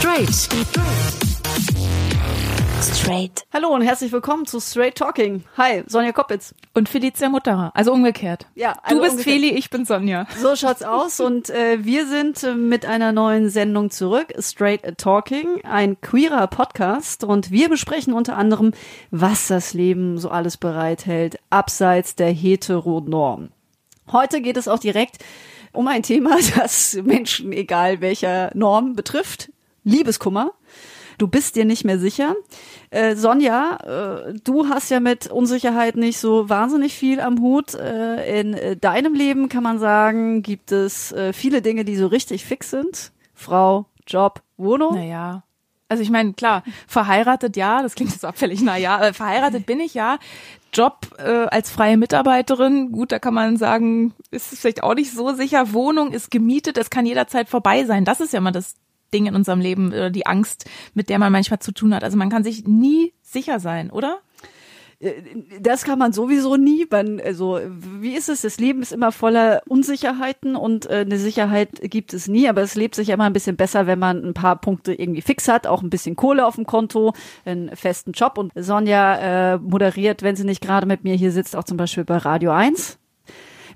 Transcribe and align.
Straight. 0.00 0.48
Straight. 2.80 3.44
Hallo 3.52 3.68
und 3.68 3.82
herzlich 3.82 4.10
willkommen 4.12 4.46
zu 4.46 4.58
Straight 4.58 4.94
Talking. 4.94 5.44
Hi, 5.58 5.82
Sonja 5.88 6.12
Koppitz. 6.12 6.54
Und 6.72 6.88
Felicia 6.88 7.28
Mutterer, 7.28 7.70
also 7.74 7.92
umgekehrt. 7.92 8.46
Ja, 8.54 8.72
also 8.82 8.96
du 8.96 9.02
bist 9.02 9.12
ungefähr. 9.16 9.34
Feli, 9.34 9.50
ich 9.50 9.68
bin 9.68 9.84
Sonja. 9.84 10.26
So 10.38 10.56
schaut's 10.56 10.82
aus 10.82 11.20
und 11.20 11.50
äh, 11.50 11.84
wir 11.84 12.06
sind 12.06 12.42
äh, 12.44 12.54
mit 12.54 12.86
einer 12.86 13.12
neuen 13.12 13.50
Sendung 13.50 13.90
zurück, 13.90 14.32
Straight 14.38 14.96
Talking, 14.96 15.60
ein 15.64 16.00
queerer 16.00 16.46
Podcast 16.46 17.22
und 17.22 17.50
wir 17.50 17.68
besprechen 17.68 18.14
unter 18.14 18.38
anderem, 18.38 18.72
was 19.10 19.48
das 19.48 19.74
Leben 19.74 20.16
so 20.16 20.30
alles 20.30 20.56
bereithält, 20.56 21.38
abseits 21.50 22.14
der 22.14 22.32
Heteronorm. 22.32 23.50
Heute 24.10 24.40
geht 24.40 24.56
es 24.56 24.66
auch 24.66 24.78
direkt 24.78 25.18
um 25.72 25.86
ein 25.88 26.02
Thema, 26.02 26.38
das 26.56 26.94
Menschen, 27.04 27.52
egal 27.52 28.00
welcher 28.00 28.50
Norm 28.54 28.96
betrifft, 28.96 29.50
Liebeskummer. 29.84 30.52
Du 31.18 31.28
bist 31.28 31.54
dir 31.54 31.66
nicht 31.66 31.84
mehr 31.84 31.98
sicher. 31.98 32.34
Äh, 32.88 33.14
Sonja, 33.14 33.76
äh, 34.30 34.34
du 34.42 34.68
hast 34.68 34.90
ja 34.90 35.00
mit 35.00 35.26
Unsicherheit 35.26 35.96
nicht 35.96 36.18
so 36.18 36.48
wahnsinnig 36.48 36.94
viel 36.94 37.20
am 37.20 37.40
Hut. 37.42 37.74
Äh, 37.74 38.40
in 38.40 38.54
äh, 38.54 38.76
deinem 38.76 39.12
Leben 39.12 39.50
kann 39.50 39.62
man 39.62 39.78
sagen, 39.78 40.42
gibt 40.42 40.72
es 40.72 41.12
äh, 41.12 41.34
viele 41.34 41.60
Dinge, 41.60 41.84
die 41.84 41.96
so 41.96 42.06
richtig 42.06 42.46
fix 42.46 42.70
sind. 42.70 43.12
Frau, 43.34 43.84
Job, 44.06 44.40
Wohnung. 44.56 44.94
Naja. 44.94 45.42
Also 45.90 46.02
ich 46.04 46.10
meine, 46.10 46.32
klar, 46.34 46.62
verheiratet 46.86 47.56
ja, 47.56 47.82
das 47.82 47.96
klingt 47.96 48.12
jetzt 48.12 48.24
abfällig, 48.24 48.62
naja, 48.62 49.08
äh, 49.08 49.12
verheiratet 49.12 49.66
bin 49.66 49.80
ich 49.80 49.92
ja. 49.92 50.18
Job 50.72 51.08
äh, 51.18 51.46
als 51.46 51.68
freie 51.68 51.96
Mitarbeiterin, 51.96 52.92
gut, 52.92 53.12
da 53.12 53.18
kann 53.18 53.34
man 53.34 53.56
sagen, 53.56 54.14
ist 54.30 54.52
es 54.52 54.60
vielleicht 54.60 54.84
auch 54.84 54.94
nicht 54.94 55.12
so 55.12 55.34
sicher. 55.34 55.72
Wohnung 55.72 56.12
ist 56.12 56.30
gemietet, 56.30 56.78
es 56.78 56.90
kann 56.90 57.06
jederzeit 57.06 57.48
vorbei 57.48 57.84
sein. 57.84 58.04
Das 58.04 58.20
ist 58.20 58.32
ja 58.32 58.38
immer 58.38 58.52
das 58.52 58.76
Ding 59.12 59.26
in 59.26 59.34
unserem 59.34 59.60
Leben, 59.60 59.88
oder 59.88 60.10
die 60.10 60.26
Angst, 60.26 60.68
mit 60.94 61.08
der 61.08 61.18
man 61.18 61.32
manchmal 61.32 61.60
zu 61.60 61.72
tun 61.72 61.94
hat. 61.94 62.04
Also 62.04 62.16
man 62.16 62.30
kann 62.30 62.44
sich 62.44 62.66
nie 62.66 63.12
sicher 63.22 63.60
sein, 63.60 63.90
oder? 63.90 64.20
Das 65.60 65.84
kann 65.84 65.98
man 65.98 66.12
sowieso 66.12 66.56
nie. 66.56 66.86
Man, 66.90 67.20
also, 67.20 67.58
wie 67.64 68.14
ist 68.14 68.28
es? 68.28 68.42
Das 68.42 68.58
Leben 68.58 68.82
ist 68.82 68.92
immer 68.92 69.12
voller 69.12 69.62
Unsicherheiten 69.66 70.56
und 70.56 70.84
äh, 70.90 71.06
eine 71.06 71.18
Sicherheit 71.18 71.70
gibt 71.84 72.12
es 72.12 72.28
nie, 72.28 72.46
aber 72.50 72.60
es 72.60 72.74
lebt 72.74 72.94
sich 72.94 73.08
immer 73.08 73.24
ein 73.24 73.32
bisschen 73.32 73.56
besser, 73.56 73.86
wenn 73.86 73.98
man 73.98 74.22
ein 74.22 74.34
paar 74.34 74.60
Punkte 74.60 74.92
irgendwie 74.92 75.22
fix 75.22 75.48
hat, 75.48 75.66
auch 75.66 75.82
ein 75.82 75.88
bisschen 75.88 76.16
Kohle 76.16 76.46
auf 76.46 76.56
dem 76.56 76.66
Konto, 76.66 77.14
einen 77.46 77.74
festen 77.76 78.12
Job. 78.12 78.36
Und 78.36 78.52
Sonja 78.54 79.54
äh, 79.54 79.58
moderiert, 79.58 80.22
wenn 80.22 80.36
sie 80.36 80.44
nicht 80.44 80.60
gerade 80.60 80.86
mit 80.86 81.02
mir 81.02 81.14
hier 81.14 81.32
sitzt, 81.32 81.56
auch 81.56 81.64
zum 81.64 81.78
Beispiel 81.78 82.04
bei 82.04 82.18
Radio 82.18 82.50
1. 82.50 82.99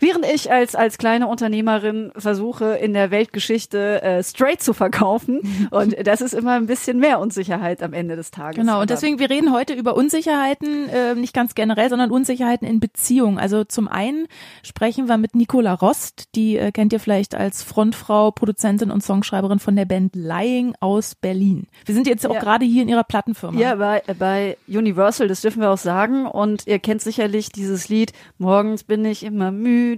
Während 0.05 0.27
ich 0.27 0.52
als, 0.52 0.74
als 0.74 0.98
kleine 0.98 1.28
Unternehmerin 1.28 2.12
versuche, 2.14 2.74
in 2.74 2.92
der 2.92 3.10
Weltgeschichte 3.10 4.02
äh, 4.02 4.22
straight 4.22 4.62
zu 4.62 4.74
verkaufen. 4.74 5.41
Und 5.70 5.97
das 6.06 6.20
ist 6.20 6.34
immer 6.34 6.52
ein 6.52 6.66
bisschen 6.66 6.98
mehr 6.98 7.20
Unsicherheit 7.20 7.83
am 7.83 7.94
Ende 7.94 8.14
des 8.14 8.30
Tages. 8.30 8.56
Genau, 8.56 8.82
und 8.82 8.91
deswegen, 8.91 9.19
wir 9.19 9.30
reden 9.30 9.50
heute 9.52 9.72
über 9.72 9.97
Unsicherheiten, 9.97 10.91
äh, 10.91 11.14
nicht 11.14 11.32
ganz 11.32 11.55
generell, 11.55 11.88
sondern 11.88 12.10
Unsicherheiten 12.10 12.69
in 12.69 12.80
Beziehungen. 12.80 13.38
Also 13.38 13.64
zum 13.64 13.88
einen 13.88 14.27
sprechen 14.62 15.08
wir 15.08 15.16
mit 15.16 15.34
Nicola 15.34 15.72
Rost, 15.72 16.34
die 16.34 16.58
äh, 16.58 16.70
kennt 16.70 16.92
ihr 16.92 17.00
vielleicht 17.00 17.34
als 17.34 17.62
Frontfrau, 17.62 18.30
Produzentin 18.30 18.91
und 18.91 19.02
Songschreiberin 19.02 19.58
von 19.58 19.75
der 19.75 19.86
Band 19.86 20.14
Lying 20.14 20.75
aus 20.80 21.14
Berlin. 21.14 21.66
Wir 21.86 21.94
sind 21.94 22.06
jetzt 22.06 22.27
auch 22.27 22.34
Ja. 22.34 22.41
gerade 22.41 22.66
hier 22.66 22.82
in 22.82 22.88
ihrer 22.91 23.05
Plattenfirma. 23.05 23.58
Ja, 23.58 23.77
bei, 23.77 24.02
bei 24.19 24.58
Universal, 24.69 25.28
das 25.28 25.41
dürfen 25.41 25.62
wir 25.62 25.70
auch 25.70 25.78
sagen. 25.78 26.27
Und 26.27 26.66
ihr 26.66 26.78
kennt 26.78 27.00
sicherlich 27.00 27.48
dieses 27.50 27.88
Lied, 27.88 28.12
morgens 28.36 28.84
bin 28.84 29.05
ich 29.06 29.22
immer 29.22 29.50
müde, 29.50 29.94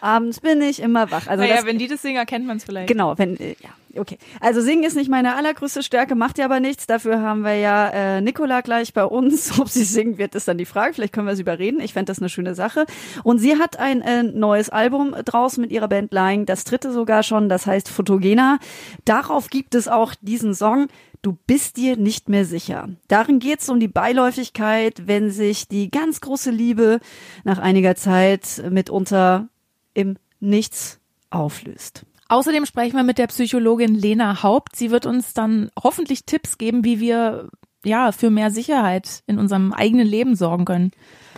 abends 0.00 0.40
bin 0.40 0.60
ich 0.62 0.80
immer 0.80 1.10
wach. 1.10 1.26
Also 1.26 1.42
naja, 1.42 1.56
das, 1.56 1.66
wenn 1.66 1.78
die 1.78 1.88
das 1.88 2.02
singen, 2.02 2.16
erkennt 2.16 2.46
man 2.46 2.58
es 2.58 2.64
vielleicht. 2.64 2.88
genau, 2.88 3.16
wenn, 3.18 3.36
äh, 3.38 3.56
ja, 3.60 4.00
okay. 4.00 4.18
Also 4.40 4.60
singen 4.60 4.84
ist 4.84 4.96
nicht 4.96 5.10
meine 5.10 5.36
allergrößte 5.36 5.82
Stärke, 5.82 6.14
macht 6.14 6.38
ja 6.38 6.44
aber 6.44 6.60
nichts. 6.60 6.86
Dafür 6.86 7.20
haben 7.20 7.42
wir 7.42 7.54
ja 7.56 7.88
äh, 7.88 8.20
Nicola 8.20 8.60
gleich 8.60 8.92
bei 8.92 9.04
uns. 9.04 9.58
Ob 9.60 9.68
sie 9.68 9.84
singen 9.84 10.18
wird, 10.18 10.34
ist 10.34 10.48
dann 10.48 10.58
die 10.58 10.64
Frage. 10.64 10.94
Vielleicht 10.94 11.12
können 11.12 11.26
wir 11.26 11.36
sie 11.36 11.42
überreden. 11.42 11.80
Ich 11.80 11.92
fände 11.92 12.10
das 12.10 12.18
eine 12.18 12.28
schöne 12.28 12.54
Sache. 12.54 12.86
Und 13.22 13.38
sie 13.38 13.58
hat 13.58 13.78
ein 13.78 14.02
äh, 14.02 14.22
neues 14.22 14.70
Album 14.70 15.14
draußen 15.24 15.60
mit 15.60 15.70
ihrer 15.70 15.88
Band 15.88 16.12
Lying, 16.12 16.46
das 16.46 16.64
dritte 16.64 16.92
sogar 16.92 17.22
schon, 17.22 17.48
das 17.48 17.66
heißt 17.66 17.88
Photogena. 17.88 18.58
Darauf 19.04 19.48
gibt 19.48 19.74
es 19.74 19.88
auch 19.88 20.14
diesen 20.20 20.54
Song, 20.54 20.88
Du 21.26 21.36
bist 21.48 21.76
dir 21.76 21.96
nicht 21.96 22.28
mehr 22.28 22.44
sicher. 22.44 22.88
Darin 23.08 23.40
geht 23.40 23.58
es 23.58 23.68
um 23.68 23.80
die 23.80 23.88
Beiläufigkeit, 23.88 25.08
wenn 25.08 25.32
sich 25.32 25.66
die 25.66 25.90
ganz 25.90 26.20
große 26.20 26.52
Liebe 26.52 27.00
nach 27.42 27.58
einiger 27.58 27.96
Zeit 27.96 28.62
mitunter 28.70 29.48
im 29.92 30.18
Nichts 30.38 31.00
auflöst. 31.30 32.06
Außerdem 32.28 32.64
sprechen 32.64 32.94
wir 32.94 33.02
mit 33.02 33.18
der 33.18 33.26
Psychologin 33.26 33.96
Lena 33.96 34.44
Haupt. 34.44 34.76
Sie 34.76 34.92
wird 34.92 35.04
uns 35.04 35.34
dann 35.34 35.68
hoffentlich 35.82 36.26
Tipps 36.26 36.58
geben, 36.58 36.84
wie 36.84 37.00
wir 37.00 37.48
ja 37.84 38.12
für 38.12 38.30
mehr 38.30 38.52
Sicherheit 38.52 39.24
in 39.26 39.40
unserem 39.40 39.72
eigenen 39.72 40.06
Leben 40.06 40.36
sorgen 40.36 40.64
können. 40.64 40.92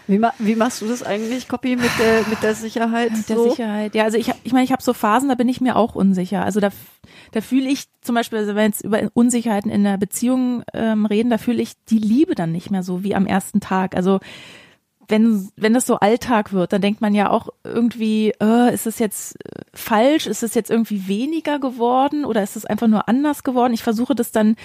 Wie, 0.09 0.19
ma 0.19 0.33
wie 0.39 0.57
machst 0.57 0.81
du 0.81 0.87
das 0.87 1.03
eigentlich, 1.03 1.49
Copy, 1.49 1.77
mit 1.77 1.91
der, 1.99 2.27
mit 2.29 2.43
der 2.43 2.55
Sicherheit? 2.55 3.13
Mit 3.13 3.29
der 3.29 3.37
so? 3.37 3.51
Sicherheit. 3.51 3.95
Ja, 3.95 4.05
also 4.05 4.17
ich, 4.17 4.33
ich 4.43 4.53
meine, 4.53 4.65
ich 4.65 4.73
habe 4.73 4.83
so 4.83 4.95
Phasen, 4.95 5.29
da 5.29 5.35
bin 5.35 5.51
ich 5.51 5.61
mir 5.61 5.77
auch 5.77 5.95
unsicher. 5.95 6.45
Also 6.45 6.61
da, 6.61 6.71
da 7.33 7.43
fühle 7.43 7.69
ich 7.69 7.85
zum 8.01 8.15
Beispiel, 8.15 8.39
also 8.39 8.49
wenn 8.51 8.57
wir 8.57 8.65
jetzt 8.65 8.85
über 8.85 9.01
Unsicherheiten 9.13 9.71
in 9.71 9.85
der 9.85 9.99
Beziehung 9.99 10.65
ähm, 10.73 11.05
reden, 11.05 11.29
da 11.29 11.37
fühle 11.37 11.61
ich 11.61 11.73
die 11.91 11.99
Liebe 11.99 12.35
dann 12.35 12.53
nicht 12.53 12.71
mehr 12.71 12.83
so 12.83 13.05
wie 13.05 13.15
am 13.15 13.27
ersten 13.27 13.61
Tag. 13.61 13.95
Also 13.95 14.19
wenn, 15.09 15.51
wenn 15.57 15.75
das 15.75 15.87
so 15.87 15.97
Alltag 15.97 16.55
wird, 16.55 16.73
dann 16.73 16.81
denkt 16.81 17.03
man 17.03 17.15
ja 17.15 17.29
auch 17.29 17.49
irgendwie, 17.63 18.33
äh, 18.41 18.73
ist 18.73 18.87
es 18.87 18.99
jetzt 18.99 19.37
falsch? 19.75 20.27
Ist 20.27 20.43
es 20.43 20.55
jetzt 20.55 20.71
irgendwie 20.71 21.07
weniger 21.07 21.59
geworden 21.59 22.25
oder 22.25 22.43
ist 22.43 22.57
es 22.57 22.65
einfach 22.65 22.87
nur 22.89 23.09
anders 23.09 23.43
geworden? 23.43 23.75
Ich 23.75 23.83
versuche 23.83 24.15
das 24.15 24.33
dann 24.33 24.57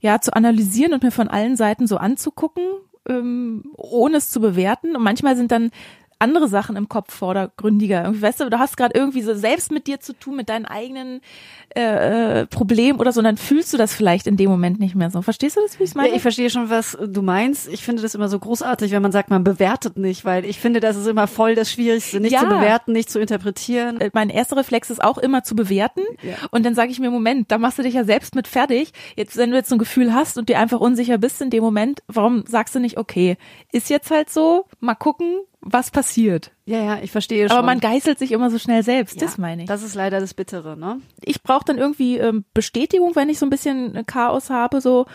ja 0.00 0.20
zu 0.20 0.34
analysieren 0.34 0.94
und 0.94 1.02
mir 1.02 1.10
von 1.10 1.28
allen 1.28 1.56
Seiten 1.56 1.86
so 1.86 1.96
anzugucken, 1.96 2.64
ähm, 3.08 3.64
ohne 3.76 4.18
es 4.18 4.30
zu 4.30 4.40
bewerten. 4.40 4.96
Und 4.96 5.02
manchmal 5.02 5.36
sind 5.36 5.50
dann 5.50 5.70
andere 6.18 6.48
Sachen 6.48 6.76
im 6.76 6.88
Kopf 6.88 7.12
vordergründiger. 7.14 8.02
Irgendwie, 8.04 8.22
weißt 8.22 8.40
du, 8.40 8.50
du 8.50 8.58
hast 8.58 8.76
gerade 8.76 8.94
irgendwie 8.98 9.22
so 9.22 9.34
selbst 9.34 9.70
mit 9.72 9.86
dir 9.86 10.00
zu 10.00 10.12
tun, 10.12 10.36
mit 10.36 10.48
deinen 10.48 10.64
eigenen 10.66 11.20
äh, 11.76 12.40
äh, 12.40 12.46
Problemen 12.46 12.98
oder 13.00 13.12
so, 13.12 13.20
und 13.20 13.24
dann 13.24 13.36
fühlst 13.36 13.72
du 13.72 13.76
das 13.76 13.94
vielleicht 13.94 14.26
in 14.26 14.36
dem 14.36 14.50
Moment 14.50 14.78
nicht 14.80 14.94
mehr 14.94 15.10
so. 15.10 15.22
Verstehst 15.22 15.56
du 15.56 15.60
das, 15.60 15.78
wie 15.78 15.84
ich 15.84 15.90
es 15.90 15.94
meine? 15.94 16.10
Ja, 16.10 16.14
ich 16.16 16.22
verstehe 16.22 16.50
schon, 16.50 16.70
was 16.70 16.96
du 17.04 17.22
meinst. 17.22 17.68
Ich 17.68 17.82
finde 17.82 18.02
das 18.02 18.14
immer 18.14 18.28
so 18.28 18.38
großartig, 18.38 18.92
wenn 18.92 19.02
man 19.02 19.12
sagt, 19.12 19.30
man 19.30 19.44
bewertet 19.44 19.96
nicht, 19.96 20.24
weil 20.24 20.44
ich 20.44 20.58
finde, 20.60 20.80
das 20.80 20.96
ist 20.96 21.06
immer 21.06 21.26
voll 21.26 21.54
das 21.54 21.70
Schwierigste, 21.72 22.20
nicht 22.20 22.32
Ja. 22.32 22.40
zu 22.40 22.46
bewerten, 22.46 22.92
nicht 22.92 23.10
zu 23.10 23.18
interpretieren. 23.20 24.00
Äh, 24.00 24.10
mein 24.12 24.30
erster 24.30 24.56
Reflex 24.56 24.90
ist 24.90 25.02
auch 25.02 25.18
immer 25.18 25.42
zu 25.42 25.54
bewerten. 25.56 26.02
Ja. 26.22 26.34
Und 26.50 26.64
dann 26.64 26.74
sage 26.74 26.90
ich 26.90 27.00
mir, 27.00 27.10
Moment, 27.10 27.50
da 27.50 27.58
machst 27.58 27.78
du 27.78 27.82
dich 27.82 27.94
ja 27.94 28.04
selbst 28.04 28.34
mit 28.34 28.46
fertig. 28.48 28.92
Jetzt, 29.16 29.36
wenn 29.36 29.50
du 29.50 29.56
jetzt 29.56 29.68
so 29.68 29.74
ein 29.74 29.78
Gefühl 29.78 30.14
hast 30.14 30.38
und 30.38 30.48
dir 30.48 30.58
einfach 30.58 30.80
unsicher 30.80 31.18
bist 31.18 31.40
in 31.40 31.50
dem 31.50 31.62
Moment, 31.62 32.02
warum 32.06 32.44
sagst 32.46 32.74
du 32.74 32.78
nicht, 32.80 32.98
okay, 32.98 33.36
ist 33.72 33.90
jetzt 33.90 34.10
halt 34.10 34.30
so, 34.30 34.66
mal 34.80 34.94
gucken, 34.94 35.40
was 35.64 35.90
passiert. 35.90 36.52
Ja, 36.66 36.82
ja, 36.82 36.98
ich 37.02 37.10
verstehe 37.10 37.48
schon. 37.48 37.56
Aber 37.56 37.66
man 37.66 37.80
geißelt 37.80 38.18
sich 38.18 38.32
immer 38.32 38.50
so 38.50 38.58
schnell 38.58 38.82
selbst, 38.82 39.16
ja, 39.16 39.26
das 39.26 39.38
meine 39.38 39.62
ich. 39.62 39.68
Das 39.68 39.82
ist 39.82 39.94
leider 39.94 40.20
das 40.20 40.34
Bittere, 40.34 40.76
ne? 40.76 41.00
ich 41.22 41.42
brauche 41.42 41.64
dann 41.64 41.78
irgendwie 41.78 42.18
ähm, 42.18 42.44
Bestätigung, 42.54 43.16
wenn 43.16 43.28
ich 43.28 43.38
so 43.38 43.46
ein 43.46 43.50
bisschen 43.50 43.94
äh, 43.96 44.04
Chaos 44.04 44.50
habe, 44.50 44.80
so, 44.80 45.06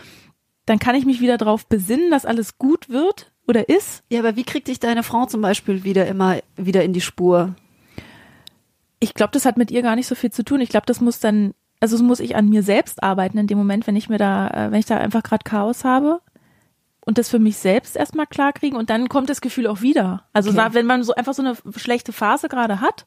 dann 0.66 0.80
kann 0.80 0.96
ich 0.96 1.06
mich 1.06 1.22
wieder 1.22 1.38
drauf 1.38 1.68
besinnen, 1.68 2.12
dass 2.12 2.26
alles 2.26 2.58
gut 2.58 2.90
wird 2.90 3.32
oder 3.48 3.70
ist. 3.70 4.04
Ja, 4.10 4.20
aber 4.20 4.36
wie 4.36 4.44
kriegt 4.44 4.68
dich 4.68 4.80
deine 4.80 5.04
Frau 5.04 5.26
zum 5.26 5.42
Beispiel 5.42 5.84
wieder 5.84 6.08
immer 6.08 6.38
wieder 6.58 6.84
in 6.84 6.94
die 6.94 7.02
Spur? 7.02 7.56
Ich 9.00 9.14
glaube, 9.14 9.32
das 9.32 9.46
hat 9.46 9.58
mit 9.58 9.72
ihr 9.72 9.82
gar 9.82 9.96
nicht 9.96 10.08
so 10.08 10.16
viel 10.16 10.32
zu 10.32 10.44
tun. 10.44 10.62
Ich 10.62 10.70
glaube, 10.70 10.86
das 10.86 11.00
muss 11.00 11.20
dann, 11.20 11.54
also 11.80 11.96
das 11.96 12.04
muss 12.04 12.20
ich 12.20 12.36
an 12.36 12.50
mir 12.50 12.64
selbst 12.64 13.02
arbeiten 13.02 13.38
in 13.38 13.48
dem 13.48 13.58
Moment, 13.58 13.88
wenn 13.88 13.96
ich 13.96 14.10
mir 14.10 14.18
da, 14.18 14.50
äh, 14.50 14.72
wenn 14.72 14.80
ich 14.80 14.86
da 14.86 14.98
einfach 14.98 15.24
gerade 15.24 15.44
Chaos 15.44 15.84
habe 15.84 16.22
und 17.06 17.18
das 17.18 17.30
für 17.30 17.40
mich 17.40 17.58
selbst 17.58 17.96
erstmal 17.96 18.28
klar 18.28 18.54
kriegen 18.54 18.76
und 18.76 18.90
dann 18.90 19.10
kommt 19.10 19.30
das 19.30 19.42
Gefühl 19.42 19.68
auch 19.68 19.82
wieder. 19.82 20.26
Also 20.34 20.52
Okay. 20.52 20.70
wenn 20.74 20.86
man 20.86 21.04
so 21.04 21.14
einfach 21.16 21.34
so 21.34 21.42
eine 21.42 21.56
schlechte 21.78 22.12
Phase 22.14 22.50
gerade 22.50 22.82
hat 22.82 23.06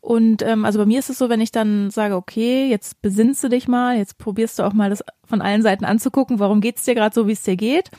und 0.00 0.42
ähm, 0.42 0.64
also 0.64 0.78
bei 0.78 0.86
mir 0.86 0.98
ist 0.98 1.10
es 1.10 1.18
so, 1.18 1.28
wenn 1.28 1.40
ich 1.40 1.50
dann 1.50 1.90
sage, 1.90 2.14
okay, 2.16 2.68
jetzt 2.68 3.02
besinnst 3.02 3.42
du 3.42 3.48
dich 3.48 3.68
mal, 3.68 3.96
jetzt 3.96 4.18
probierst 4.18 4.58
du 4.58 4.62
auch 4.62 4.72
mal 4.72 4.90
das 4.90 5.02
von 5.24 5.42
allen 5.42 5.62
Seiten 5.62 5.84
anzugucken, 5.84 6.38
warum 6.38 6.60
geht's 6.60 6.84
dir 6.84 6.94
gerade 6.94 7.14
so, 7.14 7.26
wie 7.26 7.32
es 7.32 7.42
dir 7.42 7.56
geht, 7.56 7.90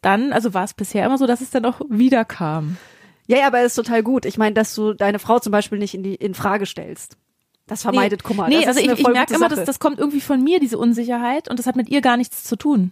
dann, 0.00 0.32
also 0.32 0.52
war 0.52 0.64
es 0.64 0.74
bisher 0.74 1.06
immer 1.06 1.18
so, 1.18 1.26
dass 1.26 1.40
es 1.40 1.50
dann 1.50 1.64
auch 1.64 1.80
wieder 1.88 2.24
kam. 2.24 2.76
Ja, 3.28 3.38
ja, 3.38 3.46
aber 3.46 3.60
es 3.60 3.66
ist 3.66 3.76
total 3.76 4.02
gut. 4.02 4.26
Ich 4.26 4.36
meine, 4.36 4.54
dass 4.54 4.74
du 4.74 4.94
deine 4.94 5.20
Frau 5.20 5.38
zum 5.38 5.52
Beispiel 5.52 5.78
nicht 5.78 5.94
in 5.94 6.02
die 6.02 6.16
in 6.16 6.34
Frage 6.34 6.66
stellst. 6.66 7.16
Das 7.68 7.82
vermeidet 7.82 8.24
Kummer. 8.24 8.48
Nee, 8.48 8.56
das 8.64 8.76
also 8.76 8.80
ich, 8.80 8.98
ich 8.98 9.08
merke 9.08 9.32
immer, 9.32 9.48
dass 9.48 9.64
das 9.64 9.78
kommt 9.78 10.00
irgendwie 10.00 10.20
von 10.20 10.42
mir, 10.42 10.58
diese 10.58 10.76
Unsicherheit, 10.76 11.48
und 11.48 11.58
das 11.58 11.66
hat 11.66 11.76
mit 11.76 11.88
ihr 11.88 12.00
gar 12.00 12.16
nichts 12.16 12.42
zu 12.42 12.56
tun. 12.56 12.90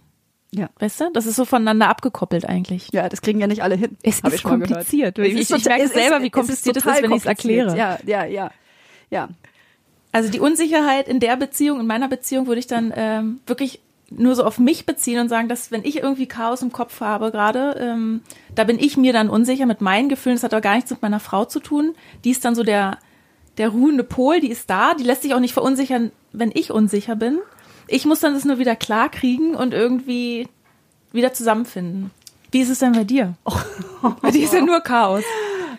Ja. 0.53 0.69
Weißt 0.79 0.99
du? 0.99 1.09
Das 1.13 1.25
ist 1.25 1.37
so 1.37 1.45
voneinander 1.45 1.87
abgekoppelt 1.87 2.45
eigentlich. 2.45 2.89
Ja, 2.91 3.07
das 3.07 3.21
kriegen 3.21 3.39
ja 3.39 3.47
nicht 3.47 3.63
alle 3.63 3.75
hin. 3.75 3.97
Es 4.03 4.19
ist 4.19 4.43
kompliziert. 4.43 5.17
Ich, 5.17 5.33
ich, 5.33 5.51
ich 5.51 5.65
merke 5.65 5.87
selber, 5.87 6.21
wie 6.21 6.29
kompliziert 6.29 6.77
es 6.77 6.85
ist, 6.85 7.01
wenn 7.01 7.11
ich 7.11 7.19
es 7.19 7.25
erkläre. 7.25 7.77
Ja, 7.77 7.97
ja, 8.05 8.25
ja. 8.25 8.51
Ja. 9.09 9.29
Also 10.11 10.29
die 10.29 10.41
Unsicherheit 10.41 11.07
in 11.07 11.21
der 11.21 11.37
Beziehung, 11.37 11.79
in 11.79 11.87
meiner 11.87 12.09
Beziehung, 12.09 12.47
würde 12.47 12.59
ich 12.59 12.67
dann 12.67 12.91
ähm, 12.95 13.39
wirklich 13.47 13.79
nur 14.09 14.35
so 14.35 14.43
auf 14.43 14.59
mich 14.59 14.85
beziehen 14.85 15.19
und 15.19 15.29
sagen, 15.29 15.47
dass 15.47 15.71
wenn 15.71 15.85
ich 15.85 15.97
irgendwie 16.03 16.25
Chaos 16.25 16.61
im 16.61 16.73
Kopf 16.73 16.99
habe 16.99 17.31
gerade, 17.31 17.77
ähm, 17.79 18.21
da 18.53 18.65
bin 18.65 18.77
ich 18.77 18.97
mir 18.97 19.13
dann 19.13 19.29
unsicher 19.29 19.65
mit 19.65 19.79
meinen 19.79 20.09
Gefühlen. 20.09 20.35
Das 20.35 20.43
hat 20.43 20.53
aber 20.53 20.59
gar 20.59 20.75
nichts 20.75 20.91
mit 20.91 21.01
meiner 21.01 21.21
Frau 21.21 21.45
zu 21.45 21.61
tun. 21.61 21.95
Die 22.25 22.31
ist 22.31 22.43
dann 22.43 22.55
so 22.55 22.63
der 22.63 22.97
der 23.57 23.69
ruhende 23.69 24.03
Pol, 24.03 24.39
die 24.39 24.49
ist 24.49 24.69
da, 24.69 24.93
die 24.93 25.03
lässt 25.03 25.23
sich 25.23 25.33
auch 25.33 25.39
nicht 25.39 25.53
verunsichern, 25.53 26.11
wenn 26.31 26.51
ich 26.53 26.71
unsicher 26.71 27.15
bin. 27.15 27.39
Ich 27.91 28.05
muss 28.05 28.21
dann 28.21 28.33
das 28.33 28.45
nur 28.45 28.57
wieder 28.57 28.75
klar 28.75 29.09
kriegen 29.09 29.53
und 29.53 29.73
irgendwie 29.73 30.47
wieder 31.11 31.33
zusammenfinden. 31.33 32.11
Wie 32.51 32.61
ist 32.61 32.69
es 32.69 32.79
denn 32.79 32.93
bei 32.93 33.03
dir? 33.03 33.35
Oh. 33.45 33.53
Bei 34.21 34.31
dir 34.31 34.43
ist 34.43 34.53
ja 34.53 34.61
nur 34.61 34.81
Chaos. 34.81 35.23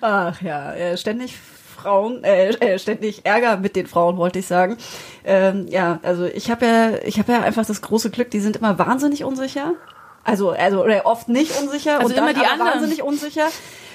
Ach 0.00 0.40
ja, 0.40 0.72
äh, 0.74 0.96
ständig 0.96 1.36
Frauen, 1.36 2.22
äh, 2.22 2.50
äh, 2.50 2.78
ständig 2.78 3.26
Ärger 3.26 3.56
mit 3.56 3.76
den 3.76 3.86
Frauen, 3.86 4.16
wollte 4.16 4.38
ich 4.38 4.46
sagen. 4.46 4.76
Ähm, 5.24 5.66
ja, 5.68 5.98
also 6.02 6.24
ich 6.24 6.50
habe 6.50 6.66
ja, 6.66 6.90
ich 7.04 7.18
habe 7.18 7.32
ja 7.32 7.40
einfach 7.42 7.66
das 7.66 7.82
große 7.82 8.10
Glück, 8.10 8.30
die 8.30 8.40
sind 8.40 8.56
immer 8.56 8.78
wahnsinnig 8.78 9.24
unsicher. 9.24 9.74
Also, 10.24 10.50
also 10.50 10.84
oder 10.84 11.04
oft 11.04 11.28
nicht 11.28 11.58
unsicher 11.60 11.98
also 11.98 12.10
und 12.10 12.16
immer 12.16 12.32
die 12.32 12.46
anderen. 12.46 12.74
wahnsinnig 12.74 13.02
unsicher. 13.02 13.48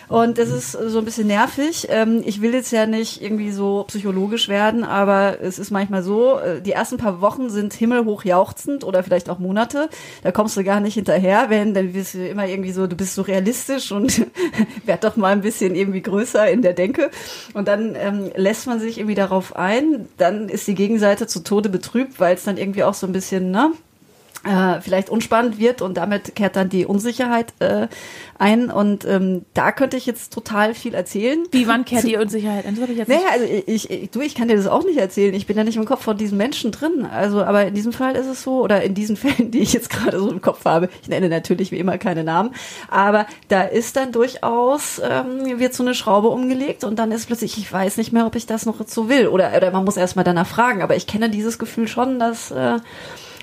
Und 0.09 0.37
das 0.37 0.49
ist 0.49 0.71
so 0.71 0.99
ein 0.99 1.05
bisschen 1.05 1.27
nervig. 1.27 1.87
Ähm, 1.89 2.21
Ich 2.25 2.41
will 2.41 2.53
jetzt 2.53 2.71
ja 2.71 2.85
nicht 2.85 3.21
irgendwie 3.21 3.51
so 3.51 3.83
psychologisch 3.87 4.47
werden, 4.47 4.83
aber 4.83 5.41
es 5.41 5.59
ist 5.59 5.69
manchmal 5.71 6.01
so, 6.01 6.39
äh, 6.39 6.61
die 6.61 6.71
ersten 6.71 6.97
paar 6.97 7.19
Wochen 7.19 7.49
sind 7.49 7.73
himmelhoch 7.73 8.23
jauchzend 8.23 8.83
oder 8.85 9.03
vielleicht 9.03 9.29
auch 9.29 9.39
Monate. 9.39 9.89
Da 10.23 10.31
kommst 10.31 10.55
du 10.55 10.63
gar 10.63 10.79
nicht 10.79 10.93
hinterher, 10.93 11.49
wenn 11.49 11.73
dann 11.73 11.91
bist 11.91 12.13
du 12.13 12.27
immer 12.27 12.47
irgendwie 12.47 12.71
so, 12.71 12.87
du 12.87 12.95
bist 12.95 13.15
so 13.15 13.21
realistisch 13.21 13.91
und 13.91 14.25
werd 14.85 15.03
doch 15.03 15.17
mal 15.17 15.33
ein 15.33 15.41
bisschen 15.41 15.75
irgendwie 15.75 16.01
größer 16.01 16.49
in 16.49 16.61
der 16.61 16.73
Denke. 16.73 17.11
Und 17.53 17.67
dann 17.67 17.95
ähm, 17.95 18.31
lässt 18.35 18.65
man 18.67 18.79
sich 18.79 18.97
irgendwie 18.99 19.15
darauf 19.15 19.55
ein. 19.55 20.07
Dann 20.17 20.47
ist 20.47 20.67
die 20.67 20.75
Gegenseite 20.75 21.27
zu 21.27 21.43
Tode 21.43 21.69
betrübt, 21.69 22.19
weil 22.19 22.35
es 22.35 22.43
dann 22.43 22.57
irgendwie 22.57 22.83
auch 22.83 22.93
so 22.93 23.07
ein 23.07 23.13
bisschen, 23.13 23.51
ne? 23.51 23.71
Äh, 24.47 24.81
vielleicht 24.81 25.09
unspannend 25.09 25.59
wird 25.59 25.81
und 25.81 25.97
damit 25.97 26.35
kehrt 26.35 26.55
dann 26.55 26.69
die 26.69 26.85
Unsicherheit 26.85 27.53
äh, 27.59 27.87
ein 28.39 28.69
und 28.69 29.05
ähm, 29.05 29.45
da 29.53 29.71
könnte 29.71 29.97
ich 29.97 30.05
jetzt 30.05 30.31
total 30.31 30.73
viel 30.73 30.93
erzählen. 30.93 31.43
Wie, 31.51 31.67
wann 31.67 31.85
kehrt 31.85 32.03
die 32.05 32.17
Unsicherheit 32.17 32.65
ein? 32.65 32.75
Das 32.75 32.81
habe 32.81 32.93
ich 32.93 32.99
jetzt 32.99 33.09
Naja, 33.09 33.27
also 33.31 33.45
ich, 33.45 33.89
ich, 33.89 34.11
du, 34.11 34.21
ich 34.21 34.35
kann 34.35 34.47
dir 34.47 34.55
das 34.55 34.67
auch 34.67 34.85
nicht 34.85 34.97
erzählen. 34.97 35.33
Ich 35.33 35.47
bin 35.47 35.57
ja 35.57 35.63
nicht 35.63 35.75
im 35.75 35.85
Kopf 35.85 36.03
von 36.03 36.17
diesen 36.17 36.37
Menschen 36.37 36.71
drin. 36.71 37.05
Also, 37.05 37.43
aber 37.43 37.65
in 37.65 37.73
diesem 37.73 37.91
Fall 37.91 38.15
ist 38.15 38.27
es 38.27 38.43
so, 38.43 38.61
oder 38.61 38.83
in 38.83 38.93
diesen 38.93 39.15
Fällen, 39.17 39.51
die 39.51 39.59
ich 39.59 39.73
jetzt 39.73 39.89
gerade 39.89 40.19
so 40.19 40.29
im 40.29 40.41
Kopf 40.41 40.63
habe, 40.65 40.89
ich 41.01 41.09
nenne 41.09 41.29
natürlich 41.29 41.71
wie 41.71 41.79
immer 41.79 41.97
keine 41.97 42.23
Namen, 42.23 42.51
aber 42.89 43.25
da 43.49 43.63
ist 43.63 43.95
dann 43.95 44.11
durchaus, 44.11 45.01
ähm, 45.03 45.59
wird 45.59 45.73
so 45.73 45.83
eine 45.83 45.93
Schraube 45.93 46.29
umgelegt 46.29 46.83
und 46.83 46.97
dann 46.99 47.11
ist 47.11 47.27
plötzlich, 47.27 47.57
ich 47.57 47.71
weiß 47.71 47.97
nicht 47.97 48.13
mehr, 48.13 48.25
ob 48.25 48.35
ich 48.35 48.45
das 48.45 48.65
noch 48.65 48.77
so 48.87 49.09
will. 49.09 49.27
Oder, 49.27 49.51
oder 49.55 49.71
man 49.71 49.83
muss 49.83 49.97
erstmal 49.97 50.25
danach 50.25 50.47
fragen, 50.47 50.81
aber 50.81 50.95
ich 50.95 51.07
kenne 51.07 51.29
dieses 51.29 51.59
Gefühl 51.59 51.87
schon, 51.87 52.19
dass 52.19 52.51
äh, 52.51 52.77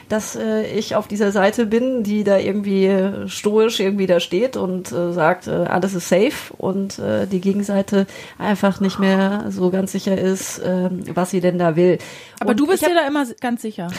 dass 0.08 0.36
äh, 0.36 0.66
ich 0.66 0.94
auf 0.96 1.08
dieser 1.08 1.32
Seite 1.32 1.66
bin, 1.66 2.02
die 2.02 2.24
da 2.24 2.38
irgendwie 2.38 2.86
äh, 2.86 3.28
stoisch 3.28 3.80
irgendwie 3.80 4.06
da 4.06 4.20
steht 4.20 4.56
und 4.56 4.92
äh, 4.92 5.12
sagt, 5.12 5.46
äh, 5.46 5.50
alles 5.50 5.94
ist 5.94 6.08
safe 6.08 6.54
und 6.56 6.98
äh, 6.98 7.26
die 7.26 7.40
Gegenseite 7.40 8.06
einfach 8.38 8.80
nicht 8.80 8.98
mehr 8.98 9.46
so 9.48 9.70
ganz 9.70 9.92
sicher 9.92 10.18
ist, 10.18 10.58
äh, 10.58 10.90
was 11.14 11.30
sie 11.30 11.40
denn 11.40 11.58
da 11.58 11.76
will. 11.76 11.98
Aber 12.40 12.50
und 12.50 12.60
du 12.60 12.66
bist 12.66 12.84
dir 12.84 12.94
da 12.94 13.06
immer 13.06 13.26
ganz 13.40 13.62
sicher. 13.62 13.88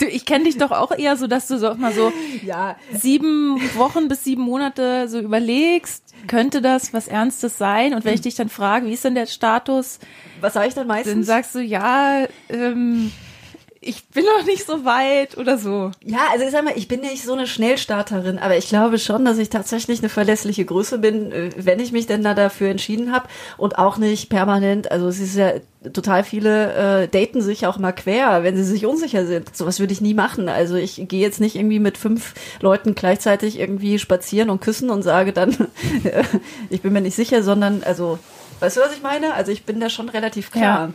Du, 0.00 0.06
ich 0.06 0.24
kenne 0.24 0.44
dich 0.44 0.56
doch 0.56 0.70
auch 0.70 0.92
eher 0.96 1.18
so, 1.18 1.26
dass 1.26 1.46
du 1.46 1.58
so 1.58 1.68
auch 1.68 1.76
mal 1.76 1.92
so 1.92 2.10
ja, 2.42 2.76
sieben 2.90 3.60
Wochen 3.74 4.08
bis 4.08 4.24
sieben 4.24 4.40
Monate 4.40 5.08
so 5.08 5.20
überlegst, 5.20 6.14
könnte 6.26 6.62
das 6.62 6.94
was 6.94 7.06
Ernstes 7.06 7.58
sein? 7.58 7.92
Und 7.92 8.06
wenn 8.06 8.14
ich 8.14 8.22
dich 8.22 8.34
dann 8.34 8.48
frage, 8.48 8.86
wie 8.86 8.94
ist 8.94 9.04
denn 9.04 9.14
der 9.14 9.26
Status, 9.26 9.98
was 10.40 10.54
sage 10.54 10.68
ich 10.68 10.74
dann 10.74 10.88
dann 10.88 10.96
meistens? 10.96 11.26
sagst 11.26 11.54
du, 11.54 11.60
ja, 11.60 12.26
ähm, 12.48 13.12
ich 13.82 14.06
bin 14.08 14.24
noch 14.24 14.44
nicht 14.44 14.66
so 14.66 14.84
weit 14.84 15.38
oder 15.38 15.56
so. 15.56 15.90
Ja, 16.04 16.18
also 16.32 16.44
ich 16.44 16.50
sag 16.50 16.64
mal, 16.64 16.74
ich 16.76 16.86
bin 16.86 17.00
nicht 17.00 17.24
so 17.24 17.32
eine 17.32 17.46
Schnellstarterin, 17.46 18.38
aber 18.38 18.58
ich 18.58 18.68
glaube 18.68 18.98
schon, 18.98 19.24
dass 19.24 19.38
ich 19.38 19.48
tatsächlich 19.48 20.00
eine 20.00 20.10
verlässliche 20.10 20.66
Größe 20.66 20.98
bin, 20.98 21.32
äh, 21.32 21.50
wenn 21.56 21.80
ich 21.80 21.90
mich 21.90 22.06
denn 22.06 22.22
da 22.22 22.34
dafür 22.34 22.68
entschieden 22.68 23.10
habe 23.10 23.28
und 23.56 23.78
auch 23.78 23.96
nicht 23.96 24.28
permanent. 24.28 24.90
Also 24.90 25.08
es 25.08 25.18
ist 25.18 25.34
ja 25.34 25.52
total 25.94 26.24
viele 26.24 27.04
äh, 27.04 27.08
daten 27.08 27.40
sich 27.40 27.66
auch 27.66 27.78
mal 27.78 27.92
quer, 27.92 28.42
wenn 28.42 28.54
sie 28.54 28.64
sich 28.64 28.84
unsicher 28.84 29.24
sind. 29.24 29.56
Sowas 29.56 29.80
würde 29.80 29.94
ich 29.94 30.02
nie 30.02 30.12
machen. 30.12 30.50
Also 30.50 30.74
ich 30.74 31.08
gehe 31.08 31.22
jetzt 31.22 31.40
nicht 31.40 31.56
irgendwie 31.56 31.80
mit 31.80 31.96
fünf 31.96 32.34
Leuten 32.60 32.94
gleichzeitig 32.94 33.58
irgendwie 33.58 33.98
spazieren 33.98 34.50
und 34.50 34.60
küssen 34.60 34.90
und 34.90 35.02
sage 35.02 35.32
dann, 35.32 35.56
ich 36.68 36.82
bin 36.82 36.92
mir 36.92 37.00
nicht 37.00 37.16
sicher, 37.16 37.42
sondern 37.42 37.82
also, 37.82 38.18
weißt 38.60 38.76
du, 38.76 38.80
was 38.82 38.92
ich 38.92 39.00
meine? 39.00 39.32
Also 39.32 39.52
ich 39.52 39.64
bin 39.64 39.80
da 39.80 39.88
schon 39.88 40.10
relativ 40.10 40.50
klar. 40.50 40.88
Ja. 40.88 40.92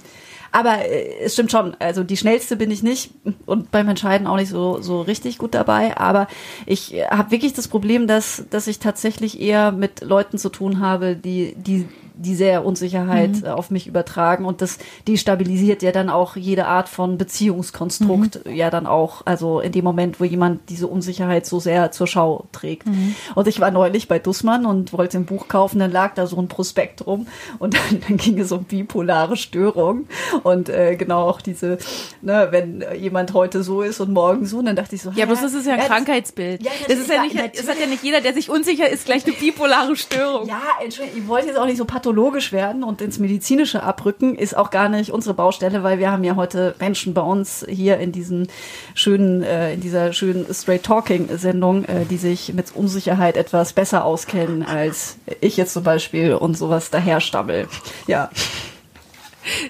Aber 0.55 0.85
äh, 0.85 1.25
es 1.25 1.33
stimmt 1.33 1.51
schon, 1.51 1.75
also 1.79 2.05
die 2.05 2.15
schnellste 2.15 2.55
bin 2.55 2.71
ich 2.71 2.81
nicht 2.81 3.11
und 3.45 3.71
beim 3.71 3.89
Entscheiden 3.89 4.25
auch 4.25 4.37
nicht 4.37 4.47
so, 4.47 4.81
so 4.81 5.01
richtig 5.01 5.37
gut 5.37 5.53
dabei. 5.53 5.97
Aber 5.97 6.27
ich 6.65 6.93
äh, 6.93 7.07
habe 7.07 7.31
wirklich 7.31 7.51
das 7.51 7.67
Problem, 7.67 8.07
dass, 8.07 8.45
dass 8.49 8.67
ich 8.67 8.79
tatsächlich 8.79 9.41
eher 9.41 9.73
mit 9.73 9.99
Leuten 9.99 10.37
zu 10.37 10.47
tun 10.47 10.79
habe, 10.79 11.17
die, 11.17 11.55
die, 11.57 11.85
die 12.17 12.35
sehr 12.35 12.65
Unsicherheit 12.65 13.43
äh, 13.43 13.49
auf 13.49 13.69
mich 13.69 13.87
übertragen. 13.87 14.45
Und 14.45 14.61
das 14.61 14.77
destabilisiert 15.07 15.83
ja 15.83 15.91
dann 15.91 16.09
auch 16.09 16.37
jede 16.37 16.67
Art 16.67 16.87
von 16.87 17.17
Beziehungskonstrukt 17.17 18.39
ja 18.49 18.69
dann 18.69 18.87
auch, 18.87 19.23
also 19.25 19.59
in 19.59 19.73
dem 19.73 19.83
Moment, 19.83 20.21
wo 20.21 20.23
jemand 20.23 20.69
diese 20.69 20.87
Unsicherheit 20.87 21.45
so 21.45 21.59
sehr 21.59 21.91
zur 21.91 22.07
Schau 22.07 22.45
trägt. 22.53 22.87
Und 23.35 23.47
ich 23.47 23.59
war 23.59 23.71
neulich 23.71 24.07
bei 24.07 24.19
Dussmann 24.19 24.65
und 24.65 24.93
wollte 24.93 25.17
ein 25.17 25.25
Buch 25.25 25.49
kaufen, 25.49 25.79
dann 25.79 25.91
lag 25.91 26.13
da 26.13 26.27
so 26.27 26.37
ein 26.37 26.47
Prospekt 26.47 27.05
rum. 27.05 27.27
Und 27.59 27.73
dann, 27.73 28.01
dann 28.07 28.17
ging 28.17 28.39
es 28.39 28.53
um 28.53 28.63
bipolare 28.63 29.35
Störung 29.35 30.07
und 30.45 30.69
äh, 30.69 30.95
genau 30.95 31.27
auch 31.27 31.41
diese, 31.41 31.77
ne, 32.21 32.47
wenn 32.51 32.83
jemand 32.97 33.33
heute 33.33 33.63
so 33.63 33.81
ist 33.81 33.99
und 33.99 34.13
morgen 34.13 34.45
so, 34.45 34.61
dann 34.61 34.75
dachte 34.75 34.95
ich 34.95 35.01
so, 35.01 35.11
Ja, 35.15 35.25
bloß 35.25 35.41
das 35.41 35.53
ist 35.53 35.65
ja 35.65 35.73
ein 35.73 35.79
das- 35.79 35.87
Krankheitsbild. 35.87 36.63
Ja, 36.63 36.71
das 36.87 36.97
ist 36.99 37.09
ja 37.09 37.21
nicht, 37.23 37.35
natürlich. 37.35 37.59
es 37.59 37.67
hat 37.69 37.79
ja 37.79 37.87
nicht 37.87 38.03
jeder, 38.03 38.21
der 38.21 38.33
sich 38.33 38.49
unsicher 38.49 38.89
ist, 38.89 39.05
gleich 39.05 39.25
eine 39.25 39.33
bipolare 39.33 39.95
Störung. 39.95 40.47
Ja, 40.47 40.61
Entschuldigung, 40.83 41.21
ich 41.21 41.27
wollte 41.27 41.47
jetzt 41.47 41.57
auch 41.57 41.65
nicht 41.65 41.77
so 41.77 41.85
pathologisch 41.85 42.51
werden 42.51 42.83
und 42.83 43.01
ins 43.01 43.17
Medizinische 43.19 43.81
abrücken, 43.83 44.35
ist 44.35 44.55
auch 44.55 44.69
gar 44.69 44.87
nicht 44.87 45.11
unsere 45.11 45.33
Baustelle, 45.33 45.83
weil 45.83 45.99
wir 45.99 46.11
haben 46.11 46.23
ja 46.23 46.35
heute 46.35 46.75
Menschen 46.79 47.13
bei 47.13 47.21
uns 47.21 47.65
hier 47.67 47.97
in 47.97 48.11
diesem 48.11 48.47
schönen, 48.93 49.41
äh, 49.43 49.73
in 49.73 49.81
dieser 49.81 50.13
schönen 50.13 50.45
Straight 50.53 50.83
Talking 50.83 51.27
Sendung, 51.37 51.85
äh, 51.85 52.05
die 52.09 52.17
sich 52.17 52.53
mit 52.53 52.75
Unsicherheit 52.75 53.35
etwas 53.35 53.73
besser 53.73 54.05
auskennen 54.05 54.63
als 54.63 55.17
ich 55.41 55.57
jetzt 55.57 55.73
zum 55.73 55.83
Beispiel 55.83 56.33
und 56.35 56.57
sowas 56.57 56.91
daherstammel. 56.91 57.67
Ja. 58.07 58.29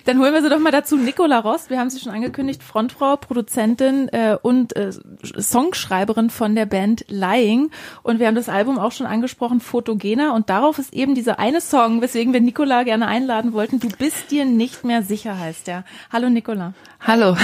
Dann 0.06 0.20
holen 0.20 0.34
wir 0.34 0.42
sie 0.42 0.50
doch 0.50 0.60
mal 0.60 0.72
dazu. 0.72 0.98
Nicola 0.98 1.40
Rost, 1.40 1.70
wir 1.70 1.80
haben 1.80 1.90
sie 1.90 2.00
schon 2.00 2.12
angekündigt, 2.12 2.64
Frontfrau, 2.64 3.18
Produzentin 3.18 4.10
äh, 4.10 4.38
und 4.42 4.76
äh, 4.76 4.92
Songschreiberin 5.24 6.30
von 6.30 6.56
der 6.56 6.66
Band 6.66 7.06
Lying. 7.08 7.72
Und 8.04 8.20
wir 8.20 8.28
haben 8.28 8.36
das 8.36 8.50
Album 8.50 8.80
auch 8.80 8.92
schon 8.92 9.08
angesprochen, 9.08 9.60
Fotogener. 9.60 10.34
Und 10.34 10.50
darauf 10.50 10.80
ist 10.80 10.94
eben 10.94 11.16
dieser 11.16 11.40
eine 11.40 11.62
Song, 11.62 12.02
weswegen 12.02 12.34
wir 12.34 12.42
Nicola 12.42 12.84
gerne 12.84 13.08
einladen 13.08 13.54
wollten. 13.54 13.80
Du 13.80 13.90
bist 13.90 14.32
dir 14.32 14.46
nicht 14.46 14.84
mehr 14.84 15.04
sicher, 15.04 15.38
heißt 15.38 15.68
der. 15.68 15.84
Hallo 16.12 16.30
Nicola. 16.30 16.74
Hallo. 17.00 17.36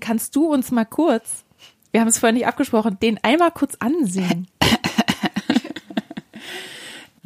Kannst 0.00 0.36
du 0.36 0.46
uns 0.46 0.70
mal 0.70 0.84
kurz, 0.84 1.44
wir 1.90 2.00
haben 2.00 2.08
es 2.08 2.18
vorhin 2.18 2.36
nicht 2.36 2.46
abgesprochen, 2.46 2.98
den 3.00 3.18
einmal 3.22 3.50
kurz 3.50 3.76
ansehen? 3.80 4.46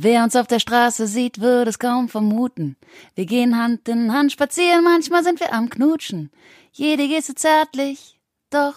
Wer 0.03 0.25
uns 0.25 0.35
auf 0.35 0.47
der 0.47 0.61
Straße 0.61 1.07
sieht, 1.07 1.43
würde 1.43 1.69
es 1.69 1.79
kaum 1.79 2.09
vermuten. 2.09 2.79
Wir 3.15 3.27
gehen 3.27 3.59
Hand 3.59 3.87
in 3.87 4.15
Hand 4.15 4.33
spazieren, 4.33 4.83
manchmal 4.83 5.23
sind 5.23 5.41
wir 5.41 5.53
am 5.53 5.69
Knutschen. 5.69 6.31
Jede 6.73 7.07
Geste 7.07 7.35
zärtlich, 7.35 8.19
doch 8.49 8.77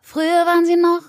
früher 0.00 0.46
waren 0.46 0.64
sie 0.64 0.76
noch 0.76 1.02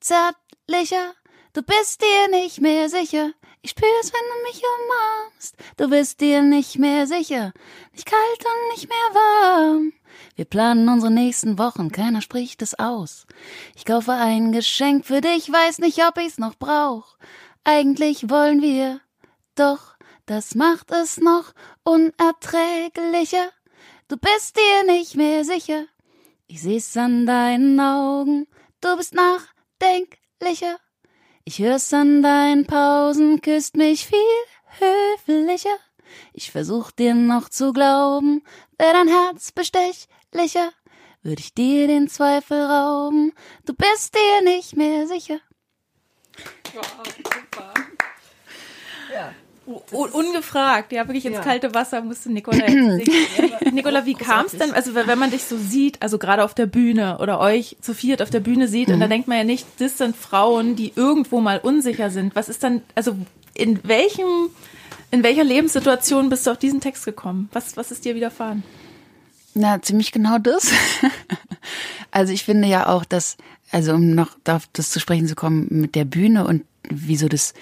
zärtlicher. 0.00 1.14
Du 1.52 1.62
bist 1.62 2.02
dir 2.02 2.36
nicht 2.36 2.60
mehr 2.60 2.88
sicher. 2.88 3.30
Ich 3.62 3.70
spür's, 3.70 4.12
wenn 4.12 4.28
du 4.28 4.48
mich 4.48 4.60
umarmst. 4.74 5.56
Du 5.76 5.88
bist 5.88 6.20
dir 6.20 6.42
nicht 6.42 6.76
mehr 6.76 7.06
sicher. 7.06 7.52
Nicht 7.92 8.06
kalt 8.06 8.40
und 8.40 8.74
nicht 8.74 8.88
mehr 8.88 9.14
warm. 9.14 9.92
Wir 10.34 10.46
planen 10.46 10.88
unsere 10.88 11.12
nächsten 11.12 11.58
Wochen, 11.60 11.92
keiner 11.92 12.22
spricht 12.22 12.60
es 12.60 12.76
aus. 12.76 13.26
Ich 13.76 13.84
kaufe 13.84 14.12
ein 14.12 14.50
Geschenk 14.50 15.06
für 15.06 15.20
dich, 15.20 15.50
weiß 15.50 15.78
nicht, 15.78 16.02
ob 16.04 16.18
ich's 16.18 16.38
noch 16.38 16.56
brauch. 16.56 17.16
Eigentlich 17.68 18.30
wollen 18.30 18.62
wir, 18.62 19.00
doch 19.56 19.96
das 20.24 20.54
macht 20.54 20.92
es 20.92 21.18
noch 21.18 21.52
unerträglicher. 21.82 23.50
Du 24.06 24.16
bist 24.16 24.56
dir 24.56 24.92
nicht 24.92 25.16
mehr 25.16 25.44
sicher. 25.44 25.86
Ich 26.46 26.62
seh's 26.62 26.96
an 26.96 27.26
deinen 27.26 27.80
Augen, 27.80 28.46
du 28.80 28.96
bist 28.96 29.14
nachdenklicher. 29.14 30.78
Ich 31.44 31.58
hör's 31.58 31.92
an 31.92 32.22
deinen 32.22 32.66
Pausen, 32.66 33.40
küsst 33.40 33.76
mich 33.76 34.06
viel 34.06 34.20
höflicher. 34.78 35.76
Ich 36.34 36.52
versuch 36.52 36.92
dir 36.92 37.14
noch 37.14 37.48
zu 37.48 37.72
glauben, 37.72 38.44
wär 38.78 38.92
dein 38.92 39.08
Herz 39.08 39.50
bestechlicher. 39.50 40.70
Würde 41.20 41.40
ich 41.40 41.52
dir 41.52 41.88
den 41.88 42.06
Zweifel 42.06 42.62
rauben, 42.62 43.32
du 43.64 43.74
bist 43.74 44.14
dir 44.14 44.44
nicht 44.44 44.76
mehr 44.76 45.08
sicher. 45.08 45.40
Un 49.66 50.10
ungefragt, 50.10 50.92
ja, 50.92 51.08
wirklich 51.08 51.26
ins 51.26 51.38
Ja. 51.38 51.42
kalte 51.42 51.74
Wasser 51.74 52.00
musste 52.00 52.30
Nicola 52.30 52.68
jetzt 52.68 52.70
singen. 53.04 53.74
Nicola, 53.74 54.06
wie 54.06 54.14
kam 54.14 54.46
es 54.46 54.52
denn, 54.52 54.70
also 54.72 54.94
wenn 54.94 55.18
man 55.18 55.32
dich 55.32 55.42
so 55.42 55.58
sieht, 55.58 56.00
also 56.02 56.18
gerade 56.18 56.44
auf 56.44 56.54
der 56.54 56.66
Bühne 56.66 57.18
oder 57.18 57.40
euch 57.40 57.76
zu 57.80 57.92
viert 57.92 58.22
auf 58.22 58.30
der 58.30 58.38
Bühne 58.38 58.68
sieht, 58.68 58.90
und 58.90 59.00
da 59.00 59.08
denkt 59.08 59.26
man 59.26 59.38
ja 59.38 59.44
nicht, 59.44 59.66
das 59.80 59.98
sind 59.98 60.14
Frauen, 60.16 60.76
die 60.76 60.92
irgendwo 60.94 61.40
mal 61.40 61.58
unsicher 61.58 62.10
sind. 62.10 62.36
Was 62.36 62.48
ist 62.48 62.62
dann, 62.62 62.82
also 62.94 63.16
in 63.54 63.80
welchem, 63.82 64.50
in 65.10 65.24
welcher 65.24 65.42
Lebenssituation 65.42 66.28
bist 66.28 66.46
du 66.46 66.52
auf 66.52 66.58
diesen 66.58 66.80
Text 66.80 67.04
gekommen? 67.04 67.48
Was, 67.52 67.76
was 67.76 67.90
ist 67.90 68.04
dir 68.04 68.14
widerfahren? 68.14 68.62
Na, 69.54 69.82
ziemlich 69.82 70.12
genau 70.12 70.38
das. 70.38 70.70
Also 72.12 72.32
ich 72.32 72.44
finde 72.44 72.66
ja 72.68 72.86
auch, 72.88 73.04
dass, 73.04 73.36
also 73.76 73.92
um 73.92 74.14
noch 74.14 74.38
auf 74.48 74.66
das 74.72 74.88
zu 74.88 75.00
sprechen 75.00 75.28
zu 75.28 75.34
kommen 75.34 75.66
mit 75.68 75.94
der 75.96 76.06
Bühne 76.06 76.46
und 76.46 76.64
wie 76.88 77.16
so 77.16 77.28
das 77.28 77.52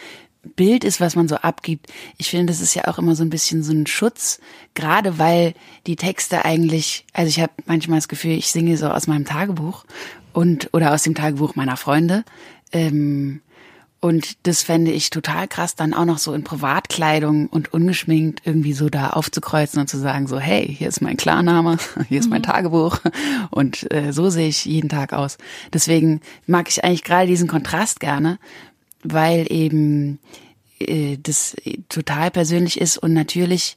Bild 0.54 0.84
ist, 0.84 1.00
was 1.00 1.16
man 1.16 1.26
so 1.26 1.34
abgibt. 1.34 1.92
Ich 2.18 2.30
finde, 2.30 2.52
das 2.52 2.60
ist 2.60 2.74
ja 2.74 2.86
auch 2.86 2.98
immer 2.98 3.16
so 3.16 3.24
ein 3.24 3.30
bisschen 3.30 3.64
so 3.64 3.72
ein 3.72 3.88
Schutz, 3.88 4.38
gerade 4.74 5.18
weil 5.18 5.54
die 5.88 5.96
Texte 5.96 6.44
eigentlich, 6.44 7.04
also 7.12 7.28
ich 7.28 7.40
habe 7.40 7.52
manchmal 7.66 7.98
das 7.98 8.06
Gefühl, 8.06 8.38
ich 8.38 8.52
singe 8.52 8.76
so 8.76 8.90
aus 8.90 9.08
meinem 9.08 9.24
Tagebuch 9.24 9.86
und 10.32 10.68
oder 10.72 10.94
aus 10.94 11.02
dem 11.02 11.16
Tagebuch 11.16 11.56
meiner 11.56 11.76
Freunde. 11.76 12.24
Ähm, 12.70 13.40
und 14.04 14.46
das 14.46 14.62
fände 14.62 14.90
ich 14.90 15.08
total 15.08 15.48
krass, 15.48 15.76
dann 15.76 15.94
auch 15.94 16.04
noch 16.04 16.18
so 16.18 16.34
in 16.34 16.44
Privatkleidung 16.44 17.46
und 17.46 17.72
ungeschminkt 17.72 18.42
irgendwie 18.44 18.74
so 18.74 18.90
da 18.90 19.08
aufzukreuzen 19.08 19.80
und 19.80 19.88
zu 19.88 19.96
sagen, 19.96 20.26
so, 20.26 20.38
hey, 20.38 20.66
hier 20.78 20.88
ist 20.88 21.00
mein 21.00 21.16
Klarname, 21.16 21.78
hier 22.10 22.20
ist 22.20 22.28
mein 22.28 22.42
mhm. 22.42 22.44
Tagebuch 22.44 22.98
und 23.50 23.90
äh, 23.94 24.12
so 24.12 24.28
sehe 24.28 24.48
ich 24.48 24.66
jeden 24.66 24.90
Tag 24.90 25.14
aus. 25.14 25.38
Deswegen 25.72 26.20
mag 26.46 26.68
ich 26.68 26.84
eigentlich 26.84 27.02
gerade 27.02 27.26
diesen 27.26 27.48
Kontrast 27.48 27.98
gerne, 27.98 28.38
weil 29.02 29.50
eben 29.50 30.18
äh, 30.80 31.16
das 31.16 31.56
total 31.88 32.30
persönlich 32.30 32.78
ist 32.78 32.98
und 32.98 33.14
natürlich 33.14 33.74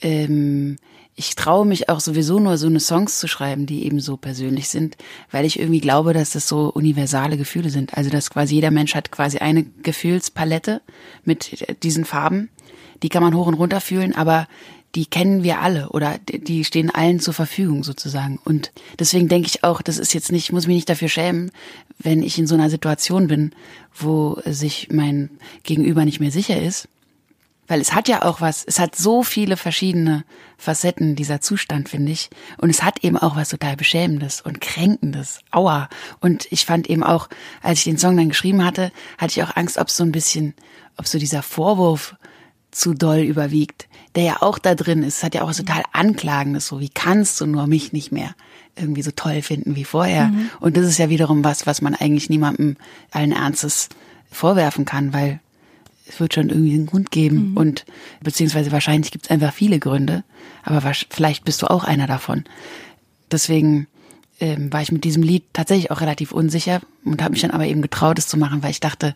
ähm, 0.00 0.76
ich 1.20 1.34
traue 1.34 1.66
mich 1.66 1.90
auch 1.90 2.00
sowieso 2.00 2.40
nur 2.40 2.56
so 2.56 2.66
eine 2.66 2.80
Songs 2.80 3.18
zu 3.18 3.28
schreiben, 3.28 3.66
die 3.66 3.84
eben 3.84 4.00
so 4.00 4.16
persönlich 4.16 4.70
sind, 4.70 4.96
weil 5.30 5.44
ich 5.44 5.60
irgendwie 5.60 5.82
glaube, 5.82 6.14
dass 6.14 6.30
das 6.30 6.48
so 6.48 6.70
universale 6.72 7.36
Gefühle 7.36 7.68
sind. 7.68 7.94
Also 7.94 8.08
dass 8.08 8.30
quasi 8.30 8.54
jeder 8.54 8.70
Mensch 8.70 8.94
hat 8.94 9.10
quasi 9.12 9.36
eine 9.36 9.64
Gefühlspalette 9.82 10.80
mit 11.22 11.82
diesen 11.82 12.06
Farben, 12.06 12.48
die 13.02 13.10
kann 13.10 13.22
man 13.22 13.34
hoch 13.34 13.48
und 13.48 13.52
runter 13.52 13.82
fühlen, 13.82 14.14
aber 14.14 14.48
die 14.94 15.04
kennen 15.04 15.42
wir 15.42 15.60
alle 15.60 15.90
oder 15.90 16.16
die 16.26 16.64
stehen 16.64 16.88
allen 16.88 17.20
zur 17.20 17.34
Verfügung 17.34 17.84
sozusagen. 17.84 18.38
Und 18.42 18.72
deswegen 18.98 19.28
denke 19.28 19.46
ich 19.46 19.62
auch, 19.62 19.82
das 19.82 19.98
ist 19.98 20.14
jetzt 20.14 20.32
nicht, 20.32 20.52
muss 20.52 20.66
mich 20.66 20.76
nicht 20.76 20.88
dafür 20.88 21.10
schämen, 21.10 21.50
wenn 21.98 22.22
ich 22.22 22.38
in 22.38 22.46
so 22.46 22.54
einer 22.54 22.70
Situation 22.70 23.26
bin, 23.26 23.54
wo 23.94 24.40
sich 24.46 24.88
mein 24.90 25.28
Gegenüber 25.64 26.06
nicht 26.06 26.18
mehr 26.18 26.30
sicher 26.30 26.58
ist. 26.62 26.88
Weil 27.70 27.80
es 27.80 27.94
hat 27.94 28.08
ja 28.08 28.22
auch 28.22 28.40
was, 28.40 28.64
es 28.64 28.78
hat 28.78 28.96
so 28.96 29.22
viele 29.22 29.56
verschiedene 29.56 30.24
Facetten, 30.58 31.14
dieser 31.14 31.40
Zustand, 31.40 31.88
finde 31.88 32.12
ich. 32.12 32.28
Und 32.58 32.70
es 32.70 32.82
hat 32.82 33.04
eben 33.04 33.16
auch 33.16 33.36
was 33.36 33.50
total 33.50 33.76
Beschämendes 33.76 34.40
und 34.40 34.60
Kränkendes. 34.60 35.40
Aua. 35.50 35.88
Und 36.20 36.46
ich 36.50 36.66
fand 36.66 36.90
eben 36.90 37.04
auch, 37.04 37.28
als 37.62 37.78
ich 37.78 37.84
den 37.84 37.98
Song 37.98 38.16
dann 38.16 38.28
geschrieben 38.28 38.64
hatte, 38.64 38.92
hatte 39.18 39.32
ich 39.38 39.42
auch 39.42 39.56
Angst, 39.56 39.78
ob 39.78 39.88
so 39.88 40.02
ein 40.02 40.12
bisschen, 40.12 40.54
ob 40.96 41.06
so 41.06 41.18
dieser 41.18 41.42
Vorwurf 41.42 42.16
zu 42.72 42.94
doll 42.94 43.20
überwiegt 43.20 43.88
der 44.14 44.24
ja 44.24 44.36
auch 44.42 44.58
da 44.58 44.74
drin 44.74 45.02
ist, 45.02 45.22
hat 45.22 45.34
ja 45.34 45.42
auch 45.42 45.48
was 45.48 45.58
total 45.58 45.82
Anklagendes, 45.92 46.66
so 46.66 46.80
wie 46.80 46.88
kannst 46.88 47.40
du 47.40 47.46
nur 47.46 47.66
mich 47.66 47.92
nicht 47.92 48.10
mehr 48.10 48.34
irgendwie 48.76 49.02
so 49.02 49.10
toll 49.10 49.42
finden 49.42 49.76
wie 49.76 49.84
vorher. 49.84 50.28
Mhm. 50.28 50.50
Und 50.58 50.76
das 50.76 50.86
ist 50.86 50.98
ja 50.98 51.08
wiederum 51.08 51.44
was, 51.44 51.66
was 51.66 51.80
man 51.80 51.94
eigentlich 51.94 52.30
niemandem 52.30 52.76
allen 53.10 53.32
Ernstes 53.32 53.88
vorwerfen 54.30 54.84
kann, 54.84 55.12
weil 55.12 55.40
es 56.10 56.20
wird 56.20 56.34
schon 56.34 56.50
irgendwie 56.50 56.74
einen 56.74 56.86
Grund 56.86 57.10
geben 57.10 57.50
mhm. 57.50 57.56
und 57.56 57.84
beziehungsweise 58.22 58.72
wahrscheinlich 58.72 59.12
gibt 59.12 59.26
es 59.26 59.30
einfach 59.30 59.52
viele 59.52 59.78
Gründe, 59.78 60.24
aber 60.62 60.92
vielleicht 61.10 61.44
bist 61.44 61.62
du 61.62 61.70
auch 61.70 61.84
einer 61.84 62.06
davon. 62.06 62.44
Deswegen 63.30 63.86
ähm, 64.40 64.72
war 64.72 64.82
ich 64.82 64.90
mit 64.90 65.04
diesem 65.04 65.22
Lied 65.22 65.44
tatsächlich 65.52 65.90
auch 65.90 66.00
relativ 66.00 66.32
unsicher 66.32 66.80
und 67.04 67.22
habe 67.22 67.32
mich 67.32 67.42
dann 67.42 67.52
aber 67.52 67.66
eben 67.66 67.82
getraut, 67.82 68.18
es 68.18 68.26
zu 68.26 68.38
machen, 68.38 68.62
weil 68.62 68.72
ich 68.72 68.80
dachte, 68.80 69.14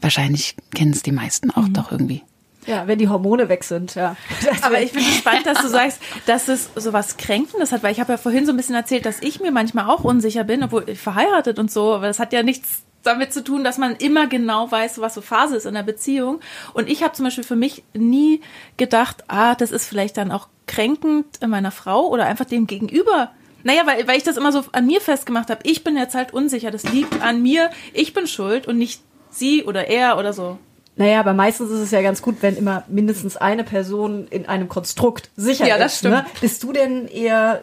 wahrscheinlich 0.00 0.56
kennen 0.74 0.92
es 0.92 1.02
die 1.02 1.12
meisten 1.12 1.50
auch 1.50 1.68
mhm. 1.68 1.74
doch 1.74 1.92
irgendwie. 1.92 2.22
Ja, 2.66 2.86
wenn 2.86 2.98
die 2.98 3.08
Hormone 3.08 3.48
weg 3.48 3.64
sind, 3.64 3.96
ja. 3.96 4.16
Aber 4.62 4.80
ich 4.80 4.92
finde 4.92 5.08
es 5.08 5.16
spannend, 5.16 5.46
dass 5.46 5.62
du 5.62 5.68
sagst, 5.68 6.00
dass 6.26 6.46
es 6.46 6.70
so 6.76 6.92
was 6.92 7.16
Kränkendes 7.16 7.72
hat, 7.72 7.82
weil 7.82 7.92
ich 7.92 7.98
habe 7.98 8.12
ja 8.12 8.18
vorhin 8.18 8.46
so 8.46 8.52
ein 8.52 8.56
bisschen 8.56 8.76
erzählt, 8.76 9.04
dass 9.04 9.20
ich 9.20 9.40
mir 9.40 9.50
manchmal 9.50 9.86
auch 9.90 10.04
unsicher 10.04 10.44
bin, 10.44 10.62
obwohl 10.62 10.88
ich 10.88 10.98
verheiratet 10.98 11.58
und 11.58 11.72
so, 11.72 11.94
aber 11.94 12.06
das 12.06 12.20
hat 12.20 12.32
ja 12.32 12.44
nichts 12.44 12.82
damit 13.02 13.32
zu 13.32 13.42
tun, 13.42 13.64
dass 13.64 13.78
man 13.78 13.96
immer 13.96 14.26
genau 14.26 14.70
weiß, 14.70 15.00
was 15.00 15.14
so 15.14 15.20
Phase 15.20 15.56
ist 15.56 15.66
in 15.66 15.74
der 15.74 15.82
Beziehung. 15.82 16.40
Und 16.72 16.88
ich 16.88 17.02
habe 17.02 17.14
zum 17.14 17.24
Beispiel 17.24 17.44
für 17.44 17.56
mich 17.56 17.82
nie 17.94 18.40
gedacht, 18.76 19.24
ah, 19.28 19.54
das 19.54 19.70
ist 19.70 19.86
vielleicht 19.86 20.16
dann 20.16 20.30
auch 20.30 20.48
kränkend 20.66 21.26
meiner 21.46 21.70
Frau 21.70 22.06
oder 22.08 22.26
einfach 22.26 22.44
dem 22.44 22.66
Gegenüber. 22.66 23.32
Naja, 23.64 23.82
weil, 23.86 24.06
weil 24.08 24.16
ich 24.16 24.24
das 24.24 24.36
immer 24.36 24.52
so 24.52 24.64
an 24.72 24.86
mir 24.86 25.00
festgemacht 25.00 25.50
habe. 25.50 25.60
Ich 25.64 25.84
bin 25.84 25.96
jetzt 25.96 26.14
halt 26.14 26.32
unsicher. 26.32 26.70
Das 26.70 26.84
liegt 26.84 27.22
an 27.22 27.42
mir. 27.42 27.70
Ich 27.92 28.12
bin 28.12 28.26
schuld 28.26 28.66
und 28.66 28.78
nicht 28.78 29.02
sie 29.30 29.64
oder 29.64 29.88
er 29.88 30.18
oder 30.18 30.32
so. 30.32 30.58
Naja, 30.94 31.20
aber 31.20 31.32
meistens 31.32 31.70
ist 31.70 31.80
es 31.80 31.90
ja 31.90 32.02
ganz 32.02 32.20
gut, 32.20 32.36
wenn 32.42 32.56
immer 32.56 32.84
mindestens 32.86 33.38
eine 33.38 33.64
Person 33.64 34.26
in 34.28 34.46
einem 34.46 34.68
Konstrukt 34.68 35.30
sicher 35.36 35.66
ja, 35.66 35.78
das 35.78 35.94
ist. 35.94 35.98
Stimmt. 36.00 36.14
Ne? 36.14 36.26
Bist 36.40 36.62
du 36.62 36.72
denn 36.72 37.08
eher 37.08 37.62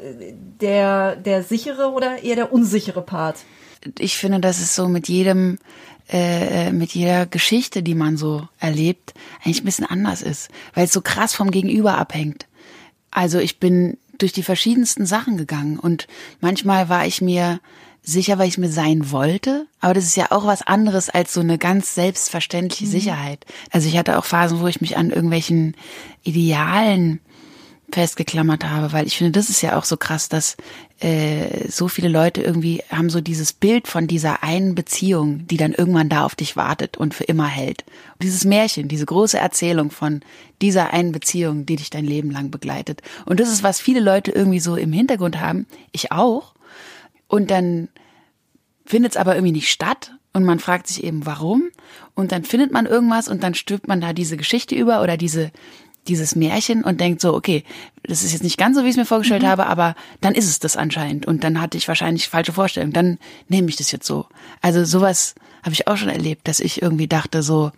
der, 0.62 1.15
der 1.15 1.43
sichere 1.43 1.91
oder 1.91 2.24
eher 2.24 2.36
der 2.36 2.51
unsichere 2.51 3.03
Part? 3.03 3.38
Ich 3.98 4.17
finde, 4.17 4.39
das 4.39 4.59
ist 4.59 4.75
so 4.75 4.88
mit 4.88 5.07
jedem, 5.07 5.57
äh, 6.09 6.71
mit 6.71 6.93
jeder 6.93 7.25
Geschichte, 7.25 7.83
die 7.83 7.95
man 7.95 8.17
so 8.17 8.48
erlebt, 8.59 9.13
eigentlich 9.43 9.62
ein 9.62 9.65
bisschen 9.65 9.86
anders 9.86 10.21
ist, 10.21 10.50
weil 10.74 10.86
es 10.86 10.93
so 10.93 11.01
krass 11.01 11.33
vom 11.33 11.51
Gegenüber 11.51 11.98
abhängt. 11.98 12.48
Also 13.12 13.39
ich 13.39 13.59
bin 13.59 13.98
durch 14.17 14.33
die 14.33 14.43
verschiedensten 14.43 15.05
Sachen 15.05 15.38
gegangen 15.38 15.79
und 15.79 16.07
manchmal 16.41 16.89
war 16.89 17.05
ich 17.05 17.21
mir 17.21 17.59
sicher, 18.01 18.38
weil 18.38 18.48
ich 18.48 18.57
mir 18.57 18.69
sein 18.69 19.12
wollte. 19.12 19.67
Aber 19.79 19.93
das 19.93 20.05
ist 20.05 20.17
ja 20.17 20.31
auch 20.31 20.45
was 20.45 20.62
anderes 20.62 21.09
als 21.09 21.33
so 21.33 21.41
eine 21.41 21.57
ganz 21.57 21.95
selbstverständliche 21.95 22.86
mhm. 22.86 22.91
Sicherheit. 22.91 23.45
Also 23.71 23.88
ich 23.88 23.98
hatte 23.98 24.17
auch 24.17 24.25
Phasen, 24.25 24.59
wo 24.59 24.67
ich 24.67 24.81
mich 24.81 24.98
an 24.98 25.09
irgendwelchen 25.09 25.75
Idealen 26.24 27.19
festgeklammert 27.91 28.65
habe, 28.65 28.93
weil 28.93 29.08
ich 29.08 29.17
finde, 29.17 29.31
das 29.31 29.50
ist 29.50 29.62
ja 29.62 29.77
auch 29.77 29.84
so 29.84 29.98
krass, 29.98 30.29
dass 30.29 30.58
äh, 31.00 31.69
so 31.69 31.88
viele 31.88 32.10
Leute 32.10 32.41
irgendwie 32.41 32.84
haben 32.89 33.10
so 33.10 33.22
dieses 33.22 33.53
Bild 33.53 33.88
von 33.88 34.08
dieser 34.08 34.43
einen 34.43 34.75
Beziehung, 34.75 35.48
die 35.48 35.58
dann 35.58 35.74
irgendwann 35.74 36.10
da 36.10 36.25
auf 36.25 36.36
dich 36.36 36.55
wartet 36.55 36.98
und 36.98 37.13
für 37.13 37.24
immer 37.24 37.48
hält. 37.48 37.84
Und 38.13 38.24
dieses 38.24 38.46
Märchen, 38.46 38.88
diese 38.88 39.05
große 39.05 39.38
Erzählung 39.38 39.91
von 39.91 40.22
dieser 40.62 40.93
einen 40.93 41.12
Beziehung, 41.12 41.65
die 41.65 41.77
dich 41.77 41.89
dein 41.89 42.05
Leben 42.05 42.31
lang 42.31 42.51
begleitet. 42.51 43.01
Und 43.25 43.39
das 43.39 43.50
ist, 43.50 43.63
was 43.63 43.79
viele 43.79 44.01
Leute 44.01 44.31
irgendwie 44.31 44.60
so 44.60 44.75
im 44.75 44.93
Hintergrund 44.93 45.39
haben. 45.39 45.65
Ich 45.91 46.12
auch. 46.12 46.53
Und 47.27 47.51
dann 47.51 47.89
findet 48.86 49.13
es 49.13 49.17
aber 49.17 49.36
irgendwie 49.36 49.53
nicht 49.53 49.69
statt 49.69 50.13
und 50.34 50.43
man 50.43 50.60
fragt 50.60 50.88
sich 50.88 51.03
eben, 51.03 51.25
warum. 51.25 51.69
Und 52.15 52.31
dann 52.31 52.43
findet 52.43 52.72
man 52.72 52.86
irgendwas 52.86 53.27
und 53.27 53.43
dann 53.43 53.55
stülpt 53.55 53.88
man 53.88 54.01
da 54.01 54.13
diese 54.13 54.38
Geschichte 54.38 54.75
über 54.75 55.01
oder 55.01 55.17
diese 55.17 55.51
dieses 56.08 56.36
Märchen 56.36 56.84
und 56.84 57.00
denkt 57.00 57.22
so, 57.22 57.34
okay, 57.34 57.63
das 58.03 58.24
ist 58.24 58.34
jetzt 58.34 58.44
nicht 58.44 58.58
ganz 58.58 58.75
so, 58.75 58.84
wie 58.84 58.88
ich 58.88 58.94
es 58.94 58.98
mir 58.98 59.06
vorgestellt 59.06 59.44
mhm. 59.44 59.48
habe, 59.48 59.68
aber 59.68 59.96
dann 60.22 60.34
ist 60.34 60.48
es 60.48 60.60
das 60.60 60.77
anscheinend. 60.77 61.25
Und 61.25 61.44
dann 61.44 61.62
hatte 61.62 61.77
ich 61.77 61.88
wahrscheinlich 61.88 62.29
falsche 62.29 62.53
Vorstellungen. 62.53 62.94
Dann 62.94 63.20
nehme 63.48 63.70
ich 63.70 63.75
das 63.75 63.91
jetzt 63.91 64.08
so. 64.08 64.25
Also 64.62 64.86
sowas 64.86 65.36
habe 65.63 65.74
ich 65.74 65.88
auch 65.88 65.98
schon 65.98 66.10
erlebt, 66.10 66.48
dass 66.48 66.60
ich 66.60 66.82
irgendwie 66.82 67.08
dachte 67.08 67.44
so, 67.44 67.72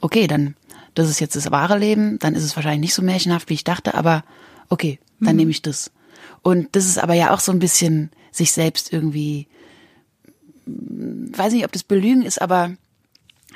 okay, 0.00 0.26
dann 0.26 0.54
das 0.94 1.08
ist 1.08 1.20
jetzt 1.20 1.36
das 1.36 1.50
wahre 1.50 1.78
Leben, 1.78 2.18
dann 2.18 2.34
ist 2.34 2.44
es 2.44 2.54
wahrscheinlich 2.54 2.80
nicht 2.80 2.94
so 2.94 3.00
märchenhaft, 3.00 3.48
wie 3.48 3.54
ich 3.54 3.64
dachte, 3.64 3.94
aber 3.94 4.24
okay, 4.68 4.98
dann 5.20 5.32
mhm. 5.32 5.38
nehme 5.38 5.50
ich 5.50 5.62
das. 5.62 5.90
Und 6.42 6.76
das 6.76 6.84
ist 6.84 6.98
aber 6.98 7.14
ja 7.14 7.32
auch 7.32 7.40
so 7.40 7.50
ein 7.50 7.58
bisschen 7.58 8.10
sich 8.30 8.52
selbst 8.52 8.92
irgendwie 8.92 9.48
weiß 10.66 11.52
nicht, 11.52 11.64
ob 11.64 11.72
das 11.72 11.82
Belügen 11.82 12.22
ist, 12.22 12.40
aber 12.40 12.72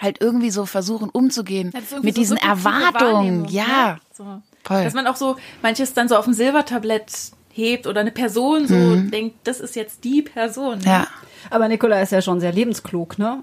halt 0.01 0.21
irgendwie 0.21 0.51
so 0.51 0.67
versuchen 0.67 1.09
umzugehen 1.11 1.73
mit 1.75 1.89
so 1.89 2.01
diesen 2.01 2.37
Erwartungen. 2.37 3.47
Ja. 3.47 3.95
Ne? 3.95 4.01
So. 4.13 4.25
Voll. 4.65 4.85
Dass 4.85 4.95
man 4.95 5.07
auch 5.07 5.17
so 5.17 5.37
manches 5.63 5.95
dann 5.95 6.09
so 6.09 6.17
auf 6.17 6.25
dem 6.25 6.35
Silbertablett 6.35 7.13
hebt 7.53 7.87
oder 7.87 8.01
eine 8.01 8.11
Person 8.11 8.67
so 8.67 8.75
mhm. 8.75 9.11
denkt, 9.11 9.37
das 9.45 9.61
ist 9.61 9.77
jetzt 9.77 10.05
die 10.05 10.23
Person. 10.23 10.79
Ne? 10.79 10.85
Ja. 10.85 11.07
Aber 11.51 11.69
Nicola 11.69 12.01
ist 12.01 12.13
ja 12.13 12.21
schon 12.21 12.41
sehr 12.41 12.53
lebensklug, 12.53 13.19
ne? 13.19 13.43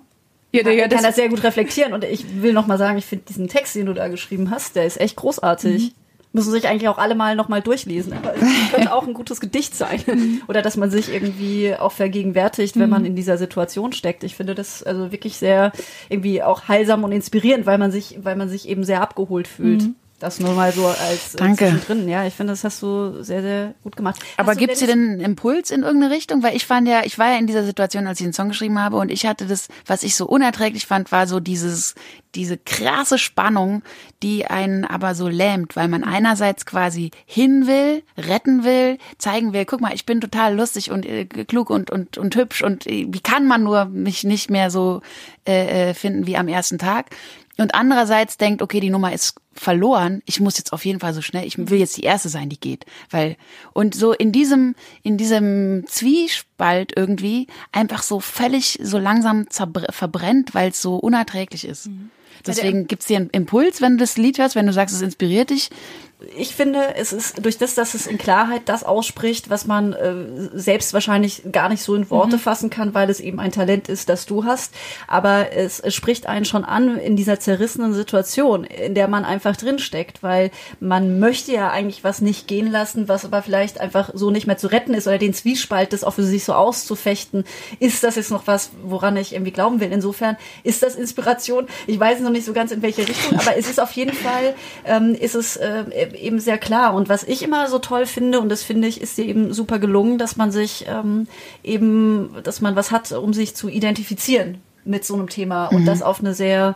Ja, 0.51 0.61
der, 0.61 0.73
ja, 0.73 0.83
kann 0.83 0.91
das, 0.91 1.01
das 1.01 1.15
sehr 1.15 1.29
gut 1.29 1.43
reflektieren 1.43 1.93
und 1.93 2.03
ich 2.03 2.43
will 2.43 2.53
noch 2.53 2.67
mal 2.67 2.77
sagen, 2.77 2.99
ich 2.99 3.05
finde 3.05 3.25
diesen 3.25 3.47
Text, 3.47 3.73
den 3.73 3.87
du 3.87 3.93
da 3.93 4.07
geschrieben 4.07 4.51
hast, 4.51 4.75
der 4.75 4.85
ist 4.85 4.99
echt 4.99 5.15
großartig. 5.15 5.95
Mhm 5.95 6.02
müssen 6.33 6.51
sich 6.51 6.67
eigentlich 6.67 6.89
auch 6.89 6.97
alle 6.97 7.15
mal 7.15 7.35
nochmal 7.35 7.61
durchlesen. 7.61 8.13
Aber 8.13 8.35
es 8.35 8.41
könnte 8.73 8.93
auch 8.93 9.07
ein 9.07 9.13
gutes 9.13 9.39
Gedicht 9.39 9.75
sein. 9.75 10.01
Mhm. 10.05 10.41
Oder 10.47 10.61
dass 10.61 10.75
man 10.75 10.91
sich 10.91 11.13
irgendwie 11.13 11.75
auch 11.75 11.91
vergegenwärtigt, 11.91 12.77
wenn 12.77 12.89
man 12.89 13.03
mhm. 13.03 13.07
in 13.07 13.15
dieser 13.15 13.37
Situation 13.37 13.93
steckt. 13.93 14.23
Ich 14.23 14.35
finde 14.35 14.55
das 14.55 14.83
also 14.83 15.11
wirklich 15.11 15.37
sehr 15.37 15.71
irgendwie 16.09 16.43
auch 16.43 16.67
heilsam 16.67 17.03
und 17.03 17.11
inspirierend, 17.11 17.65
weil 17.65 17.77
man 17.77 17.91
sich, 17.91 18.19
weil 18.23 18.35
man 18.35 18.49
sich 18.49 18.67
eben 18.67 18.83
sehr 18.83 19.01
abgeholt 19.01 19.47
fühlt. 19.47 19.83
Mhm. 19.83 19.95
Das 20.23 20.39
nur 20.39 20.53
mal 20.53 20.71
so 20.71 20.87
als 20.87 21.35
äh, 21.35 21.37
Danke. 21.37 21.81
drin. 21.85 22.07
Ja, 22.07 22.25
ich 22.25 22.33
finde, 22.33 22.53
das 22.53 22.63
hast 22.63 22.81
du 22.81 23.21
sehr, 23.23 23.41
sehr 23.41 23.73
gut 23.83 23.97
gemacht. 23.97 24.21
Aber 24.37 24.55
gibt's 24.55 24.79
dir 24.79 24.87
denn 24.87 25.09
einen 25.09 25.19
Impuls 25.19 25.69
in 25.69 25.83
irgendeine 25.83 26.13
Richtung? 26.13 26.41
Weil 26.43 26.55
ich 26.55 26.65
fand 26.65 26.87
ja, 26.87 27.01
ich 27.03 27.19
war 27.19 27.31
ja 27.31 27.37
in 27.37 27.45
dieser 27.45 27.65
Situation, 27.65 28.07
als 28.07 28.21
ich 28.21 28.25
den 28.27 28.31
Song 28.31 28.47
geschrieben 28.47 28.79
habe 28.79 28.95
und 28.95 29.11
ich 29.11 29.25
hatte 29.25 29.47
das, 29.47 29.67
was 29.85 30.01
ich 30.01 30.15
so 30.15 30.25
unerträglich 30.25 30.85
fand, 30.85 31.11
war 31.11 31.27
so 31.27 31.41
dieses, 31.41 31.95
diese 32.35 32.57
krasse 32.57 33.17
Spannung, 33.17 33.83
die 34.23 34.45
einen 34.45 34.85
aber 34.85 35.13
so 35.13 35.27
lähmt, 35.27 35.75
weil 35.75 35.89
man 35.89 36.05
einerseits 36.05 36.65
quasi 36.65 37.11
hin 37.25 37.67
will, 37.67 38.01
retten 38.17 38.63
will, 38.63 38.99
zeigen 39.17 39.51
will, 39.51 39.65
guck 39.65 39.81
mal, 39.81 39.93
ich 39.93 40.05
bin 40.05 40.21
total 40.21 40.55
lustig 40.55 40.89
und 40.89 41.05
äh, 41.05 41.25
klug 41.25 41.69
und, 41.69 41.91
und, 41.91 42.17
und 42.17 42.33
hübsch 42.37 42.63
und 42.63 42.87
äh, 42.87 43.07
wie 43.09 43.19
kann 43.19 43.45
man 43.45 43.63
nur 43.63 43.85
mich 43.85 44.23
nicht 44.23 44.49
mehr 44.49 44.71
so 44.71 45.01
äh, 45.45 45.89
äh 45.89 45.93
finden 45.93 46.27
wie 46.27 46.37
am 46.37 46.47
ersten 46.47 46.77
Tag? 46.77 47.09
Und 47.57 47.75
andererseits 47.75 48.37
denkt, 48.37 48.61
okay, 48.61 48.79
die 48.79 48.89
Nummer 48.89 49.13
ist 49.13 49.35
verloren, 49.53 50.23
ich 50.25 50.39
muss 50.39 50.57
jetzt 50.57 50.73
auf 50.73 50.83
jeden 50.85 50.99
Fall 50.99 51.13
so 51.13 51.21
schnell, 51.21 51.45
ich 51.45 51.57
will 51.57 51.77
jetzt 51.77 51.97
die 51.97 52.03
erste 52.03 52.29
sein, 52.29 52.49
die 52.49 52.59
geht, 52.59 52.85
weil 53.11 53.37
und 53.73 53.93
so 53.93 54.11
in 54.11 54.31
diesem 54.31 54.75
in 55.03 55.17
diesem 55.17 55.85
Zwiespalt 55.87 56.93
irgendwie 56.95 57.47
einfach 57.71 58.01
so 58.01 58.19
völlig 58.19 58.79
so 58.81 58.97
langsam 58.97 59.45
verbrennt, 59.49 60.55
weil 60.55 60.71
es 60.71 60.81
so 60.81 60.95
unerträglich 60.95 61.65
ist. 61.65 61.87
Mhm. 61.87 62.09
Deswegen 62.45 62.87
gibt's 62.87 63.05
dir 63.05 63.17
einen 63.17 63.29
Impuls, 63.29 63.79
wenn 63.79 63.93
du 63.93 63.97
das 63.99 64.17
Lied 64.17 64.37
hörst, 64.37 64.55
wenn 64.55 64.65
du 64.65 64.73
sagst, 64.73 64.95
es 64.95 65.01
inspiriert 65.01 65.49
dich 65.49 65.69
ich 66.35 66.55
finde, 66.55 66.95
es 66.95 67.13
ist 67.13 67.43
durch 67.43 67.57
das, 67.57 67.75
dass 67.75 67.93
es 67.93 68.07
in 68.07 68.17
Klarheit 68.17 68.63
das 68.65 68.83
ausspricht, 68.83 69.49
was 69.49 69.65
man 69.65 69.93
äh, 69.93 70.13
selbst 70.53 70.93
wahrscheinlich 70.93 71.43
gar 71.51 71.69
nicht 71.69 71.83
so 71.83 71.95
in 71.95 72.09
Worte 72.09 72.37
mhm. 72.37 72.41
fassen 72.41 72.69
kann, 72.69 72.93
weil 72.93 73.09
es 73.09 73.19
eben 73.19 73.39
ein 73.39 73.51
Talent 73.51 73.89
ist, 73.89 74.09
das 74.09 74.25
du 74.25 74.45
hast. 74.45 74.73
Aber 75.07 75.51
es, 75.53 75.79
es 75.79 75.93
spricht 75.93 76.27
einen 76.27 76.45
schon 76.45 76.63
an 76.63 76.97
in 76.97 77.15
dieser 77.15 77.39
zerrissenen 77.39 77.93
Situation, 77.93 78.63
in 78.63 78.95
der 78.95 79.07
man 79.07 79.25
einfach 79.25 79.55
drinsteckt, 79.55 80.23
weil 80.23 80.51
man 80.79 81.19
möchte 81.19 81.51
ja 81.51 81.69
eigentlich 81.69 82.03
was 82.03 82.21
nicht 82.21 82.47
gehen 82.47 82.71
lassen, 82.71 83.07
was 83.07 83.25
aber 83.25 83.41
vielleicht 83.41 83.79
einfach 83.79 84.11
so 84.13 84.31
nicht 84.31 84.47
mehr 84.47 84.57
zu 84.57 84.67
retten 84.67 84.93
ist 84.93 85.07
oder 85.07 85.17
den 85.17 85.33
Zwiespalt, 85.33 85.93
das 85.93 86.03
auch 86.03 86.13
für 86.13 86.23
sich 86.23 86.43
so 86.43 86.53
auszufechten. 86.53 87.43
Ist 87.79 88.03
das 88.03 88.15
jetzt 88.15 88.31
noch 88.31 88.47
was, 88.47 88.71
woran 88.83 89.17
ich 89.17 89.33
irgendwie 89.33 89.51
glauben 89.51 89.79
will? 89.79 89.91
Insofern 89.91 90.37
ist 90.63 90.83
das 90.83 90.95
Inspiration. 90.95 91.67
Ich 91.87 91.99
weiß 91.99 92.19
noch 92.21 92.31
nicht 92.31 92.45
so 92.45 92.53
ganz 92.53 92.71
in 92.71 92.81
welche 92.81 93.07
Richtung, 93.07 93.39
aber 93.39 93.57
es 93.57 93.69
ist 93.69 93.79
auf 93.79 93.91
jeden 93.91 94.13
Fall, 94.13 94.55
ähm, 94.85 95.15
ist 95.15 95.35
es 95.35 95.57
äh, 95.57 95.83
eben 96.15 96.39
sehr 96.39 96.57
klar. 96.57 96.93
Und 96.93 97.09
was 97.09 97.23
ich 97.23 97.43
immer 97.43 97.67
so 97.67 97.79
toll 97.79 98.05
finde, 98.05 98.39
und 98.39 98.49
das 98.49 98.63
finde 98.63 98.87
ich, 98.87 99.01
ist 99.01 99.17
dir 99.17 99.25
eben 99.25 99.53
super 99.53 99.79
gelungen, 99.79 100.17
dass 100.17 100.35
man 100.35 100.51
sich 100.51 100.85
ähm, 100.87 101.27
eben, 101.63 102.35
dass 102.43 102.61
man 102.61 102.75
was 102.75 102.91
hat, 102.91 103.11
um 103.11 103.33
sich 103.33 103.55
zu 103.55 103.69
identifizieren 103.69 104.61
mit 104.85 105.05
so 105.05 105.15
einem 105.15 105.29
Thema 105.29 105.69
mhm. 105.71 105.77
und 105.77 105.85
das 105.85 106.01
auf 106.01 106.19
eine 106.19 106.33
sehr 106.33 106.75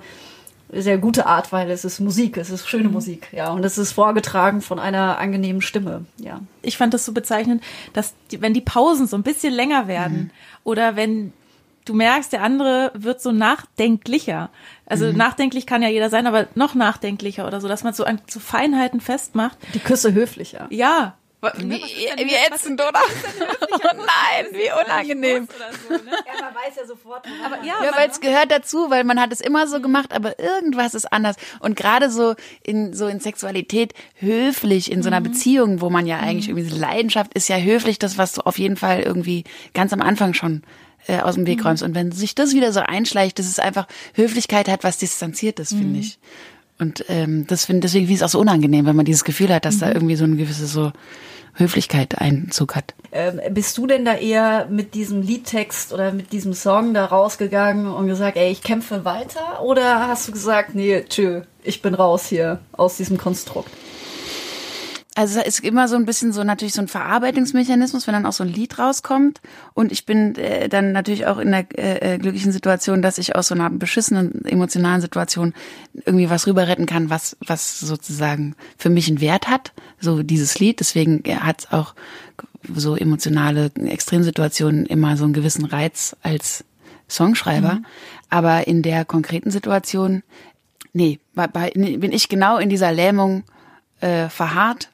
sehr 0.70 0.98
gute 0.98 1.27
Art, 1.27 1.53
weil 1.53 1.72
es 1.72 1.86
ist 1.86 2.00
Musik, 2.01 2.36
es 2.36 2.50
ist 2.50 2.67
schöne 2.67 2.89
mhm. 2.89 2.96
Musik, 2.96 3.29
ja, 3.32 3.51
und 3.51 3.63
es 3.63 3.77
ist 3.77 3.94
vorgetragen 3.94 4.62
von 4.62 4.79
einer 4.79 5.17
angenehmen 5.17 5.62
Stimme, 5.62 6.06
ja. 6.17 6.41
Ich 6.62 6.77
fand 6.77 6.94
das 6.94 7.06
so 7.06 7.13
bezeichnend, 7.13 7.63
dass 7.94 8.13
die, 8.32 8.41
wenn 8.41 8.53
die 8.53 8.62
Pausen 8.62 9.08
so 9.08 9.15
ein 9.15 9.24
bisschen 9.24 9.53
länger 9.53 9.88
werden 9.88 10.17
mhm. 10.17 10.29
oder 10.65 10.98
wenn 10.98 11.32
du 11.88 11.94
merkst, 11.94 12.32
der 12.34 12.41
andere 12.44 12.91
wird 12.94 13.22
so 13.22 13.32
nachdenklicher. 13.32 14.50
Also 14.86 15.06
mhm. 15.08 15.17
nachdenklich 15.17 15.65
kann 15.65 15.82
ja 15.82 15.89
jeder 15.89 16.10
sein, 16.10 16.27
aber 16.27 16.48
noch 16.56 16.75
nachdenklicher 16.75 17.48
oder 17.48 17.62
so, 17.62 17.67
dass 17.67 17.84
man 17.84 17.94
so 17.94 18.03
an 18.03 18.22
so 18.27 18.39
Feinheiten 18.39 19.01
festmacht. 19.01 19.58
Die 19.74 19.79
Küsse 19.79 20.13
höflicher. 20.13 20.67
Ja. 20.70 21.15
Wie, 21.58 21.70
wie 21.70 22.34
ätzend, 22.51 22.82
oder? 22.82 23.00
Oh 23.00 23.77
nein, 23.96 24.48
wie 24.51 24.72
unangenehm. 24.84 25.48
So, 25.88 25.94
ne? 25.94 26.00
Ja, 26.10 26.41
man 26.41 26.56
weiß 26.56 26.75
ja 26.77 26.86
sofort. 26.88 27.27
Aber, 27.46 27.63
ja, 27.63 27.75
ja 27.84 27.96
weil 27.96 28.10
es 28.10 28.20
gehört 28.20 28.51
dazu, 28.51 28.89
weil 28.89 29.03
man 29.03 29.22
hat 29.22 29.32
es 29.32 29.39
immer 29.39 29.67
so 29.67 29.79
gemacht, 29.79 30.13
aber 30.13 30.39
irgendwas 30.39 30.96
ist 30.96 31.06
anders. 31.13 31.36
Und 31.60 31.75
gerade 31.75 32.10
so 32.10 32.34
in 32.63 32.94
so 32.94 33.08
in 33.08 33.20
Sexualität 33.20 33.94
höflich 34.15 34.91
in 34.91 35.03
so 35.03 35.10
einer 35.10 35.20
mhm. 35.20 35.25
Beziehung, 35.25 35.79
wo 35.79 35.91
man 35.91 36.08
ja 36.08 36.17
eigentlich 36.17 36.48
mhm. 36.48 36.58
irgendwie 36.58 36.70
diese 36.72 36.82
Leidenschaft 36.82 37.36
ist 37.36 37.48
ja 37.50 37.58
höflich, 37.58 38.00
das 38.00 38.17
was 38.17 38.34
du 38.34 38.41
auf 38.41 38.58
jeden 38.58 38.75
Fall 38.75 39.01
irgendwie 39.01 39.44
ganz 39.75 39.94
am 39.94 40.01
Anfang 40.01 40.34
schon 40.34 40.63
äh, 41.07 41.19
aus 41.19 41.35
dem 41.35 41.47
Weg 41.47 41.63
räumst. 41.63 41.83
Und 41.83 41.95
wenn 41.95 42.11
sich 42.11 42.35
das 42.35 42.53
wieder 42.53 42.71
so 42.71 42.79
einschleicht, 42.79 43.39
dass 43.39 43.47
es 43.47 43.59
einfach 43.59 43.87
Höflichkeit 44.13 44.67
hat, 44.67 44.83
was 44.83 44.97
Distanziertes, 44.97 45.71
mhm. 45.71 45.77
finde 45.77 45.99
ich. 45.99 46.19
Und 46.79 47.05
ähm, 47.09 47.47
das 47.47 47.65
finde 47.65 47.81
deswegen 47.81 48.05
finde 48.05 48.13
ich 48.13 48.21
es 48.21 48.23
auch 48.23 48.33
so 48.33 48.39
unangenehm, 48.39 48.85
wenn 48.85 48.95
man 48.95 49.05
dieses 49.05 49.23
Gefühl 49.23 49.53
hat, 49.53 49.65
dass 49.65 49.75
mhm. 49.77 49.79
da 49.79 49.91
irgendwie 49.93 50.15
so 50.15 50.25
eine 50.25 50.35
gewisse 50.35 50.67
so 50.67 50.91
Höflichkeit 51.55 52.19
Einzug 52.19 52.75
hat. 52.75 52.93
Ähm, 53.11 53.39
bist 53.51 53.77
du 53.77 53.87
denn 53.87 54.05
da 54.05 54.13
eher 54.13 54.67
mit 54.69 54.93
diesem 54.93 55.21
Liedtext 55.21 55.91
oder 55.91 56.11
mit 56.11 56.31
diesem 56.31 56.53
Song 56.53 56.93
da 56.93 57.05
rausgegangen 57.05 57.87
und 57.87 58.07
gesagt, 58.07 58.37
ey, 58.37 58.51
ich 58.51 58.61
kämpfe 58.61 59.05
weiter? 59.05 59.63
Oder 59.63 60.07
hast 60.07 60.27
du 60.27 60.31
gesagt, 60.31 60.75
nee, 60.75 61.03
tschö, 61.09 61.41
ich 61.63 61.81
bin 61.81 61.95
raus 61.95 62.27
hier 62.27 62.59
aus 62.73 62.97
diesem 62.97 63.17
Konstrukt? 63.17 63.71
Also 65.17 65.39
es 65.39 65.57
ist 65.57 65.65
immer 65.65 65.88
so 65.88 65.95
ein 65.95 66.05
bisschen 66.05 66.31
so 66.31 66.43
natürlich 66.43 66.75
so 66.75 66.81
ein 66.81 66.88
Verarbeitungsmechanismus, 66.88 68.05
wenn 68.05 68.13
dann 68.13 68.27
auch 68.27 68.33
so 68.33 68.43
ein 68.43 68.53
Lied 68.53 68.77
rauskommt. 68.77 69.41
Und 69.74 69.91
ich 69.91 70.05
bin 70.05 70.36
äh, 70.36 70.69
dann 70.69 70.91
natürlich 70.91 71.25
auch 71.25 71.39
in 71.39 71.50
der 71.50 71.65
äh, 71.75 72.13
äh, 72.13 72.17
glücklichen 72.19 72.51
Situation, 72.51 73.01
dass 73.01 73.17
ich 73.17 73.36
aus 73.36 73.47
so 73.47 73.55
einer 73.55 73.71
beschissenen 73.71 74.46
emotionalen 74.46 75.01
Situation 75.01 75.55
irgendwie 76.05 76.29
was 76.29 76.46
rüber 76.46 76.68
retten 76.68 76.85
kann, 76.85 77.09
was 77.09 77.35
was 77.44 77.79
sozusagen 77.79 78.55
für 78.77 78.92
mich 78.92 79.07
einen 79.07 79.20
Wert 79.20 79.48
hat. 79.50 79.74
So 80.00 80.22
dieses 80.22 80.59
Lied. 80.59 80.81
Deswegen 80.81 81.24
hat 81.39 81.70
auch 81.72 81.96
so 82.75 82.96
emotionale 82.96 83.72
Extremsituationen 83.74 84.85
immer 84.85 85.18
so 85.18 85.24
einen 85.24 85.33
gewissen 85.33 85.65
Reiz 85.65 86.15
als 86.22 86.63
Songschreiber. 87.09 87.74
Mhm. 87.74 87.85
Aber 88.29 88.68
in 88.68 88.83
der 88.83 89.03
konkreten 89.03 89.50
Situation, 89.50 90.22
nee, 90.94 91.20
bei, 91.33 91.48
bei, 91.48 91.72
bin 91.72 92.11
ich 92.11 92.29
genau 92.29 92.59
in 92.59 92.70
dieser 92.70 92.92
Lähmung 92.92 93.46
äh, 94.00 94.29
verharrt 94.29 94.92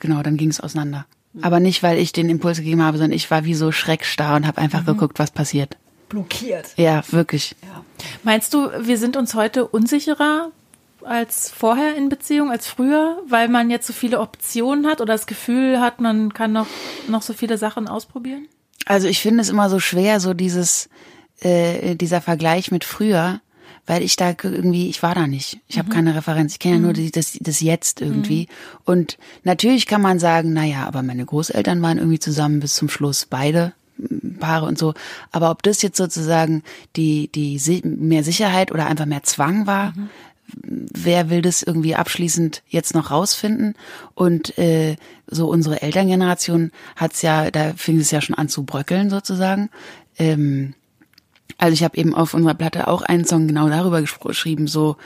genau, 0.00 0.22
dann 0.22 0.36
ging 0.36 0.50
es 0.50 0.60
auseinander. 0.60 1.06
Aber 1.42 1.60
nicht, 1.60 1.82
weil 1.82 1.98
ich 1.98 2.12
den 2.12 2.28
Impuls 2.28 2.58
gegeben 2.58 2.82
habe, 2.82 2.98
sondern 2.98 3.16
ich 3.16 3.30
war 3.30 3.44
wie 3.44 3.54
so 3.54 3.70
schreckstarr 3.70 4.36
und 4.36 4.46
habe 4.46 4.58
einfach 4.58 4.82
mhm. 4.82 4.86
geguckt, 4.86 5.18
was 5.18 5.30
passiert. 5.30 5.76
Blockiert. 6.08 6.74
Ja, 6.76 7.04
wirklich. 7.12 7.54
Ja. 7.62 7.84
Meinst 8.24 8.52
du, 8.52 8.68
wir 8.80 8.98
sind 8.98 9.16
uns 9.16 9.34
heute 9.34 9.66
unsicherer 9.68 10.50
als 11.04 11.50
vorher 11.50 11.96
in 11.96 12.08
Beziehung, 12.08 12.50
als 12.50 12.66
früher, 12.66 13.22
weil 13.28 13.48
man 13.48 13.70
jetzt 13.70 13.86
so 13.86 13.92
viele 13.92 14.20
Optionen 14.20 14.86
hat 14.86 15.00
oder 15.00 15.14
das 15.14 15.26
Gefühl 15.26 15.80
hat, 15.80 16.00
man 16.00 16.34
kann 16.34 16.52
noch, 16.52 16.66
noch 17.08 17.22
so 17.22 17.32
viele 17.32 17.58
Sachen 17.58 17.88
ausprobieren? 17.88 18.48
Also 18.86 19.08
ich 19.08 19.20
finde 19.20 19.40
es 19.40 19.48
immer 19.48 19.70
so 19.70 19.78
schwer, 19.78 20.20
so 20.20 20.34
dieses, 20.34 20.88
äh, 21.40 21.94
dieser 21.94 22.20
Vergleich 22.20 22.70
mit 22.70 22.84
früher, 22.84 23.40
weil 23.90 24.04
ich 24.04 24.14
da 24.14 24.36
irgendwie, 24.40 24.88
ich 24.88 25.02
war 25.02 25.16
da 25.16 25.26
nicht. 25.26 25.58
Ich 25.66 25.76
habe 25.76 25.88
mhm. 25.88 25.92
keine 25.92 26.14
Referenz. 26.14 26.52
Ich 26.52 26.58
kenne 26.60 26.76
ja 26.76 26.80
nur 26.80 26.92
mhm. 26.92 27.10
das, 27.10 27.36
das 27.40 27.60
Jetzt 27.60 28.00
irgendwie. 28.00 28.42
Mhm. 28.42 28.82
Und 28.84 29.18
natürlich 29.42 29.88
kann 29.88 30.00
man 30.00 30.20
sagen, 30.20 30.52
na 30.52 30.64
ja, 30.64 30.86
aber 30.86 31.02
meine 31.02 31.24
Großeltern 31.24 31.82
waren 31.82 31.98
irgendwie 31.98 32.20
zusammen 32.20 32.60
bis 32.60 32.76
zum 32.76 32.88
Schluss, 32.88 33.26
beide 33.28 33.72
Paare 34.38 34.66
und 34.66 34.78
so. 34.78 34.94
Aber 35.32 35.50
ob 35.50 35.64
das 35.64 35.82
jetzt 35.82 35.96
sozusagen 35.96 36.62
die, 36.94 37.32
die 37.34 37.60
mehr 37.82 38.22
Sicherheit 38.22 38.70
oder 38.70 38.86
einfach 38.86 39.06
mehr 39.06 39.24
Zwang 39.24 39.66
war, 39.66 39.92
mhm. 39.96 40.08
wer 40.54 41.28
will 41.28 41.42
das 41.42 41.64
irgendwie 41.64 41.96
abschließend 41.96 42.62
jetzt 42.68 42.94
noch 42.94 43.10
rausfinden? 43.10 43.74
Und 44.14 44.56
äh, 44.56 44.94
so 45.26 45.48
unsere 45.48 45.82
Elterngeneration 45.82 46.70
hat's 46.94 47.22
ja, 47.22 47.50
da 47.50 47.72
fing 47.76 47.98
es 47.98 48.12
ja 48.12 48.20
schon 48.20 48.36
an 48.36 48.48
zu 48.48 48.62
bröckeln 48.62 49.10
sozusagen. 49.10 49.68
Ähm, 50.16 50.74
also 51.58 51.72
ich 51.72 51.84
habe 51.84 51.96
eben 51.96 52.14
auf 52.14 52.34
unserer 52.34 52.54
Platte 52.54 52.88
auch 52.88 53.02
einen 53.02 53.24
Song 53.24 53.46
genau 53.46 53.68
darüber 53.68 54.02
geschrieben, 54.02 54.66
so 54.66 54.96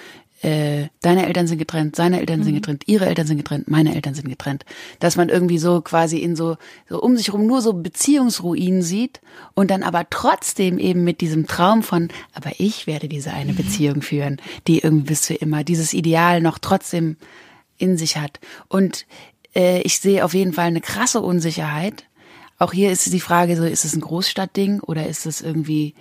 äh, 0.45 0.89
deine 1.01 1.27
Eltern 1.27 1.47
sind 1.47 1.57
getrennt, 1.57 1.97
seine 1.97 2.21
Eltern 2.21 2.41
mhm. 2.41 2.45
sind 2.45 2.55
getrennt, 2.57 2.83
ihre 2.87 3.07
Eltern 3.07 3.27
sind 3.27 3.39
getrennt, 3.39 3.71
meine 3.71 3.95
Eltern 3.95 4.15
sind 4.15 4.29
getrennt. 4.29 4.67
Dass 5.01 5.17
man 5.17 5.31
irgendwie 5.31 5.57
so 5.57 5.81
quasi 5.81 6.19
in 6.19 6.37
so, 6.37 6.59
so 6.87 7.01
um 7.01 7.17
sich 7.17 7.33
rum 7.33 7.47
nur 7.47 7.63
so 7.63 7.73
Beziehungsruinen 7.73 8.83
sieht 8.83 9.23
und 9.55 9.71
dann 9.71 9.83
aber 9.83 10.07
trotzdem 10.11 10.79
eben 10.79 11.03
mit 11.03 11.23
diesem 11.23 11.47
Traum 11.47 11.83
von, 11.83 12.09
aber 12.35 12.53
ich 12.59 12.87
werde 12.87 13.09
diese 13.09 13.33
eine 13.33 13.53
mhm. 13.53 13.57
Beziehung 13.57 14.03
führen, 14.03 14.37
die 14.67 14.81
irgendwie 14.81 15.07
bis 15.07 15.27
für 15.27 15.35
immer 15.35 15.65
dieses 15.65 15.95
Ideal 15.95 16.43
noch 16.43 16.59
trotzdem 16.59 17.17
in 17.79 17.97
sich 17.97 18.19
hat. 18.19 18.39
Und 18.69 19.07
äh, 19.55 19.81
ich 19.81 19.99
sehe 19.99 20.27
auf 20.27 20.35
jeden 20.35 20.53
Fall 20.53 20.67
eine 20.67 20.83
krasse 20.83 21.23
Unsicherheit. 21.23 22.05
Auch 22.59 22.75
hier 22.75 22.93
ist 22.93 23.11
die 23.11 23.21
Frage 23.21 23.57
so, 23.57 23.65
ist 23.65 23.87
es 23.87 23.95
ein 23.95 24.03
Großstadtding 24.03 24.81
oder 24.81 25.07
ist 25.07 25.25
es 25.25 25.41
irgendwie 25.41 25.95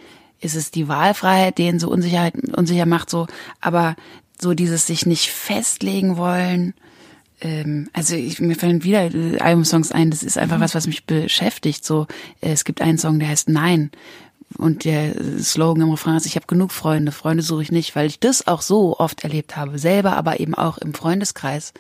ist 0.44 0.56
es 0.56 0.72
die 0.72 0.88
Wahlfreiheit, 0.88 1.58
denen 1.58 1.80
so 1.80 1.90
Unsicherheit, 1.90 2.36
unsicher 2.56 2.86
macht, 2.86 3.10
so, 3.10 3.28
aber 3.62 3.96
so 4.40 4.54
dieses 4.54 4.88
sich 4.88 5.06
nicht 5.06 5.30
festlegen 5.30 6.18
wollen, 6.18 6.74
ähm, 7.42 7.90
also 7.94 8.16
ich, 8.16 8.40
mir 8.40 8.56
fallen 8.56 8.84
wieder 8.84 9.10
Albumsongs 9.42 9.92
ein, 9.92 10.12
das 10.12 10.24
ist 10.24 10.38
einfach 10.38 10.58
mhm. 10.58 10.62
was, 10.62 10.76
was 10.76 10.88
mich 10.88 11.06
beschäftigt, 11.06 11.86
so, 11.86 12.08
es 12.42 12.66
gibt 12.66 12.82
einen 12.82 12.98
Song, 12.98 13.20
der 13.20 13.30
heißt 13.30 13.50
Nein, 13.50 13.92
und 14.58 14.86
der 14.86 15.16
Slogan 15.40 15.82
im 15.82 15.92
Refrain 15.92 16.18
ist, 16.18 16.26
ich 16.26 16.36
habe 16.36 16.46
genug 16.46 16.72
Freunde, 16.72 17.12
Freunde 17.12 17.42
suche 17.44 17.64
ich 17.64 17.72
nicht, 17.72 17.96
weil 17.96 18.08
ich 18.08 18.20
das 18.20 18.48
auch 18.48 18.62
so 18.62 19.00
oft 19.00 19.24
erlebt 19.24 19.56
habe, 19.56 19.80
selber, 19.80 20.16
aber 20.16 20.40
eben 20.40 20.54
auch 20.54 20.78
im 20.78 20.94
Freundeskreis, 20.94 21.74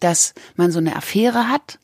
dass 0.00 0.34
man 0.56 0.70
so 0.70 0.78
eine 0.78 0.96
Affäre 0.96 1.48
hat 1.48 1.78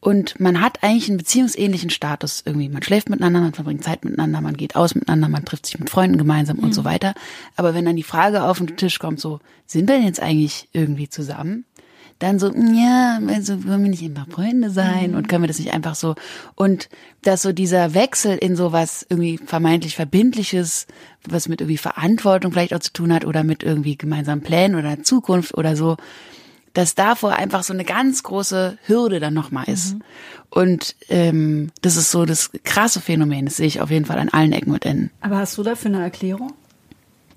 und 0.00 0.38
man 0.38 0.60
hat 0.60 0.82
eigentlich 0.82 1.08
einen 1.08 1.18
beziehungsähnlichen 1.18 1.90
Status 1.90 2.42
irgendwie. 2.44 2.68
Man 2.68 2.82
schläft 2.82 3.08
miteinander, 3.08 3.40
man 3.40 3.52
verbringt 3.52 3.82
Zeit 3.82 4.04
miteinander, 4.04 4.40
man 4.40 4.56
geht 4.56 4.76
aus 4.76 4.94
miteinander, 4.94 5.28
man 5.28 5.44
trifft 5.44 5.66
sich 5.66 5.78
mit 5.78 5.90
Freunden 5.90 6.18
gemeinsam 6.18 6.58
mhm. 6.58 6.64
und 6.64 6.74
so 6.74 6.82
mhm. 6.82 6.86
weiter. 6.86 7.14
Aber 7.56 7.74
wenn 7.74 7.84
dann 7.84 7.96
die 7.96 8.04
Frage 8.04 8.44
auf 8.44 8.58
den 8.58 8.76
Tisch 8.76 8.98
kommt, 8.98 9.20
so, 9.20 9.40
sind 9.66 9.88
wir 9.88 10.00
jetzt 10.00 10.20
eigentlich 10.20 10.68
irgendwie 10.72 11.08
zusammen? 11.08 11.64
Dann 12.20 12.40
so, 12.40 12.52
ja, 12.52 13.20
also 13.28 13.64
wollen 13.64 13.84
wir 13.84 13.90
nicht 13.90 14.02
immer 14.02 14.26
Freunde 14.28 14.70
sein 14.70 15.12
mhm. 15.12 15.16
und 15.16 15.28
können 15.28 15.44
wir 15.44 15.48
das 15.48 15.60
nicht 15.60 15.72
einfach 15.72 15.94
so? 15.94 16.14
Und 16.54 16.88
dass 17.22 17.42
so 17.42 17.52
dieser 17.52 17.94
Wechsel 17.94 18.36
in 18.36 18.56
sowas 18.56 19.06
irgendwie 19.08 19.38
vermeintlich 19.38 19.94
Verbindliches, 19.94 20.86
was 21.28 21.48
mit 21.48 21.60
irgendwie 21.60 21.76
Verantwortung 21.76 22.52
vielleicht 22.52 22.74
auch 22.74 22.80
zu 22.80 22.92
tun 22.92 23.12
hat 23.12 23.24
oder 23.24 23.44
mit 23.44 23.62
irgendwie 23.62 23.96
gemeinsamen 23.96 24.42
Plänen 24.42 24.76
oder 24.76 25.02
Zukunft 25.02 25.56
oder 25.56 25.76
so, 25.76 25.96
dass 26.78 26.94
davor 26.94 27.34
einfach 27.34 27.64
so 27.64 27.72
eine 27.72 27.84
ganz 27.84 28.22
große 28.22 28.78
Hürde 28.86 29.18
dann 29.18 29.34
nochmal 29.34 29.68
ist. 29.68 29.94
Mhm. 29.94 30.02
Und 30.48 30.94
ähm, 31.08 31.72
das 31.82 31.96
ist 31.96 32.12
so 32.12 32.24
das 32.24 32.52
krasse 32.62 33.00
Phänomen, 33.00 33.46
das 33.46 33.56
sehe 33.56 33.66
ich 33.66 33.80
auf 33.80 33.90
jeden 33.90 34.04
Fall 34.04 34.16
an 34.20 34.28
allen 34.28 34.52
Ecken 34.52 34.72
und 34.72 34.86
Enden. 34.86 35.10
Aber 35.20 35.38
hast 35.38 35.58
du 35.58 35.64
dafür 35.64 35.90
eine 35.90 36.04
Erklärung? 36.04 36.52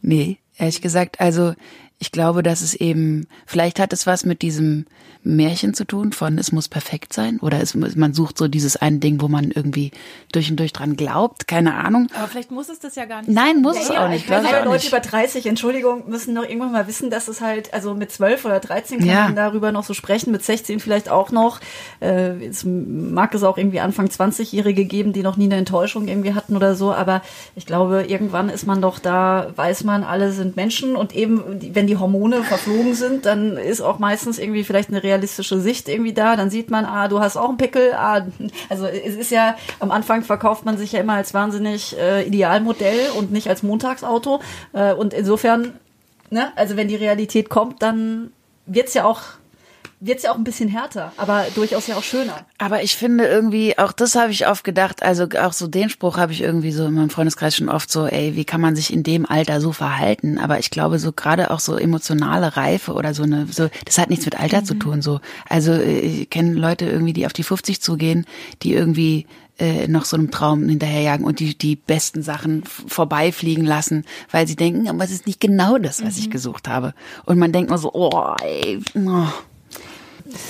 Nee, 0.03 0.37
ehrlich 0.59 0.83
gesagt, 0.83 1.19
also 1.19 1.55
ich 1.97 2.11
glaube, 2.11 2.43
dass 2.43 2.61
es 2.61 2.75
eben, 2.75 3.25
vielleicht 3.47 3.79
hat 3.79 3.93
es 3.93 4.05
was 4.05 4.25
mit 4.25 4.43
diesem 4.43 4.85
Märchen 5.23 5.73
zu 5.73 5.85
tun 5.85 6.13
von 6.13 6.37
es 6.37 6.51
muss 6.51 6.67
perfekt 6.67 7.13
sein 7.13 7.39
oder 7.41 7.61
es, 7.61 7.75
man 7.75 8.13
sucht 8.13 8.37
so 8.37 8.47
dieses 8.47 8.75
eine 8.77 8.97
Ding, 8.97 9.21
wo 9.21 9.27
man 9.27 9.51
irgendwie 9.51 9.91
durch 10.31 10.49
und 10.49 10.57
durch 10.59 10.73
dran 10.73 10.95
glaubt, 10.95 11.47
keine 11.47 11.75
Ahnung. 11.75 12.07
Aber 12.17 12.27
vielleicht 12.27 12.49
muss 12.51 12.69
es 12.69 12.79
das 12.79 12.95
ja 12.95 13.05
gar 13.05 13.21
nicht. 13.21 13.29
Nein, 13.31 13.61
muss 13.61 13.75
Ja, 13.75 13.81
es 13.83 13.89
ja, 13.89 14.05
auch 14.05 14.09
nicht. 14.09 14.21
Ich 14.21 14.27
glaube, 14.27 14.41
glaub 14.47 14.53
ich 14.59 14.65
Leute 14.65 14.77
nicht. 14.77 14.87
über 14.87 14.99
30, 14.99 15.45
Entschuldigung, 15.45 16.09
müssen 16.09 16.33
doch 16.33 16.43
irgendwann 16.43 16.71
mal 16.71 16.87
wissen, 16.87 17.09
dass 17.11 17.27
es 17.27 17.39
halt, 17.41 17.73
also 17.73 17.93
mit 17.93 18.11
12 18.11 18.45
oder 18.45 18.59
13 18.59 18.99
kann 18.99 19.07
Ja. 19.07 19.23
man 19.25 19.35
darüber 19.35 19.71
noch 19.71 19.83
so 19.83 19.93
sprechen, 19.93 20.31
mit 20.31 20.43
16 20.43 20.79
vielleicht 20.79 21.09
auch 21.09 21.31
noch. 21.31 21.59
Äh, 21.99 22.43
es 22.45 22.63
mag 22.65 23.33
es 23.35 23.43
auch 23.43 23.57
irgendwie 23.57 23.79
Anfang 23.79 24.07
20-Jährige 24.07 24.85
geben, 24.85 25.13
die 25.13 25.21
noch 25.23 25.37
nie 25.37 25.45
eine 25.45 25.55
Enttäuschung 25.57 26.07
irgendwie 26.07 26.33
hatten 26.33 26.55
oder 26.55 26.75
so, 26.75 26.93
aber 26.93 27.21
ich 27.55 27.65
glaube, 27.65 28.05
irgendwann 28.07 28.49
ist 28.49 28.65
man 28.65 28.81
doch 28.81 28.99
da, 28.99 29.51
weiß 29.55 29.83
man, 29.83 30.03
alle 30.03 30.31
sind 30.31 30.55
Menschen 30.55 30.95
und 30.95 31.15
eben, 31.15 31.43
wenn 31.73 31.87
die 31.87 31.97
Hormone 31.97 32.43
verflogen 32.43 32.95
sind, 32.95 33.25
dann 33.25 33.57
ist 33.57 33.81
auch 33.81 33.99
meistens 33.99 34.39
irgendwie 34.39 34.63
vielleicht 34.63 34.89
eine 34.89 35.03
realistische 35.11 35.59
Sicht 35.59 35.89
irgendwie 35.89 36.13
da, 36.13 36.35
dann 36.35 36.49
sieht 36.49 36.71
man, 36.71 36.85
ah, 36.85 37.07
du 37.07 37.19
hast 37.19 37.37
auch 37.37 37.49
einen 37.49 37.57
Pickel, 37.57 37.93
ah, 37.93 38.25
also 38.69 38.85
es 38.85 39.15
ist 39.15 39.31
ja, 39.31 39.55
am 39.79 39.91
Anfang 39.91 40.23
verkauft 40.23 40.65
man 40.65 40.77
sich 40.77 40.93
ja 40.93 40.99
immer 40.99 41.13
als 41.13 41.33
wahnsinnig 41.33 41.97
äh, 41.97 42.25
Idealmodell 42.25 43.09
und 43.17 43.31
nicht 43.31 43.49
als 43.49 43.63
Montagsauto. 43.63 44.39
Äh, 44.73 44.93
und 44.93 45.13
insofern, 45.13 45.73
ne, 46.29 46.51
also 46.55 46.77
wenn 46.77 46.87
die 46.87 46.95
Realität 46.95 47.49
kommt, 47.49 47.81
dann 47.81 48.31
wird's 48.65 48.93
ja 48.93 49.05
auch 49.05 49.21
wird's 50.01 50.23
ja 50.23 50.31
auch 50.31 50.35
ein 50.35 50.43
bisschen 50.43 50.67
härter, 50.67 51.13
aber 51.15 51.45
durchaus 51.55 51.87
ja 51.87 51.95
auch 51.95 52.03
schöner. 52.03 52.45
Aber 52.57 52.83
ich 52.83 52.95
finde 52.95 53.27
irgendwie, 53.27 53.77
auch 53.77 53.91
das 53.91 54.15
habe 54.15 54.31
ich 54.31 54.47
oft 54.47 54.63
gedacht, 54.63 55.03
also 55.03 55.27
auch 55.39 55.53
so 55.53 55.67
den 55.67 55.89
Spruch 55.89 56.17
habe 56.17 56.33
ich 56.33 56.41
irgendwie 56.41 56.71
so 56.71 56.85
in 56.87 56.95
meinem 56.95 57.11
Freundeskreis 57.11 57.55
schon 57.55 57.69
oft 57.69 57.91
so, 57.91 58.07
ey, 58.07 58.35
wie 58.35 58.43
kann 58.43 58.59
man 58.59 58.75
sich 58.75 58.91
in 58.91 59.03
dem 59.03 59.25
Alter 59.25 59.61
so 59.61 59.71
verhalten? 59.71 60.39
Aber 60.39 60.59
ich 60.59 60.71
glaube, 60.71 60.97
so 60.97 61.11
gerade 61.11 61.51
auch 61.51 61.59
so 61.59 61.77
emotionale 61.77 62.57
Reife 62.57 62.93
oder 62.93 63.13
so 63.13 63.23
eine, 63.23 63.45
so, 63.45 63.69
das 63.85 63.99
hat 63.99 64.09
nichts 64.09 64.25
mit 64.25 64.39
Alter 64.39 64.63
zu 64.63 64.73
tun, 64.73 65.01
so. 65.01 65.21
Also 65.47 65.71
äh, 65.71 65.99
ich 65.99 66.29
kenne 66.29 66.53
Leute 66.53 66.85
irgendwie, 66.85 67.13
die 67.13 67.27
auf 67.27 67.33
die 67.33 67.43
50 67.43 67.79
zugehen, 67.81 68.25
die 68.63 68.73
irgendwie 68.73 69.27
äh, 69.59 69.87
noch 69.87 70.05
so 70.05 70.17
einem 70.17 70.31
Traum 70.31 70.67
hinterherjagen 70.67 71.25
und 71.25 71.39
die 71.39 71.55
die 71.55 71.75
besten 71.75 72.23
Sachen 72.23 72.63
vorbeifliegen 72.65 73.65
lassen, 73.65 74.05
weil 74.31 74.47
sie 74.47 74.55
denken, 74.55 74.87
aber 74.87 75.03
es 75.03 75.11
ist 75.11 75.27
nicht 75.27 75.39
genau 75.39 75.77
das, 75.77 76.03
was 76.03 76.17
ich 76.17 76.31
gesucht 76.31 76.67
habe. 76.67 76.95
Und 77.25 77.37
man 77.37 77.51
denkt 77.51 77.69
nur 77.69 77.77
so, 77.77 77.91
oh, 77.93 78.33
ey, 78.41 78.79
oh. 78.95 79.27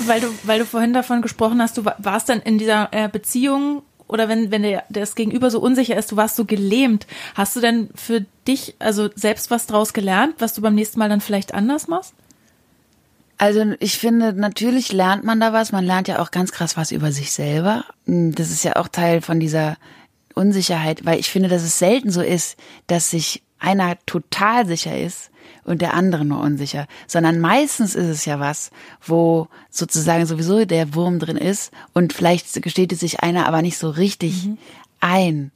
Weil 0.05 0.21
du, 0.21 0.27
weil 0.43 0.59
du 0.59 0.65
vorhin 0.65 0.93
davon 0.93 1.21
gesprochen 1.21 1.61
hast, 1.61 1.77
du 1.77 1.85
wa- 1.85 1.95
warst 1.97 2.29
dann 2.29 2.41
in 2.41 2.57
dieser 2.57 2.89
äh, 2.91 3.09
Beziehung 3.09 3.83
oder 4.07 4.27
wenn, 4.27 4.51
wenn 4.51 4.63
der, 4.63 4.83
das 4.89 5.15
Gegenüber 5.15 5.49
so 5.49 5.59
unsicher 5.59 5.95
ist, 5.95 6.11
du 6.11 6.17
warst 6.17 6.35
so 6.35 6.45
gelähmt. 6.45 7.07
Hast 7.35 7.55
du 7.55 7.61
denn 7.61 7.89
für 7.95 8.25
dich 8.47 8.75
also 8.79 9.09
selbst 9.15 9.49
was 9.51 9.67
draus 9.67 9.93
gelernt, 9.93 10.35
was 10.39 10.53
du 10.53 10.61
beim 10.61 10.75
nächsten 10.75 10.99
Mal 10.99 11.09
dann 11.09 11.21
vielleicht 11.21 11.53
anders 11.53 11.87
machst? 11.87 12.13
Also 13.37 13.73
ich 13.79 13.97
finde, 13.97 14.33
natürlich 14.33 14.91
lernt 14.91 15.23
man 15.23 15.39
da 15.39 15.53
was. 15.53 15.71
Man 15.71 15.85
lernt 15.85 16.07
ja 16.07 16.19
auch 16.19 16.29
ganz 16.31 16.51
krass 16.51 16.77
was 16.77 16.91
über 16.91 17.11
sich 17.11 17.31
selber. 17.31 17.85
Das 18.05 18.51
ist 18.51 18.63
ja 18.63 18.75
auch 18.75 18.87
Teil 18.87 19.21
von 19.21 19.39
dieser 19.39 19.77
Unsicherheit, 20.35 21.05
weil 21.05 21.19
ich 21.19 21.29
finde, 21.29 21.49
dass 21.49 21.63
es 21.63 21.79
selten 21.79 22.11
so 22.11 22.21
ist, 22.21 22.57
dass 22.87 23.09
sich 23.09 23.41
einer 23.61 23.97
total 24.05 24.65
sicher 24.65 24.97
ist 24.97 25.31
und 25.63 25.81
der 25.81 25.93
andere 25.93 26.25
nur 26.25 26.41
unsicher, 26.41 26.87
sondern 27.07 27.39
meistens 27.39 27.95
ist 27.95 28.07
es 28.07 28.25
ja 28.25 28.39
was, 28.39 28.71
wo 29.05 29.47
sozusagen 29.69 30.25
sowieso 30.25 30.65
der 30.65 30.95
Wurm 30.95 31.19
drin 31.19 31.37
ist 31.37 31.71
und 31.93 32.13
vielleicht 32.13 32.61
gesteht 32.61 32.91
es 32.91 32.99
sich 32.99 33.21
einer 33.21 33.47
aber 33.47 33.61
nicht 33.61 33.77
so 33.77 33.89
richtig 33.89 34.49
ein 34.99 35.51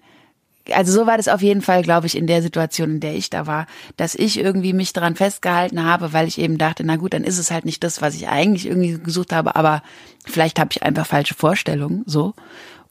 also 0.73 0.91
so 0.91 1.07
war 1.07 1.17
das 1.17 1.27
auf 1.27 1.41
jeden 1.41 1.61
Fall, 1.61 1.83
glaube 1.83 2.07
ich, 2.07 2.17
in 2.17 2.27
der 2.27 2.41
Situation, 2.41 2.91
in 2.91 2.99
der 2.99 3.15
ich 3.15 3.29
da 3.29 3.45
war, 3.45 3.67
dass 3.97 4.15
ich 4.15 4.39
irgendwie 4.39 4.73
mich 4.73 4.93
daran 4.93 5.15
festgehalten 5.15 5.83
habe, 5.83 6.13
weil 6.13 6.27
ich 6.27 6.39
eben 6.39 6.57
dachte, 6.57 6.83
na 6.83 6.95
gut, 6.95 7.13
dann 7.13 7.23
ist 7.23 7.37
es 7.37 7.51
halt 7.51 7.65
nicht 7.65 7.83
das, 7.83 8.01
was 8.01 8.15
ich 8.15 8.27
eigentlich 8.27 8.65
irgendwie 8.65 8.99
gesucht 8.99 9.31
habe, 9.31 9.55
aber 9.55 9.83
vielleicht 10.25 10.59
habe 10.59 10.71
ich 10.71 10.83
einfach 10.83 11.05
falsche 11.05 11.35
Vorstellungen, 11.35 12.03
so. 12.05 12.33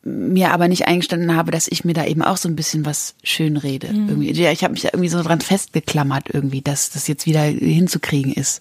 Mir 0.07 0.53
aber 0.53 0.69
nicht 0.69 0.87
eingestanden 0.87 1.35
habe, 1.35 1.51
dass 1.51 1.67
ich 1.67 1.85
mir 1.85 1.95
da 1.95 2.05
eben 2.05 2.21
auch 2.23 2.37
so 2.37 2.49
ein 2.49 2.57
bisschen 2.57 2.85
was 2.85 3.15
schön 3.23 3.57
rede. 3.57 3.87
Irgendwie. 3.87 4.33
Ja, 4.33 4.53
ich 4.53 4.63
habe 4.63 4.73
mich 4.73 4.83
da 4.83 4.91
irgendwie 4.93 5.09
so 5.09 5.23
dran 5.23 5.41
festgeklammert, 5.41 6.29
irgendwie, 6.31 6.61
dass 6.61 6.91
das 6.91 7.09
jetzt 7.09 7.25
wieder 7.25 7.41
hinzukriegen 7.41 8.33
ist. 8.35 8.61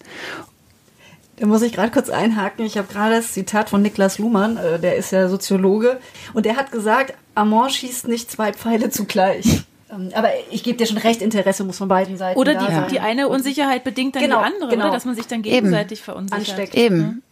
Da 1.36 1.46
muss 1.46 1.62
ich 1.62 1.72
gerade 1.72 1.90
kurz 1.90 2.10
einhaken. 2.10 2.64
Ich 2.64 2.78
habe 2.78 2.90
gerade 2.90 3.16
das 3.16 3.32
Zitat 3.32 3.68
von 3.68 3.82
Niklas 3.82 4.18
Luhmann, 4.18 4.56
äh, 4.56 4.78
der 4.78 4.96
ist 4.96 5.10
ja 5.10 5.28
Soziologe, 5.28 5.98
und 6.32 6.46
der 6.46 6.56
hat 6.56 6.70
gesagt, 6.70 7.14
Amor 7.34 7.68
schießt 7.68 8.08
nicht 8.08 8.30
zwei 8.30 8.52
Pfeile 8.52 8.90
zugleich. 8.90 9.64
Ähm, 9.94 10.10
Aber 10.14 10.30
ich 10.50 10.62
gebe 10.62 10.78
dir 10.78 10.86
schon 10.86 10.96
recht, 10.96 11.20
Interesse 11.20 11.62
muss 11.62 11.76
von 11.76 11.88
beiden 11.88 12.16
Seiten 12.16 12.40
Oder 12.40 12.54
da 12.54 12.66
die, 12.66 12.72
sein. 12.72 12.88
die 12.90 13.00
eine 13.00 13.28
Unsicherheit 13.28 13.84
bedingt 13.84 14.16
dann 14.16 14.22
Genau, 14.22 14.38
die 14.40 14.46
andere, 14.46 14.70
genau. 14.70 14.84
oder? 14.86 14.94
Dass 14.94 15.04
man 15.04 15.14
sich 15.14 15.26
dann 15.26 15.42
gegenseitig 15.42 16.00
verunsichert. 16.00 16.48
Ansteckt. 16.48 16.74
Eben. 16.74 17.22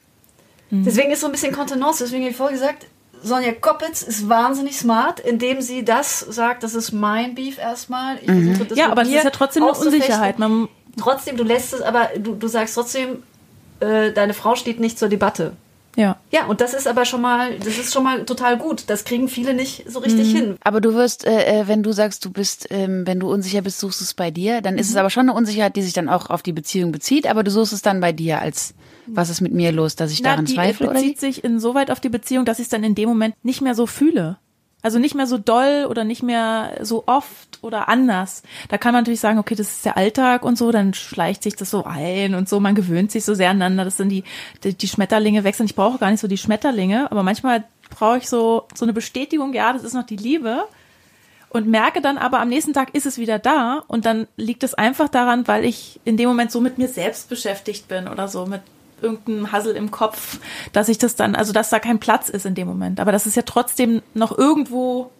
Deswegen 0.70 1.10
ist 1.10 1.22
so 1.22 1.26
ein 1.26 1.32
bisschen 1.32 1.52
Kontenance. 1.52 2.04
Deswegen 2.04 2.22
habe 2.22 2.30
ich 2.30 2.36
vorher 2.36 2.52
gesagt, 2.54 2.86
Sonja 3.22 3.52
Koppitz 3.52 4.02
ist 4.02 4.28
wahnsinnig 4.28 4.76
smart, 4.78 5.20
indem 5.20 5.60
sie 5.60 5.84
das 5.84 6.20
sagt, 6.20 6.62
das 6.62 6.74
ist 6.74 6.92
mein 6.92 7.34
Beef 7.34 7.58
erstmal. 7.58 8.18
Ich 8.20 8.26
versuche 8.26 8.64
das 8.66 8.78
Ja, 8.78 8.90
aber 8.90 9.02
es 9.02 9.08
ist 9.08 9.24
ja 9.24 9.30
trotzdem 9.30 9.62
eine. 9.62 9.72
Unsicherheit. 9.72 10.38
Man, 10.38 10.68
Trotzdem, 10.98 11.36
du 11.36 11.44
lässt 11.44 11.72
es, 11.72 11.80
aber 11.80 12.10
du, 12.18 12.34
du 12.34 12.48
sagst 12.48 12.74
trotzdem, 12.74 13.22
äh, 13.80 14.12
deine 14.12 14.34
Frau 14.34 14.56
steht 14.56 14.78
nicht 14.78 14.98
zur 14.98 15.08
Debatte. 15.08 15.54
Ja. 15.96 16.16
Ja, 16.30 16.46
und 16.46 16.60
das 16.60 16.74
ist 16.74 16.86
aber 16.88 17.04
schon 17.04 17.20
mal, 17.20 17.58
das 17.58 17.78
ist 17.78 17.92
schon 17.92 18.04
mal 18.04 18.24
total 18.24 18.56
gut. 18.56 18.84
Das 18.86 19.04
kriegen 19.04 19.28
viele 19.28 19.54
nicht 19.54 19.90
so 19.90 19.98
richtig 19.98 20.32
hin. 20.32 20.56
Aber 20.62 20.80
du 20.80 20.94
wirst, 20.94 21.24
äh, 21.26 21.60
äh, 21.60 21.68
wenn 21.68 21.82
du 21.82 21.92
sagst, 21.92 22.24
du 22.24 22.30
bist, 22.30 22.68
ähm, 22.70 23.06
wenn 23.06 23.20
du 23.20 23.30
unsicher 23.30 23.62
bist, 23.62 23.78
suchst 23.78 24.00
du 24.00 24.04
es 24.04 24.14
bei 24.14 24.30
dir, 24.30 24.60
dann 24.60 24.78
ist 24.78 24.88
es 24.88 24.96
aber 24.96 25.10
schon 25.10 25.28
eine 25.28 25.34
Unsicherheit, 25.34 25.76
die 25.76 25.82
sich 25.82 25.92
dann 25.92 26.08
auch 26.08 26.30
auf 26.30 26.42
die 26.42 26.52
Beziehung 26.52 26.92
bezieht, 26.92 27.26
aber 27.26 27.42
du 27.42 27.50
suchst 27.50 27.72
es 27.72 27.82
dann 27.82 28.00
bei 28.00 28.12
dir 28.12 28.40
als, 28.40 28.74
was 29.06 29.28
ist 29.28 29.40
mit 29.40 29.52
mir 29.52 29.72
los, 29.72 29.96
dass 29.96 30.10
ich 30.12 30.22
Na, 30.22 30.30
daran 30.30 30.46
die 30.46 30.54
zweifle 30.54 30.88
oder 30.88 30.98
wie? 30.98 31.02
bezieht 31.02 31.20
sich 31.20 31.44
insoweit 31.44 31.90
auf 31.90 32.00
die 32.00 32.08
Beziehung, 32.08 32.44
dass 32.44 32.58
ich 32.58 32.64
es 32.64 32.70
dann 32.70 32.84
in 32.84 32.94
dem 32.94 33.08
Moment 33.08 33.34
nicht 33.44 33.60
mehr 33.60 33.74
so 33.74 33.86
fühle. 33.86 34.38
Also 34.82 34.98
nicht 34.98 35.14
mehr 35.14 35.26
so 35.28 35.38
doll 35.38 35.86
oder 35.88 36.02
nicht 36.02 36.22
mehr 36.22 36.78
so 36.82 37.04
oft 37.06 37.58
oder 37.62 37.88
anders. 37.88 38.42
Da 38.68 38.78
kann 38.78 38.92
man 38.92 39.02
natürlich 39.02 39.20
sagen, 39.20 39.38
okay, 39.38 39.54
das 39.54 39.68
ist 39.68 39.84
der 39.84 39.96
Alltag 39.96 40.44
und 40.44 40.58
so, 40.58 40.72
dann 40.72 40.92
schleicht 40.92 41.44
sich 41.44 41.54
das 41.54 41.70
so 41.70 41.84
ein 41.84 42.34
und 42.34 42.48
so, 42.48 42.58
man 42.58 42.74
gewöhnt 42.74 43.12
sich 43.12 43.24
so 43.24 43.34
sehr 43.34 43.50
aneinander, 43.50 43.84
dass 43.84 43.96
dann 43.96 44.08
die, 44.08 44.24
die, 44.64 44.74
die 44.74 44.88
Schmetterlinge 44.88 45.44
wechseln. 45.44 45.66
Ich 45.66 45.76
brauche 45.76 45.98
gar 45.98 46.10
nicht 46.10 46.20
so 46.20 46.26
die 46.26 46.38
Schmetterlinge, 46.38 47.10
aber 47.12 47.22
manchmal 47.22 47.64
brauche 47.90 48.18
ich 48.18 48.28
so, 48.28 48.66
so 48.74 48.84
eine 48.84 48.92
Bestätigung, 48.92 49.52
ja, 49.54 49.72
das 49.72 49.84
ist 49.84 49.94
noch 49.94 50.06
die 50.06 50.16
Liebe. 50.16 50.64
Und 51.48 51.68
merke 51.68 52.00
dann 52.00 52.16
aber 52.16 52.40
am 52.40 52.48
nächsten 52.48 52.72
Tag 52.72 52.94
ist 52.94 53.04
es 53.04 53.18
wieder 53.18 53.38
da 53.38 53.84
und 53.86 54.06
dann 54.06 54.26
liegt 54.38 54.62
es 54.62 54.72
einfach 54.72 55.10
daran, 55.10 55.46
weil 55.46 55.66
ich 55.66 56.00
in 56.02 56.16
dem 56.16 56.30
Moment 56.30 56.50
so 56.50 56.62
mit 56.62 56.78
mir 56.78 56.88
selbst 56.88 57.28
beschäftigt 57.28 57.88
bin 57.88 58.08
oder 58.08 58.26
so 58.26 58.46
mit 58.46 58.62
irgendeinem 59.02 59.52
Hassel 59.52 59.74
im 59.76 59.90
Kopf, 59.90 60.38
dass 60.72 60.88
ich 60.88 60.98
das 60.98 61.16
dann, 61.16 61.34
also 61.34 61.52
dass 61.52 61.70
da 61.70 61.78
kein 61.78 61.98
Platz 61.98 62.28
ist 62.28 62.46
in 62.46 62.54
dem 62.54 62.68
Moment. 62.68 63.00
Aber 63.00 63.12
dass 63.12 63.26
es 63.26 63.34
ja 63.34 63.42
trotzdem 63.42 64.02
noch 64.14 64.36
irgendwo 64.36 65.10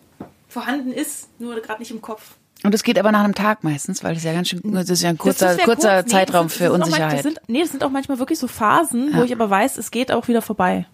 vorhanden 0.49 0.93
ist, 0.93 1.29
nur 1.39 1.61
gerade 1.61 1.81
nicht 1.81 1.91
im 1.91 2.01
Kopf. 2.03 2.37
Und 2.65 2.75
es 2.75 2.85
geht 2.85 2.97
aber 2.99 3.11
nach 3.11 3.25
einem 3.25 3.35
Tag 3.35 3.65
meistens, 3.65 4.05
weil 4.05 4.15
das 4.15 4.23
ist 4.23 4.27
ja 4.27 4.33
ganz 4.35 4.49
schön, 4.49 4.61
das 4.65 4.89
ist 4.89 5.03
ja 5.03 5.09
ein 5.09 5.19
kurzer, 5.19 5.57
kurzer 5.57 5.65
kurz. 5.97 6.07
Nee, 6.07 6.13
Zeitraum 6.13 6.47
das 6.47 6.57
für 6.57 6.65
das 6.65 6.71
manchmal- 6.71 6.89
Unsicherheit. 6.89 7.15
Das 7.17 7.23
sind, 7.25 7.41
nee, 7.49 7.61
das 7.61 7.71
sind 7.71 7.83
auch 7.83 7.91
manchmal 7.91 8.19
wirklich 8.21 8.39
so 8.39 8.47
Phasen, 8.47 9.11
wo 9.15 9.19
Ja. 9.19 9.25
ich 9.25 9.33
aber 9.33 9.51
weiß, 9.51 9.79
es 9.79 9.91
geht 9.91 10.13
auch 10.13 10.29
wieder 10.29 10.43
vorbei. 10.43 10.87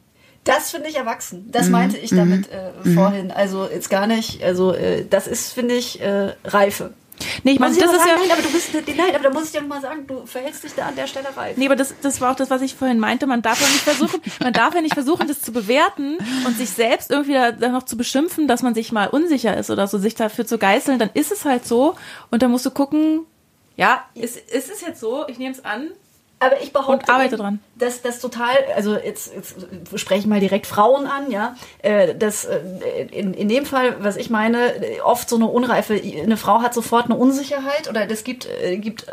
Das 0.44 0.70
finde 0.70 0.88
ich 0.88 0.96
erwachsen. 0.96 1.50
Das 1.50 1.68
meinte 1.68 1.98
ich 1.98 2.08
damit 2.10 2.48
äh, 2.50 2.70
vorhin. 2.94 3.30
Also 3.30 3.68
jetzt 3.70 3.90
gar 3.90 4.06
nicht. 4.06 4.42
Also 4.42 4.72
äh, 4.72 5.04
das 5.04 5.26
ist, 5.26 5.52
finde 5.52 5.74
ich, 5.74 6.00
äh, 6.00 6.32
Reife. 6.44 6.94
Nee, 7.42 7.52
ich 7.52 7.58
meine, 7.58 7.74
das 7.74 7.92
ist 7.92 8.06
ja, 8.06 8.16
nein, 8.16 8.30
aber 8.30 8.42
du 8.42 8.50
bist, 8.50 8.74
nein, 8.74 9.14
aber 9.14 9.24
da 9.24 9.30
muss 9.30 9.44
ich 9.44 9.52
dir 9.52 9.60
noch 9.60 9.68
mal 9.68 9.80
sagen, 9.80 10.06
du 10.06 10.26
verhältst 10.26 10.64
dich 10.64 10.74
da 10.74 10.86
an 10.86 10.96
der 10.96 11.06
Stelle 11.06 11.28
reif. 11.36 11.56
Nee, 11.56 11.66
aber 11.66 11.76
das, 11.76 11.94
das 12.02 12.20
war 12.20 12.32
auch 12.32 12.36
das, 12.36 12.50
was 12.50 12.62
ich 12.62 12.74
vorhin 12.74 12.98
meinte. 12.98 13.26
Man 13.26 13.42
darf 13.42 13.60
ja 13.60 13.66
nicht 13.66 13.82
versuchen, 13.82 14.20
man 14.40 14.52
darf 14.52 14.74
ja 14.74 14.80
nicht 14.80 14.94
versuchen, 14.94 15.28
das 15.28 15.40
zu 15.40 15.52
bewerten 15.52 16.18
und 16.46 16.56
sich 16.56 16.70
selbst 16.70 17.10
irgendwie 17.10 17.34
da, 17.34 17.68
noch 17.68 17.84
zu 17.84 17.96
beschimpfen, 17.96 18.48
dass 18.48 18.62
man 18.62 18.74
sich 18.74 18.92
mal 18.92 19.08
unsicher 19.08 19.56
ist 19.56 19.70
oder 19.70 19.86
so, 19.86 19.98
sich 19.98 20.14
dafür 20.14 20.46
zu 20.46 20.58
geißeln. 20.58 20.98
Dann 20.98 21.10
ist 21.14 21.32
es 21.32 21.44
halt 21.44 21.66
so. 21.66 21.94
Und 22.30 22.42
dann 22.42 22.50
musst 22.50 22.66
du 22.66 22.70
gucken, 22.70 23.26
ja, 23.76 24.04
ist, 24.14 24.36
ist 24.36 24.70
es 24.70 24.80
jetzt 24.80 25.00
so? 25.00 25.26
Ich 25.28 25.38
nehme 25.38 25.52
es 25.52 25.64
an. 25.64 25.90
Aber 26.40 26.60
ich 26.62 26.72
behaupte, 26.72 26.92
Und 26.92 27.10
arbeite 27.10 27.36
dran. 27.36 27.60
dass 27.76 28.02
das 28.02 28.20
total, 28.20 28.54
also 28.76 28.96
jetzt, 28.96 29.34
jetzt 29.34 29.56
spreche 29.96 30.20
ich 30.20 30.26
mal 30.26 30.40
direkt 30.40 30.66
Frauen 30.66 31.06
an, 31.06 31.30
ja, 31.30 31.56
äh, 31.82 32.14
dass 32.14 32.44
äh, 32.44 32.60
in, 33.10 33.34
in 33.34 33.48
dem 33.48 33.66
Fall, 33.66 33.96
was 34.02 34.16
ich 34.16 34.30
meine, 34.30 34.72
oft 35.04 35.28
so 35.28 35.36
eine 35.36 35.46
Unreife, 35.46 35.94
eine 35.94 36.36
Frau 36.36 36.62
hat 36.62 36.74
sofort 36.74 37.06
eine 37.06 37.16
Unsicherheit 37.16 37.88
oder 37.88 38.06
das 38.06 38.22
gibt, 38.22 38.46
äh, 38.46 38.76
gibt 38.76 39.06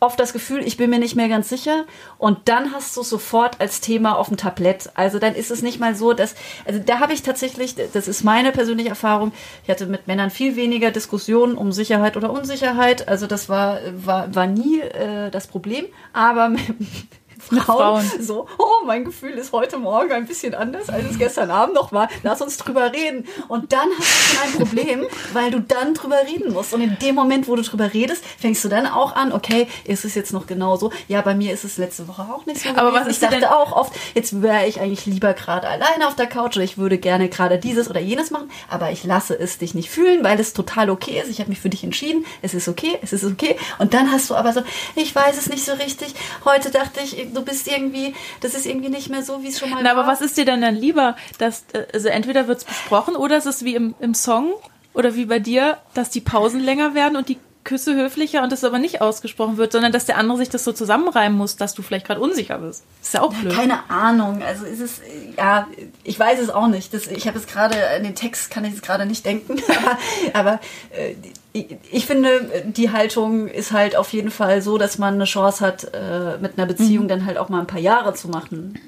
oft 0.00 0.18
das 0.18 0.32
Gefühl, 0.32 0.66
ich 0.66 0.78
bin 0.78 0.90
mir 0.90 0.98
nicht 0.98 1.14
mehr 1.14 1.28
ganz 1.28 1.50
sicher. 1.50 1.84
Und 2.18 2.48
dann 2.48 2.72
hast 2.72 2.96
du 2.96 3.02
es 3.02 3.10
sofort 3.10 3.60
als 3.60 3.80
Thema 3.80 4.16
auf 4.16 4.28
dem 4.28 4.38
Tablett. 4.38 4.90
Also 4.94 5.18
dann 5.18 5.34
ist 5.34 5.50
es 5.50 5.62
nicht 5.62 5.78
mal 5.78 5.94
so, 5.94 6.14
dass, 6.14 6.34
also 6.64 6.80
da 6.84 7.00
habe 7.00 7.12
ich 7.12 7.22
tatsächlich, 7.22 7.74
das 7.92 8.08
ist 8.08 8.24
meine 8.24 8.50
persönliche 8.50 8.88
Erfahrung, 8.88 9.32
ich 9.62 9.70
hatte 9.70 9.86
mit 9.86 10.06
Männern 10.06 10.30
viel 10.30 10.56
weniger 10.56 10.90
Diskussionen 10.90 11.54
um 11.54 11.70
Sicherheit 11.70 12.16
oder 12.16 12.30
Unsicherheit, 12.30 13.08
also 13.08 13.26
das 13.26 13.48
war, 13.48 13.78
war, 13.94 14.34
war 14.34 14.46
nie 14.46 14.80
äh, 14.80 15.30
das 15.30 15.46
Problem, 15.46 15.84
aber 16.12 16.52
Frauen, 17.40 17.64
Frauen. 17.64 18.10
so, 18.22 18.46
oh, 18.58 18.84
mein 18.86 19.04
Gefühl 19.04 19.32
ist 19.32 19.52
heute 19.52 19.78
Morgen 19.78 20.12
ein 20.12 20.26
bisschen 20.26 20.54
anders, 20.54 20.88
als 20.88 21.04
es 21.10 21.18
gestern 21.18 21.50
Abend 21.50 21.74
noch 21.74 21.92
war. 21.92 22.08
Lass 22.22 22.40
uns 22.40 22.56
drüber 22.56 22.92
reden. 22.92 23.26
Und 23.48 23.72
dann 23.72 23.88
hast 23.98 24.08
du 24.08 24.36
schon 24.36 24.42
ein 24.46 24.66
Problem, 24.66 25.06
weil 25.32 25.50
du 25.50 25.60
dann 25.60 25.94
drüber 25.94 26.18
reden 26.26 26.52
musst. 26.52 26.74
Und 26.74 26.80
in 26.82 26.98
dem 27.00 27.14
Moment, 27.14 27.48
wo 27.48 27.56
du 27.56 27.62
drüber 27.62 27.92
redest, 27.92 28.22
fängst 28.38 28.64
du 28.64 28.68
dann 28.68 28.86
auch 28.86 29.14
an, 29.16 29.32
okay, 29.32 29.66
ist 29.84 30.04
es 30.04 30.14
jetzt 30.14 30.32
noch 30.32 30.46
genauso? 30.46 30.92
Ja, 31.08 31.20
bei 31.22 31.34
mir 31.34 31.52
ist 31.52 31.64
es 31.64 31.76
letzte 31.78 32.06
Woche 32.08 32.22
auch 32.22 32.46
nicht 32.46 32.60
so 32.62 32.68
Aber 32.70 32.90
gewesen. 32.90 32.94
was 33.00 33.06
ist 33.08 33.14
ich 33.16 33.20
dachte 33.28 33.40
denn- 33.40 33.48
auch 33.48 33.72
oft, 33.72 33.92
jetzt 34.14 34.42
wäre 34.42 34.66
ich 34.66 34.80
eigentlich 34.80 35.06
lieber 35.06 35.32
gerade 35.34 35.66
alleine 35.68 36.06
auf 36.06 36.14
der 36.16 36.26
Couch 36.26 36.56
oder 36.56 36.64
ich 36.64 36.78
würde 36.78 36.98
gerne 36.98 37.28
gerade 37.28 37.58
dieses 37.58 37.88
oder 37.88 38.00
jenes 38.00 38.30
machen, 38.30 38.50
aber 38.68 38.90
ich 38.90 39.04
lasse 39.04 39.38
es 39.38 39.58
dich 39.58 39.74
nicht 39.74 39.90
fühlen, 39.90 40.22
weil 40.24 40.38
es 40.40 40.52
total 40.52 40.90
okay 40.90 41.20
ist. 41.20 41.30
Ich 41.30 41.40
habe 41.40 41.50
mich 41.50 41.60
für 41.60 41.70
dich 41.70 41.84
entschieden. 41.84 42.24
Es 42.42 42.54
ist 42.54 42.68
okay, 42.68 42.98
es 43.02 43.12
ist 43.12 43.24
okay. 43.24 43.56
Und 43.78 43.94
dann 43.94 44.10
hast 44.12 44.28
du 44.30 44.34
aber 44.34 44.52
so, 44.52 44.62
ich 44.94 45.14
weiß 45.14 45.36
es 45.38 45.48
nicht 45.48 45.64
so 45.64 45.72
richtig. 45.72 46.14
Heute 46.44 46.70
dachte 46.70 47.00
ich, 47.02 47.29
du 47.30 47.42
bist 47.42 47.66
irgendwie, 47.66 48.14
das 48.40 48.54
ist 48.54 48.66
irgendwie 48.66 48.88
nicht 48.88 49.10
mehr 49.10 49.22
so, 49.22 49.42
wie 49.42 49.48
es 49.48 49.58
schon 49.58 49.70
mal 49.70 49.82
Na, 49.82 49.90
war. 49.90 50.04
aber 50.04 50.12
was 50.12 50.20
ist 50.20 50.36
dir 50.36 50.44
denn 50.44 50.60
dann 50.60 50.74
lieber? 50.74 51.16
Dass, 51.38 51.64
äh, 51.72 51.86
also 51.92 52.08
entweder 52.08 52.48
wird's 52.48 52.64
besprochen 52.64 53.16
oder 53.16 53.36
ist 53.36 53.46
es 53.46 53.64
wie 53.64 53.74
im, 53.74 53.94
im 54.00 54.14
Song 54.14 54.52
oder 54.94 55.14
wie 55.14 55.26
bei 55.26 55.38
dir, 55.38 55.78
dass 55.94 56.10
die 56.10 56.20
Pausen 56.20 56.60
länger 56.60 56.94
werden 56.94 57.16
und 57.16 57.28
die 57.28 57.38
Küsse 57.62 57.94
höflicher 57.94 58.42
und 58.42 58.50
das 58.52 58.64
aber 58.64 58.78
nicht 58.78 59.02
ausgesprochen 59.02 59.58
wird, 59.58 59.72
sondern 59.72 59.92
dass 59.92 60.06
der 60.06 60.16
andere 60.16 60.38
sich 60.38 60.48
das 60.48 60.64
so 60.64 60.72
zusammenreimen 60.72 61.36
muss, 61.36 61.56
dass 61.56 61.74
du 61.74 61.82
vielleicht 61.82 62.06
gerade 62.06 62.20
unsicher 62.20 62.58
bist. 62.58 62.84
Ist 63.02 63.14
ja 63.14 63.22
auch 63.22 63.34
blöd. 63.34 63.54
Keine 63.54 63.88
Ahnung. 63.90 64.42
Also 64.42 64.64
ist 64.64 64.80
es, 64.80 65.00
ja, 65.36 65.66
ich 66.02 66.18
weiß 66.18 66.40
es 66.40 66.48
auch 66.48 66.68
nicht. 66.68 66.94
Das, 66.94 67.06
ich 67.06 67.28
habe 67.28 67.38
es 67.38 67.46
gerade, 67.46 67.76
in 67.98 68.04
den 68.04 68.14
Text 68.14 68.50
kann 68.50 68.64
ich 68.64 68.74
es 68.74 68.82
gerade 68.82 69.04
nicht 69.04 69.26
denken. 69.26 69.62
aber 69.68 69.98
aber 70.32 70.60
äh, 70.90 71.14
ich, 71.52 72.06
finde, 72.06 72.64
die 72.66 72.90
Haltung 72.90 73.48
ist 73.48 73.72
halt 73.72 73.96
auf 73.96 74.12
jeden 74.12 74.30
Fall 74.30 74.62
so, 74.62 74.78
dass 74.78 74.98
man 74.98 75.14
eine 75.14 75.24
Chance 75.24 75.64
hat, 75.64 75.84
äh, 75.94 76.38
mit 76.40 76.56
einer 76.56 76.66
Beziehung 76.66 77.08
dann 77.08 77.26
halt 77.26 77.38
auch 77.38 77.48
mal 77.48 77.60
ein 77.60 77.66
paar 77.66 77.80
Jahre 77.80 78.14
zu 78.14 78.28
machen. 78.28 78.78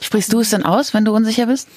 Sprichst 0.00 0.32
du 0.32 0.40
es 0.40 0.50
denn 0.50 0.64
aus, 0.64 0.94
wenn 0.94 1.04
du 1.04 1.14
unsicher 1.14 1.46
bist? 1.46 1.68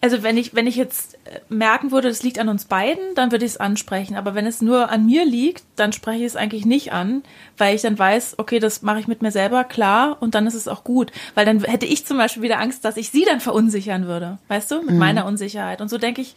Also 0.00 0.24
wenn 0.24 0.36
ich, 0.36 0.54
wenn 0.54 0.66
ich 0.66 0.74
jetzt 0.74 1.14
äh, 1.26 1.40
merken 1.48 1.92
würde, 1.92 2.08
das 2.08 2.24
liegt 2.24 2.40
an 2.40 2.48
uns 2.48 2.64
beiden, 2.64 3.14
dann 3.14 3.30
würde 3.30 3.44
ich 3.44 3.52
es 3.52 3.56
ansprechen. 3.58 4.16
Aber 4.16 4.34
wenn 4.34 4.46
es 4.46 4.60
nur 4.60 4.90
an 4.90 5.06
mir 5.06 5.24
liegt, 5.24 5.62
dann 5.76 5.92
spreche 5.92 6.20
ich 6.20 6.26
es 6.26 6.36
eigentlich 6.36 6.66
nicht 6.66 6.92
an, 6.92 7.22
weil 7.56 7.76
ich 7.76 7.82
dann 7.82 7.96
weiß, 7.96 8.34
okay, 8.38 8.58
das 8.58 8.82
mache 8.82 8.98
ich 8.98 9.06
mit 9.06 9.22
mir 9.22 9.30
selber 9.30 9.62
klar 9.62 10.16
und 10.20 10.34
dann 10.34 10.46
ist 10.48 10.54
es 10.54 10.66
auch 10.66 10.82
gut. 10.82 11.12
Weil 11.36 11.46
dann 11.46 11.62
hätte 11.62 11.86
ich 11.86 12.04
zum 12.04 12.16
Beispiel 12.16 12.42
wieder 12.42 12.58
Angst, 12.58 12.84
dass 12.84 12.96
ich 12.96 13.10
sie 13.10 13.24
dann 13.24 13.40
verunsichern 13.40 14.06
würde, 14.06 14.38
weißt 14.48 14.72
du, 14.72 14.82
mit 14.82 14.96
meiner 14.96 15.24
Unsicherheit. 15.24 15.80
Und 15.80 15.88
so 15.88 15.98
denke 15.98 16.20
ich, 16.20 16.34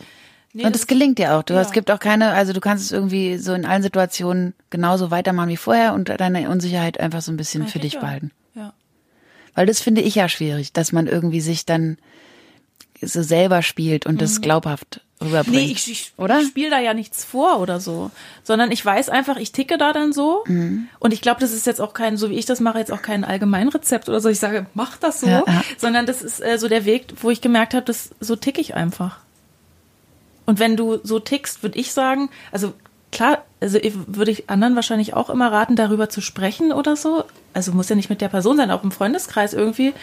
nee, 0.55 0.65
Und 0.65 0.75
es 0.75 0.87
gelingt 0.87 1.19
dir 1.19 1.35
auch. 1.35 1.43
Du 1.43 1.53
Ja. 1.53 1.59
hast, 1.59 1.67
es 1.67 1.73
gibt 1.73 1.91
auch 1.91 1.99
keine, 1.99 2.29
also 2.31 2.51
du 2.53 2.59
kannst 2.61 2.85
es 2.85 2.91
irgendwie 2.91 3.37
so 3.37 3.53
in 3.53 3.65
allen 3.65 3.83
Situationen 3.83 4.53
genauso 4.71 5.11
weitermachen 5.11 5.49
wie 5.49 5.57
vorher 5.57 5.93
und 5.93 6.09
deine 6.09 6.49
Unsicherheit 6.49 6.99
einfach 6.99 7.21
so 7.21 7.31
ein 7.31 7.37
bisschen 7.37 7.63
für 7.67 7.73
eigentlich 7.79 7.81
dich 7.83 7.93
ja. 7.93 7.99
behalten. 7.99 8.31
Ja. 8.55 8.73
Weil 9.53 9.67
das 9.67 9.81
finde 9.81 10.01
ich 10.01 10.15
ja 10.15 10.27
schwierig, 10.29 10.73
dass 10.73 10.91
man 10.91 11.07
irgendwie 11.07 11.41
sich 11.41 11.65
dann 11.65 11.97
so 13.01 13.21
selber 13.21 13.61
spielt 13.61 14.05
und 14.05 14.21
das 14.21 14.41
glaubhaft 14.41 15.01
rüberbringt. 15.21 15.47
Mhm. 15.55 15.65
Nee, 15.67 15.71
ich, 15.71 15.91
ich, 15.91 16.13
oder? 16.17 16.39
ich 16.41 16.47
spiele 16.47 16.69
da 16.69 16.79
ja 16.79 16.93
nichts 16.93 17.23
vor 17.23 17.59
oder 17.59 17.79
so, 17.79 18.11
sondern 18.43 18.71
ich 18.71 18.83
weiß 18.85 19.09
einfach, 19.09 19.37
ich 19.37 19.51
ticke 19.51 19.77
da 19.77 19.93
dann 19.93 20.11
so 20.13 20.43
Mhm. 20.47 20.87
und 20.99 21.13
ich 21.13 21.21
glaube, 21.21 21.39
das 21.41 21.51
ist 21.53 21.65
jetzt 21.65 21.79
auch 21.81 21.93
kein, 21.93 22.17
so 22.17 22.29
wie 22.29 22.35
ich 22.35 22.45
das 22.45 22.59
mache, 22.59 22.79
jetzt 22.79 22.91
auch 22.91 23.01
kein 23.01 23.23
Allgemeinrezept 23.23 24.09
oder 24.09 24.19
so. 24.21 24.29
Ich 24.29 24.39
sage, 24.39 24.65
mach 24.73 24.97
das 24.97 25.21
so, 25.21 25.27
Ja, 25.27 25.43
ja. 25.47 25.63
sondern 25.77 26.05
das 26.05 26.21
ist 26.21 26.41
äh, 26.43 26.57
so 26.57 26.67
der 26.67 26.85
Weg, 26.85 27.07
wo 27.21 27.29
ich 27.29 27.41
gemerkt 27.41 27.73
habe, 27.73 27.85
das 27.85 28.09
so 28.19 28.35
ticke 28.35 28.59
ich 28.61 28.75
einfach. 28.75 29.19
Und 30.45 30.59
wenn 30.59 30.75
du 30.75 30.99
so 31.03 31.19
tickst, 31.19 31.63
würde 31.63 31.79
ich 31.79 31.91
sagen, 31.91 32.29
also 32.51 32.73
klar, 33.11 33.43
also 33.61 33.77
ich, 33.77 33.93
würde 34.07 34.31
ich 34.31 34.49
anderen 34.49 34.75
wahrscheinlich 34.75 35.13
auch 35.13 35.29
immer 35.29 35.51
raten, 35.51 35.75
darüber 35.75 36.09
zu 36.09 36.21
sprechen 36.21 36.71
oder 36.71 36.95
so. 36.95 37.23
Also 37.53 37.71
muss 37.71 37.89
ja 37.89 37.95
nicht 37.95 38.09
mit 38.09 38.21
der 38.21 38.27
Person 38.27 38.57
sein, 38.57 38.71
auch 38.71 38.83
im 38.83 38.91
Freundeskreis 38.91 39.53
irgendwie. 39.53 39.93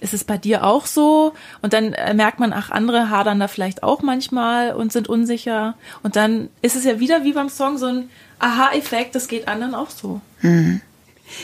Ist 0.00 0.14
es 0.14 0.22
bei 0.22 0.38
dir 0.38 0.64
auch 0.64 0.86
so? 0.86 1.34
Und 1.60 1.72
dann 1.72 1.92
äh, 1.92 2.14
merkt 2.14 2.38
man, 2.38 2.52
ach, 2.52 2.70
andere 2.70 3.10
hadern 3.10 3.40
da 3.40 3.48
vielleicht 3.48 3.82
auch 3.82 4.02
manchmal 4.02 4.74
und 4.74 4.92
sind 4.92 5.08
unsicher. 5.08 5.74
Und 6.02 6.14
dann 6.14 6.48
ist 6.62 6.76
es 6.76 6.84
ja 6.84 7.00
wieder 7.00 7.24
wie 7.24 7.32
beim 7.32 7.48
Song 7.48 7.78
so 7.78 7.86
ein 7.86 8.10
Aha-Effekt, 8.38 9.16
das 9.16 9.26
geht 9.26 9.48
anderen 9.48 9.74
auch 9.74 9.90
so. 9.90 10.20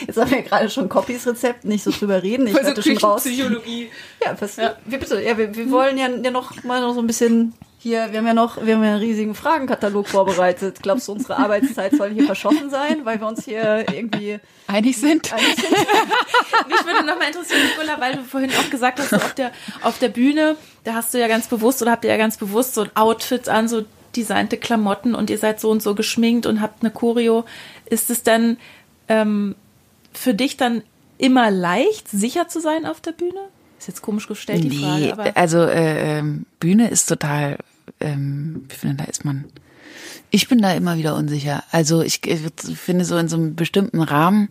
Jetzt 0.07 0.17
haben 0.17 0.31
wir 0.31 0.41
gerade 0.41 0.69
schon 0.69 0.89
Copies 0.89 1.27
Rezept, 1.27 1.65
nicht 1.65 1.83
so 1.83 1.91
drüber 1.91 2.23
reden. 2.23 2.47
Ich 2.47 2.53
werde 2.53 2.81
schon 2.81 2.97
raus. 2.97 3.23
Psychologie. 3.23 3.89
Ja, 4.23 4.35
was, 4.39 4.55
ja. 4.55 4.75
Wir, 4.85 4.99
bitte, 4.99 5.21
ja, 5.21 5.37
wir, 5.37 5.55
wir 5.55 5.69
wollen 5.71 5.97
ja, 5.97 6.07
ja 6.07 6.31
noch 6.31 6.63
mal 6.63 6.81
noch 6.81 6.93
so 6.93 7.01
ein 7.01 7.07
bisschen 7.07 7.53
hier, 7.85 8.11
wir 8.11 8.17
haben 8.17 8.25
ja 8.25 8.33
noch, 8.33 8.65
wir 8.65 8.75
haben 8.75 8.83
ja 8.83 8.93
einen 8.93 8.99
riesigen 8.99 9.35
Fragenkatalog 9.35 10.07
vorbereitet. 10.07 10.79
Glaubst 10.81 11.07
du, 11.07 11.11
unsere 11.11 11.37
Arbeitszeit 11.37 11.95
soll 11.95 12.09
hier 12.09 12.25
verschossen 12.25 12.71
sein, 12.71 13.05
weil 13.05 13.19
wir 13.19 13.27
uns 13.27 13.45
hier 13.45 13.85
irgendwie 13.93 14.39
Einig 14.65 14.97
sind? 14.97 15.31
einig 15.31 15.55
sind? 15.55 15.69
Mich 16.67 16.83
würde 16.83 17.05
noch 17.05 17.19
mal 17.19 17.27
interessieren, 17.27 17.61
Nicola, 17.61 18.01
weil 18.01 18.15
du 18.15 18.23
vorhin 18.23 18.49
auch 18.59 18.71
gesagt 18.71 18.99
hast, 18.99 19.13
auf 19.13 19.35
der, 19.35 19.51
auf 19.83 19.99
der 19.99 20.09
Bühne, 20.09 20.55
da 20.83 20.95
hast 20.95 21.13
du 21.13 21.19
ja 21.19 21.27
ganz 21.27 21.45
bewusst 21.45 21.79
oder 21.83 21.91
habt 21.91 22.03
ihr 22.05 22.09
ja 22.09 22.17
ganz 22.17 22.37
bewusst 22.37 22.73
so 22.73 22.81
ein 22.81 22.89
Outfit 22.95 23.49
an, 23.49 23.67
so 23.67 23.85
designte 24.15 24.57
Klamotten 24.57 25.13
und 25.13 25.29
ihr 25.29 25.37
seid 25.37 25.59
so 25.59 25.69
und 25.69 25.83
so 25.83 25.93
geschminkt 25.93 26.47
und 26.47 26.61
habt 26.61 26.81
eine 26.81 26.89
Choreo. 26.89 27.45
Ist 27.85 28.09
es 28.09 28.23
dann 28.23 28.57
ähm, 29.09 29.53
für 30.11 30.33
dich 30.33 30.57
dann 30.57 30.81
immer 31.19 31.51
leicht, 31.51 32.09
sicher 32.09 32.47
zu 32.47 32.59
sein 32.61 32.87
auf 32.87 32.99
der 32.99 33.11
Bühne? 33.11 33.41
Ist 33.77 33.89
jetzt 33.89 34.01
komisch 34.01 34.27
gestellt, 34.27 34.63
die 34.63 34.69
Nee, 34.69 34.81
Frage, 34.81 35.13
aber 35.13 35.37
also 35.37 35.59
äh, 35.59 36.17
ähm, 36.17 36.47
Bühne 36.59 36.89
ist 36.89 37.05
total, 37.05 37.59
ähm, 37.99 38.65
ich 38.69 38.77
finde, 38.77 39.03
da 39.03 39.03
ist 39.05 39.25
man, 39.25 39.45
ich 40.29 40.47
bin 40.47 40.61
da 40.61 40.73
immer 40.73 40.97
wieder 40.97 41.15
unsicher. 41.15 41.63
Also 41.71 42.01
ich, 42.01 42.25
ich 42.25 42.39
finde 42.77 43.05
so 43.05 43.17
in 43.17 43.27
so 43.27 43.37
einem 43.37 43.55
bestimmten 43.55 44.01
Rahmen 44.01 44.49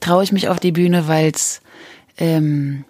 traue 0.00 0.24
ich 0.24 0.32
mich 0.32 0.48
auf 0.48 0.58
die 0.58 0.72
Bühne, 0.72 1.06
weil's 1.08 1.60
ähm, 2.18 2.84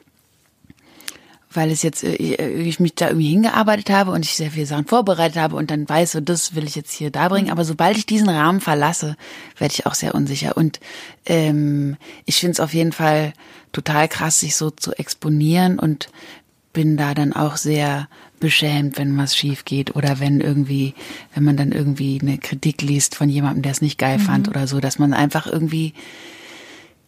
weil 1.54 1.70
es 1.70 1.82
jetzt 1.82 2.04
äh, 2.04 2.14
ich, 2.14 2.38
ich 2.38 2.80
mich 2.80 2.94
da 2.94 3.08
irgendwie 3.08 3.30
hingearbeitet 3.30 3.90
habe 3.90 4.10
und 4.10 4.24
ich 4.24 4.34
sehr 4.34 4.50
viele 4.50 4.66
Sachen 4.66 4.86
vorbereitet 4.86 5.36
habe 5.36 5.56
und 5.56 5.70
dann 5.70 5.88
weiß, 5.88 6.12
so 6.12 6.20
das 6.20 6.54
will 6.54 6.64
ich 6.64 6.74
jetzt 6.74 6.92
hier 6.92 7.10
da 7.10 7.28
bringen. 7.28 7.50
Aber 7.50 7.64
sobald 7.64 7.96
ich 7.96 8.06
diesen 8.06 8.28
Rahmen 8.28 8.60
verlasse, 8.60 9.16
werde 9.58 9.74
ich 9.74 9.86
auch 9.86 9.94
sehr 9.94 10.14
unsicher. 10.14 10.56
Und 10.56 10.80
ähm, 11.26 11.96
ich 12.24 12.36
finde 12.36 12.52
es 12.52 12.60
auf 12.60 12.74
jeden 12.74 12.92
Fall 12.92 13.32
total 13.72 14.08
krass, 14.08 14.40
sich 14.40 14.56
so 14.56 14.70
zu 14.70 14.92
exponieren 14.92 15.78
und 15.78 16.08
bin 16.72 16.96
da 16.96 17.14
dann 17.14 17.32
auch 17.32 17.56
sehr 17.56 18.08
beschämt, 18.42 18.98
wenn 18.98 19.16
was 19.16 19.34
schief 19.34 19.64
geht 19.64 19.96
oder 19.96 20.20
wenn 20.20 20.40
irgendwie, 20.40 20.94
wenn 21.34 21.44
man 21.44 21.56
dann 21.56 21.72
irgendwie 21.72 22.18
eine 22.20 22.36
Kritik 22.36 22.82
liest 22.82 23.14
von 23.14 23.30
jemandem, 23.30 23.62
der 23.62 23.72
es 23.72 23.80
nicht 23.80 23.98
geil 23.98 24.18
fand 24.18 24.48
oder 24.48 24.66
so, 24.66 24.80
dass 24.80 24.98
man 24.98 25.14
einfach 25.14 25.46
irgendwie 25.46 25.94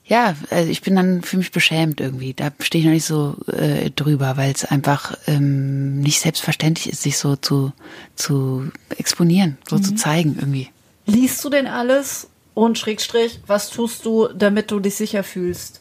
ja, 0.06 0.34
also 0.50 0.70
ich 0.70 0.82
bin 0.82 0.96
dann 0.96 1.22
für 1.22 1.38
mich 1.38 1.50
beschämt 1.50 2.00
irgendwie. 2.00 2.34
Da 2.34 2.52
stehe 2.60 2.80
ich 2.80 2.86
noch 2.86 2.92
nicht 2.92 3.06
so 3.06 3.36
äh, 3.50 3.90
drüber, 3.90 4.36
weil 4.36 4.52
es 4.52 4.64
einfach 4.64 5.16
ähm, 5.26 6.00
nicht 6.00 6.20
selbstverständlich 6.20 6.92
ist, 6.92 7.02
sich 7.02 7.16
so 7.16 7.36
zu, 7.36 7.72
zu 8.14 8.70
exponieren, 8.98 9.56
so 9.66 9.78
zu 9.78 9.94
zeigen 9.94 10.36
irgendwie. 10.38 10.68
Liest 11.06 11.42
du 11.42 11.48
denn 11.48 11.66
alles? 11.66 12.28
Und 12.52 12.78
Schrägstrich, 12.78 13.40
was 13.46 13.70
tust 13.70 14.04
du, 14.04 14.28
damit 14.28 14.70
du 14.70 14.78
dich 14.78 14.94
sicher 14.94 15.24
fühlst? 15.24 15.80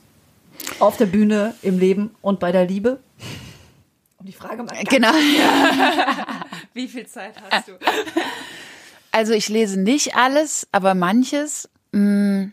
Auf 0.80 0.98
der 0.98 1.06
Bühne, 1.06 1.54
im 1.62 1.78
Leben 1.78 2.12
und 2.22 2.40
bei 2.40 2.52
der 2.52 2.66
Liebe? 2.66 3.00
Um 4.24 4.28
die 4.28 4.34
Frage 4.34 4.64
mal 4.64 4.74
ganz 4.74 4.88
Genau. 4.88 5.12
wie 6.74 6.88
viel 6.88 7.06
Zeit 7.08 7.36
hast 7.52 7.68
du? 7.68 7.74
Also 9.16 9.34
ich 9.34 9.48
lese 9.48 9.80
nicht 9.80 10.16
alles, 10.16 10.68
aber 10.72 10.96
manches. 10.96 11.70
Mh, 11.92 12.48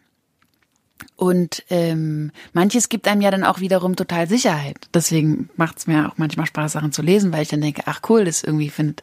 und 1.16 1.64
ähm, 1.70 2.32
manches 2.52 2.90
gibt 2.90 3.08
einem 3.08 3.22
ja 3.22 3.30
dann 3.30 3.44
auch 3.44 3.60
wiederum 3.60 3.96
total 3.96 4.28
Sicherheit. 4.28 4.76
Deswegen 4.92 5.48
macht 5.56 5.78
es 5.78 5.86
mir 5.86 6.06
auch 6.06 6.18
manchmal 6.18 6.44
Spaß, 6.44 6.72
Sachen 6.72 6.92
zu 6.92 7.00
lesen, 7.00 7.32
weil 7.32 7.44
ich 7.44 7.48
dann 7.48 7.62
denke, 7.62 7.84
ach 7.86 8.02
cool, 8.10 8.26
das 8.26 8.42
irgendwie 8.42 8.68
findet 8.68 9.02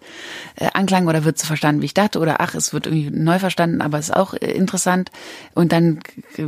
äh, 0.57 0.67
Anklang 0.73 1.07
oder 1.07 1.23
wird 1.23 1.39
so 1.39 1.47
verstanden, 1.47 1.81
wie 1.81 1.85
ich 1.85 1.95
dachte, 1.95 2.19
oder 2.19 2.41
ach, 2.41 2.53
es 2.53 2.73
wird 2.73 2.85
irgendwie 2.85 3.09
neu 3.09 3.39
verstanden, 3.39 3.81
aber 3.81 3.97
ist 3.97 4.15
auch 4.15 4.35
äh, 4.35 4.51
interessant. 4.51 5.09
Und 5.55 5.71
dann 5.71 5.99
äh, 6.35 6.45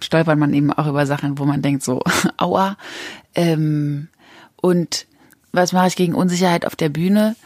stolpert 0.00 0.38
man 0.38 0.54
eben 0.54 0.72
auch 0.72 0.86
über 0.86 1.04
Sachen, 1.04 1.38
wo 1.38 1.44
man 1.44 1.60
denkt, 1.60 1.82
so, 1.82 2.02
aua. 2.38 2.78
Ähm, 3.34 4.08
und 4.56 5.06
was 5.52 5.72
mache 5.72 5.88
ich 5.88 5.96
gegen 5.96 6.14
Unsicherheit 6.14 6.66
auf 6.66 6.76
der 6.76 6.88
Bühne? 6.88 7.36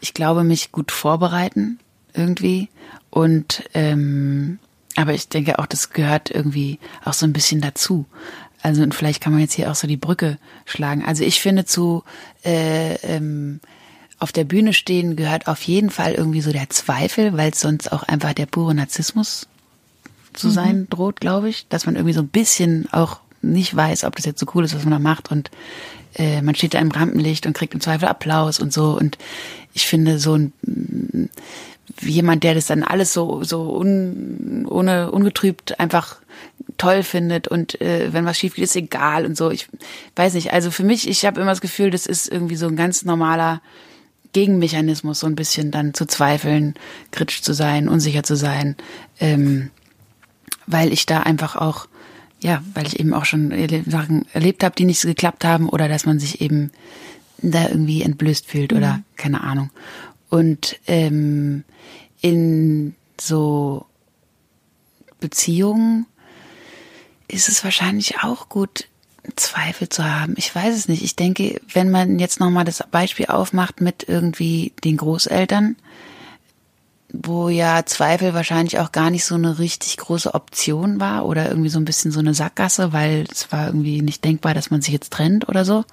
Ich 0.00 0.14
glaube, 0.14 0.44
mich 0.44 0.72
gut 0.72 0.92
vorbereiten 0.92 1.78
irgendwie. 2.14 2.68
Und 3.10 3.64
ähm, 3.74 4.58
aber 4.96 5.14
ich 5.14 5.28
denke 5.28 5.58
auch, 5.58 5.66
das 5.66 5.90
gehört 5.90 6.30
irgendwie 6.30 6.78
auch 7.04 7.12
so 7.14 7.26
ein 7.26 7.32
bisschen 7.32 7.60
dazu. 7.60 8.06
Also 8.62 8.82
und 8.82 8.94
vielleicht 8.94 9.20
kann 9.20 9.32
man 9.32 9.42
jetzt 9.42 9.54
hier 9.54 9.70
auch 9.70 9.74
so 9.74 9.86
die 9.86 9.96
Brücke 9.96 10.38
schlagen. 10.64 11.04
Also 11.04 11.24
ich 11.24 11.40
finde 11.40 11.64
zu 11.64 12.02
äh, 12.44 12.94
ähm, 13.02 13.60
auf 14.18 14.32
der 14.32 14.44
Bühne 14.44 14.72
stehen 14.72 15.16
gehört 15.16 15.48
auf 15.48 15.62
jeden 15.62 15.90
Fall 15.90 16.14
irgendwie 16.14 16.40
so 16.40 16.52
der 16.52 16.70
Zweifel, 16.70 17.36
weil 17.36 17.50
es 17.50 17.60
sonst 17.60 17.92
auch 17.92 18.04
einfach 18.04 18.32
der 18.32 18.46
pure 18.46 18.74
Narzissmus 18.74 19.46
zu 20.32 20.50
sein 20.50 20.88
droht, 20.90 21.20
glaube 21.20 21.48
ich, 21.48 21.68
dass 21.68 21.86
man 21.86 21.94
irgendwie 21.94 22.14
so 22.14 22.22
ein 22.22 22.28
bisschen 22.28 22.88
auch 22.92 23.20
nicht 23.52 23.74
weiß, 23.74 24.04
ob 24.04 24.16
das 24.16 24.24
jetzt 24.24 24.40
so 24.40 24.46
cool 24.54 24.64
ist, 24.64 24.74
was 24.74 24.84
man 24.84 24.92
da 24.92 24.98
macht 24.98 25.30
und 25.30 25.50
äh, 26.14 26.42
man 26.42 26.54
steht 26.54 26.74
da 26.74 26.78
im 26.78 26.90
Rampenlicht 26.90 27.46
und 27.46 27.54
kriegt 27.54 27.74
im 27.74 27.80
Zweifel 27.80 28.08
Applaus 28.08 28.60
und 28.60 28.72
so 28.72 28.96
und 28.96 29.18
ich 29.72 29.86
finde 29.86 30.18
so 30.18 30.36
ein 30.36 31.30
jemand, 32.00 32.44
der 32.44 32.54
das 32.54 32.66
dann 32.66 32.82
alles 32.82 33.12
so 33.12 33.42
so 33.44 33.76
un, 33.76 34.66
ohne 34.68 35.10
ungetrübt 35.10 35.78
einfach 35.78 36.16
toll 36.78 37.02
findet 37.02 37.48
und 37.48 37.80
äh, 37.80 38.12
wenn 38.12 38.24
was 38.24 38.38
schief 38.38 38.54
geht, 38.54 38.64
ist 38.64 38.76
egal 38.76 39.26
und 39.26 39.36
so. 39.36 39.50
Ich 39.50 39.68
weiß 40.16 40.34
nicht. 40.34 40.52
Also 40.52 40.70
für 40.70 40.82
mich, 40.82 41.08
ich 41.08 41.24
habe 41.24 41.40
immer 41.40 41.50
das 41.50 41.60
Gefühl, 41.60 41.90
das 41.90 42.06
ist 42.06 42.28
irgendwie 42.30 42.56
so 42.56 42.66
ein 42.66 42.76
ganz 42.76 43.04
normaler 43.04 43.60
Gegenmechanismus, 44.32 45.20
so 45.20 45.26
ein 45.26 45.36
bisschen 45.36 45.70
dann 45.70 45.94
zu 45.94 46.06
zweifeln, 46.06 46.74
kritisch 47.12 47.42
zu 47.42 47.54
sein, 47.54 47.88
unsicher 47.88 48.22
zu 48.22 48.36
sein, 48.36 48.76
ähm, 49.20 49.70
weil 50.66 50.92
ich 50.92 51.06
da 51.06 51.20
einfach 51.20 51.56
auch, 51.56 51.86
ja, 52.44 52.62
weil 52.74 52.86
ich 52.86 53.00
eben 53.00 53.14
auch 53.14 53.24
schon 53.24 53.52
Sachen 53.86 54.26
erlebt 54.34 54.64
habe, 54.64 54.76
die 54.76 54.84
nicht 54.84 55.00
so 55.00 55.08
geklappt 55.08 55.46
haben 55.46 55.66
oder 55.66 55.88
dass 55.88 56.04
man 56.04 56.18
sich 56.18 56.42
eben 56.42 56.72
da 57.38 57.68
irgendwie 57.68 58.02
entblößt 58.02 58.46
fühlt 58.46 58.72
mhm. 58.72 58.78
oder 58.78 59.02
keine 59.16 59.42
Ahnung. 59.42 59.70
Und 60.28 60.78
ähm, 60.86 61.64
in 62.20 62.94
so 63.18 63.86
Beziehungen 65.20 66.04
ist 67.28 67.48
es 67.48 67.64
wahrscheinlich 67.64 68.22
auch 68.22 68.50
gut, 68.50 68.88
Zweifel 69.36 69.88
zu 69.88 70.04
haben. 70.04 70.34
Ich 70.36 70.54
weiß 70.54 70.76
es 70.76 70.86
nicht. 70.86 71.02
Ich 71.02 71.16
denke, 71.16 71.58
wenn 71.72 71.90
man 71.90 72.18
jetzt 72.18 72.40
nochmal 72.40 72.66
das 72.66 72.84
Beispiel 72.90 73.24
aufmacht 73.24 73.80
mit 73.80 74.06
irgendwie 74.06 74.74
den 74.84 74.98
Großeltern, 74.98 75.76
wo 77.22 77.48
ja 77.48 77.86
Zweifel 77.86 78.34
wahrscheinlich 78.34 78.78
auch 78.78 78.90
gar 78.90 79.10
nicht 79.10 79.24
so 79.24 79.36
eine 79.36 79.58
richtig 79.58 79.96
große 79.98 80.34
Option 80.34 80.98
war 80.98 81.26
oder 81.26 81.48
irgendwie 81.48 81.68
so 81.68 81.78
ein 81.78 81.84
bisschen 81.84 82.10
so 82.10 82.18
eine 82.18 82.34
Sackgasse, 82.34 82.92
weil 82.92 83.26
es 83.30 83.52
war 83.52 83.66
irgendwie 83.66 84.02
nicht 84.02 84.24
denkbar, 84.24 84.52
dass 84.54 84.70
man 84.70 84.82
sich 84.82 84.92
jetzt 84.92 85.12
trennt 85.12 85.48
oder 85.48 85.64
so, 85.64 85.84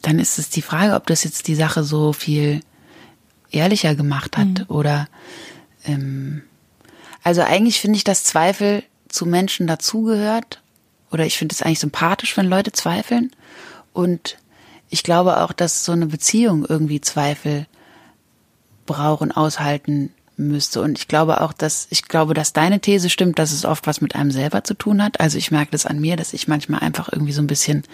dann 0.00 0.18
ist 0.18 0.38
es 0.38 0.48
die 0.48 0.62
Frage, 0.62 0.94
ob 0.94 1.06
das 1.06 1.24
jetzt 1.24 1.46
die 1.46 1.54
Sache 1.54 1.84
so 1.84 2.12
viel 2.12 2.60
ehrlicher 3.50 3.94
gemacht 3.94 4.38
hat 4.38 4.46
mhm. 4.46 4.64
oder 4.68 5.08
ähm, 5.84 6.42
also 7.22 7.42
eigentlich 7.42 7.80
finde 7.80 7.98
ich, 7.98 8.04
dass 8.04 8.24
Zweifel 8.24 8.82
zu 9.08 9.26
Menschen 9.26 9.66
dazugehört 9.66 10.62
oder 11.10 11.26
ich 11.26 11.36
finde 11.36 11.54
es 11.54 11.60
eigentlich 11.60 11.80
sympathisch, 11.80 12.36
wenn 12.36 12.46
Leute 12.46 12.72
zweifeln 12.72 13.30
und 13.92 14.38
ich 14.88 15.02
glaube 15.02 15.42
auch, 15.42 15.52
dass 15.52 15.84
so 15.84 15.92
eine 15.92 16.06
Beziehung 16.06 16.64
irgendwie 16.66 17.00
Zweifel 17.00 17.66
braucht 18.90 19.22
und 19.22 19.32
aushalten 19.32 20.12
müsste. 20.36 20.80
Und 20.80 20.98
ich 20.98 21.08
glaube 21.08 21.40
auch, 21.40 21.52
dass, 21.52 21.86
ich 21.90 22.02
glaube, 22.02 22.34
dass 22.34 22.52
deine 22.52 22.80
These 22.80 23.10
stimmt, 23.10 23.38
dass 23.38 23.52
es 23.52 23.64
oft 23.64 23.86
was 23.86 24.00
mit 24.00 24.14
einem 24.14 24.30
selber 24.30 24.64
zu 24.64 24.74
tun 24.74 25.02
hat. 25.02 25.20
Also 25.20 25.38
ich 25.38 25.50
merke 25.50 25.70
das 25.70 25.86
an 25.86 26.00
mir, 26.00 26.16
dass 26.16 26.32
ich 26.32 26.48
manchmal 26.48 26.80
einfach 26.80 27.10
irgendwie 27.12 27.32
so 27.32 27.42
ein 27.42 27.46
bisschen 27.46 27.84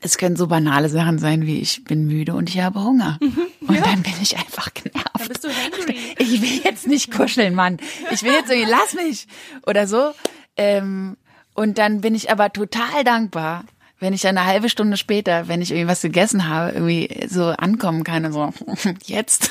es 0.00 0.18
können 0.18 0.36
so 0.36 0.46
banale 0.46 0.88
Sachen 0.88 1.18
sein 1.18 1.46
wie 1.46 1.60
ich 1.60 1.82
bin 1.84 2.06
müde 2.06 2.34
und 2.34 2.48
ich 2.48 2.60
habe 2.60 2.82
Hunger. 2.82 3.18
Mhm, 3.20 3.46
ja. 3.62 3.68
Und 3.68 3.86
dann 3.86 4.02
bin 4.02 4.12
ich 4.22 4.36
einfach 4.36 4.72
genervt. 4.72 5.18
Dann 5.18 5.28
bist 5.28 5.44
du 5.44 5.48
hungry. 5.48 5.96
Ich 6.18 6.40
will 6.42 6.60
jetzt 6.62 6.86
nicht 6.86 7.10
kuscheln, 7.10 7.54
Mann. 7.54 7.78
Ich 8.12 8.22
will 8.22 8.32
jetzt 8.32 8.50
irgendwie, 8.50 8.70
lass 8.70 8.94
mich. 8.94 9.26
Oder 9.66 9.88
so. 9.88 10.12
Ähm, 10.56 11.16
und 11.54 11.78
dann 11.78 12.02
bin 12.02 12.14
ich 12.14 12.30
aber 12.30 12.52
total 12.52 13.02
dankbar, 13.04 13.64
wenn 13.98 14.12
ich 14.12 14.20
dann 14.20 14.36
eine 14.36 14.46
halbe 14.46 14.68
Stunde 14.68 14.96
später, 14.96 15.48
wenn 15.48 15.62
ich 15.62 15.70
irgendwie 15.70 15.88
was 15.88 16.02
gegessen 16.02 16.48
habe, 16.48 16.72
irgendwie 16.72 17.26
so 17.28 17.46
ankommen 17.46 18.04
kann 18.04 18.26
und 18.26 18.32
so, 18.32 18.52
jetzt. 19.04 19.50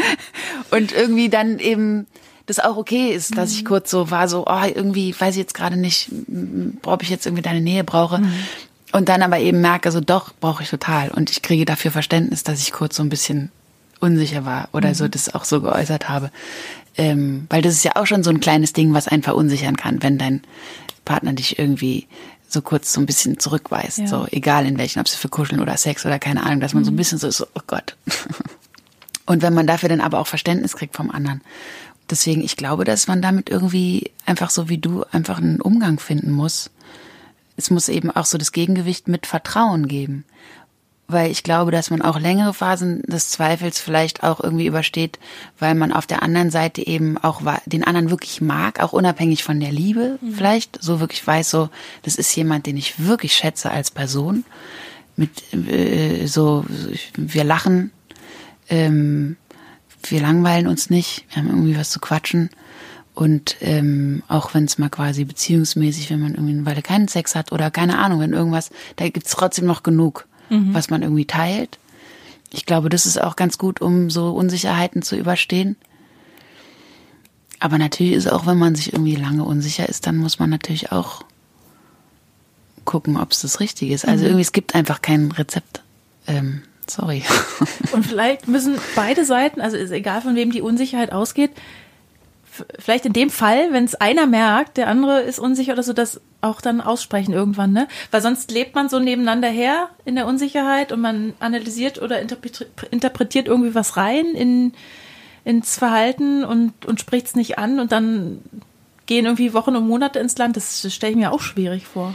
und 0.70 0.92
irgendwie 0.92 1.28
dann 1.28 1.58
eben 1.58 2.06
das 2.46 2.60
auch 2.60 2.76
okay 2.76 3.10
ist, 3.10 3.36
dass 3.36 3.52
ich 3.52 3.64
mhm. 3.64 3.68
kurz 3.68 3.90
so 3.90 4.10
war, 4.10 4.28
so, 4.28 4.46
oh, 4.46 4.64
irgendwie 4.64 5.14
weiß 5.18 5.34
ich 5.34 5.40
jetzt 5.40 5.54
gerade 5.54 5.76
nicht, 5.76 6.10
ob 6.84 7.02
ich 7.02 7.10
jetzt 7.10 7.26
irgendwie 7.26 7.42
deine 7.42 7.60
Nähe 7.60 7.84
brauche. 7.84 8.18
Mhm. 8.18 8.32
Und 8.92 9.08
dann 9.08 9.22
aber 9.22 9.40
eben 9.40 9.60
merke, 9.60 9.90
so 9.90 10.00
doch, 10.00 10.32
brauche 10.40 10.62
ich 10.62 10.70
total. 10.70 11.10
Und 11.10 11.30
ich 11.30 11.42
kriege 11.42 11.64
dafür 11.64 11.90
Verständnis, 11.90 12.44
dass 12.44 12.60
ich 12.60 12.72
kurz 12.72 12.96
so 12.96 13.02
ein 13.02 13.08
bisschen 13.08 13.50
unsicher 13.98 14.44
war 14.44 14.68
oder 14.72 14.90
mhm. 14.90 14.94
so 14.94 15.08
das 15.08 15.34
auch 15.34 15.44
so 15.44 15.60
geäußert 15.60 16.08
habe. 16.08 16.30
Ähm, 16.96 17.46
weil 17.50 17.62
das 17.62 17.74
ist 17.74 17.84
ja 17.84 17.96
auch 17.96 18.06
schon 18.06 18.22
so 18.22 18.30
ein 18.30 18.40
kleines 18.40 18.72
Ding, 18.72 18.94
was 18.94 19.08
einen 19.08 19.22
verunsichern 19.22 19.76
kann, 19.76 20.02
wenn 20.02 20.16
dein 20.16 20.42
Partner 21.04 21.32
dich 21.32 21.58
irgendwie 21.58 22.06
so 22.48 22.62
kurz 22.62 22.92
so 22.92 23.00
ein 23.00 23.06
bisschen 23.06 23.38
zurückweist. 23.38 23.98
Ja. 23.98 24.06
So, 24.06 24.26
egal 24.30 24.66
in 24.66 24.78
welchen, 24.78 25.00
ob 25.00 25.06
es 25.06 25.14
für 25.14 25.28
Kuscheln 25.28 25.60
oder 25.60 25.76
Sex 25.76 26.06
oder 26.06 26.18
keine 26.18 26.44
Ahnung, 26.44 26.60
dass 26.60 26.74
man 26.74 26.82
mhm. 26.82 26.86
so 26.86 26.90
ein 26.90 26.94
mhm. 26.94 26.98
bisschen 26.98 27.18
so 27.18 27.28
ist, 27.28 27.38
so, 27.38 27.46
oh 27.54 27.60
Gott. 27.66 27.96
Und 29.26 29.42
wenn 29.42 29.54
man 29.54 29.66
dafür 29.66 29.88
dann 29.88 30.00
aber 30.00 30.20
auch 30.20 30.26
Verständnis 30.26 30.76
kriegt 30.76 30.94
vom 30.94 31.10
anderen. 31.10 31.40
Deswegen, 32.08 32.42
ich 32.42 32.56
glaube, 32.56 32.84
dass 32.84 33.08
man 33.08 33.20
damit 33.20 33.50
irgendwie 33.50 34.12
einfach 34.24 34.50
so 34.50 34.68
wie 34.68 34.78
du 34.78 35.04
einfach 35.10 35.38
einen 35.38 35.60
Umgang 35.60 35.98
finden 35.98 36.30
muss 36.30 36.70
es 37.56 37.70
muss 37.70 37.88
eben 37.88 38.10
auch 38.10 38.26
so 38.26 38.38
das 38.38 38.52
Gegengewicht 38.52 39.08
mit 39.08 39.26
Vertrauen 39.26 39.88
geben. 39.88 40.24
Weil 41.08 41.30
ich 41.30 41.44
glaube, 41.44 41.70
dass 41.70 41.90
man 41.90 42.02
auch 42.02 42.18
längere 42.18 42.52
Phasen 42.52 43.02
des 43.02 43.28
Zweifels 43.28 43.78
vielleicht 43.78 44.24
auch 44.24 44.40
irgendwie 44.42 44.66
übersteht, 44.66 45.20
weil 45.58 45.76
man 45.76 45.92
auf 45.92 46.06
der 46.06 46.22
anderen 46.22 46.50
Seite 46.50 46.84
eben 46.84 47.16
auch 47.18 47.42
den 47.64 47.84
anderen 47.84 48.10
wirklich 48.10 48.40
mag, 48.40 48.80
auch 48.82 48.92
unabhängig 48.92 49.44
von 49.44 49.60
der 49.60 49.70
Liebe 49.70 50.18
mhm. 50.20 50.32
vielleicht, 50.32 50.82
so 50.82 50.98
wirklich 50.98 51.24
weiß, 51.24 51.48
so, 51.50 51.68
das 52.02 52.16
ist 52.16 52.34
jemand, 52.34 52.66
den 52.66 52.76
ich 52.76 53.06
wirklich 53.06 53.34
schätze 53.34 53.70
als 53.70 53.90
Person. 53.90 54.44
Mit 55.14 55.54
äh, 55.54 56.26
so, 56.26 56.64
wir 57.16 57.44
lachen, 57.44 57.92
ähm, 58.68 59.36
wir 60.02 60.20
langweilen 60.20 60.66
uns 60.66 60.90
nicht, 60.90 61.24
wir 61.30 61.42
haben 61.42 61.48
irgendwie 61.48 61.76
was 61.76 61.90
zu 61.90 62.00
quatschen. 62.00 62.50
Und 63.14 63.56
ähm, 63.60 64.22
auch 64.28 64.52
wenn 64.52 64.64
es 64.64 64.76
mal 64.76 64.90
quasi 64.90 65.24
beziehungsmäßig, 65.24 66.10
wenn 66.10 66.20
man 66.20 66.34
irgendwie 66.34 66.52
eine 66.52 66.66
Weile 66.66 66.82
keinen 66.82 67.08
Sex 67.08 67.34
hat 67.34 67.50
oder 67.50 67.70
keine 67.70 67.98
Ahnung, 67.98 68.20
wenn 68.20 68.34
irgendwas, 68.34 68.70
da 68.96 69.08
gibt's 69.08 69.30
trotzdem 69.30 69.64
noch 69.64 69.82
genug, 69.82 70.26
mhm. 70.48 70.74
was 70.74 70.90
man 70.90 71.02
irgendwie 71.02 71.26
teilt. 71.26 71.78
Ich 72.52 72.66
glaube, 72.66 72.88
das 72.88 73.06
ist 73.06 73.20
auch 73.20 73.36
ganz 73.36 73.58
gut, 73.58 73.80
um 73.80 74.10
so 74.10 74.30
Unsicherheiten 74.30 75.02
zu 75.02 75.16
überstehen. 75.16 75.76
Aber 77.58 77.78
natürlich 77.78 78.14
ist 78.14 78.30
auch, 78.30 78.46
wenn 78.46 78.58
man 78.58 78.74
sich 78.74 78.92
irgendwie 78.92 79.16
lange 79.16 79.44
unsicher 79.44 79.88
ist, 79.88 80.06
dann 80.06 80.16
muss 80.16 80.38
man 80.38 80.50
natürlich 80.50 80.92
auch 80.92 81.24
gucken, 82.84 83.16
ob 83.16 83.32
es 83.32 83.40
das 83.40 83.60
Richtige 83.60 83.94
ist. 83.94 84.06
Also 84.06 84.22
mhm. 84.22 84.28
irgendwie, 84.28 84.42
es 84.42 84.52
gibt 84.52 84.74
einfach 84.74 85.02
kein 85.02 85.32
Rezept. 85.32 85.82
Ähm, 86.26 86.62
sorry. 86.88 87.22
Und 87.92 88.06
vielleicht 88.06 88.48
müssen 88.48 88.78
beide 88.94 89.24
Seiten, 89.24 89.60
also 89.60 89.76
ist 89.76 89.90
egal 89.90 90.22
von 90.22 90.36
wem 90.36 90.50
die 90.50 90.62
Unsicherheit 90.62 91.12
ausgeht, 91.12 91.50
vielleicht 92.78 93.06
in 93.06 93.12
dem 93.12 93.30
Fall, 93.30 93.72
wenn 93.72 93.84
es 93.84 93.94
einer 93.94 94.26
merkt, 94.26 94.76
der 94.76 94.88
andere 94.88 95.20
ist 95.20 95.38
unsicher 95.38 95.72
oder 95.72 95.82
so, 95.82 95.92
das 95.92 96.20
auch 96.40 96.60
dann 96.60 96.80
aussprechen 96.80 97.32
irgendwann, 97.32 97.72
ne? 97.72 97.88
Weil 98.10 98.22
sonst 98.22 98.50
lebt 98.50 98.74
man 98.74 98.88
so 98.88 98.98
nebeneinander 98.98 99.48
her 99.48 99.88
in 100.04 100.14
der 100.16 100.26
Unsicherheit 100.26 100.92
und 100.92 101.00
man 101.00 101.34
analysiert 101.40 102.00
oder 102.00 102.20
interpretiert 102.20 103.48
irgendwie 103.48 103.74
was 103.74 103.96
rein 103.96 104.26
in, 104.34 104.72
ins 105.44 105.76
Verhalten 105.78 106.44
und, 106.44 106.86
und 106.86 107.00
spricht 107.00 107.26
es 107.26 107.36
nicht 107.36 107.58
an 107.58 107.80
und 107.80 107.92
dann 107.92 108.40
gehen 109.06 109.24
irgendwie 109.24 109.54
Wochen 109.54 109.76
und 109.76 109.86
Monate 109.86 110.18
ins 110.18 110.36
Land. 110.38 110.56
Das, 110.56 110.82
das 110.82 110.94
stelle 110.94 111.12
ich 111.12 111.18
mir 111.18 111.32
auch 111.32 111.40
schwierig 111.40 111.86
vor. 111.86 112.14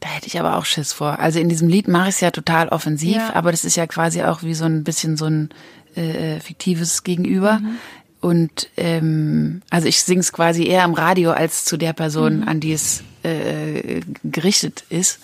Da 0.00 0.08
hätte 0.08 0.26
ich 0.26 0.40
aber 0.40 0.56
auch 0.56 0.64
Schiss 0.64 0.92
vor. 0.92 1.20
Also 1.20 1.38
in 1.38 1.48
diesem 1.48 1.68
Lied 1.68 1.86
mache 1.86 2.08
ich 2.08 2.16
es 2.16 2.20
ja 2.20 2.32
total 2.32 2.68
offensiv, 2.68 3.16
ja. 3.16 3.34
aber 3.34 3.52
das 3.52 3.64
ist 3.64 3.76
ja 3.76 3.86
quasi 3.86 4.22
auch 4.22 4.42
wie 4.42 4.54
so 4.54 4.64
ein 4.64 4.82
bisschen 4.82 5.16
so 5.16 5.26
ein 5.26 5.50
äh, 5.94 6.40
fiktives 6.40 7.04
Gegenüber. 7.04 7.60
Mhm. 7.60 7.78
Und 8.22 8.70
ähm, 8.76 9.62
also 9.68 9.88
ich 9.88 10.00
sing's 10.00 10.32
quasi 10.32 10.64
eher 10.64 10.84
am 10.84 10.94
Radio 10.94 11.32
als 11.32 11.64
zu 11.64 11.76
der 11.76 11.92
Person, 11.92 12.38
mhm. 12.38 12.48
an 12.48 12.60
die 12.60 12.72
es 12.72 13.02
äh, 13.24 14.00
gerichtet 14.22 14.84
ist. 14.88 15.18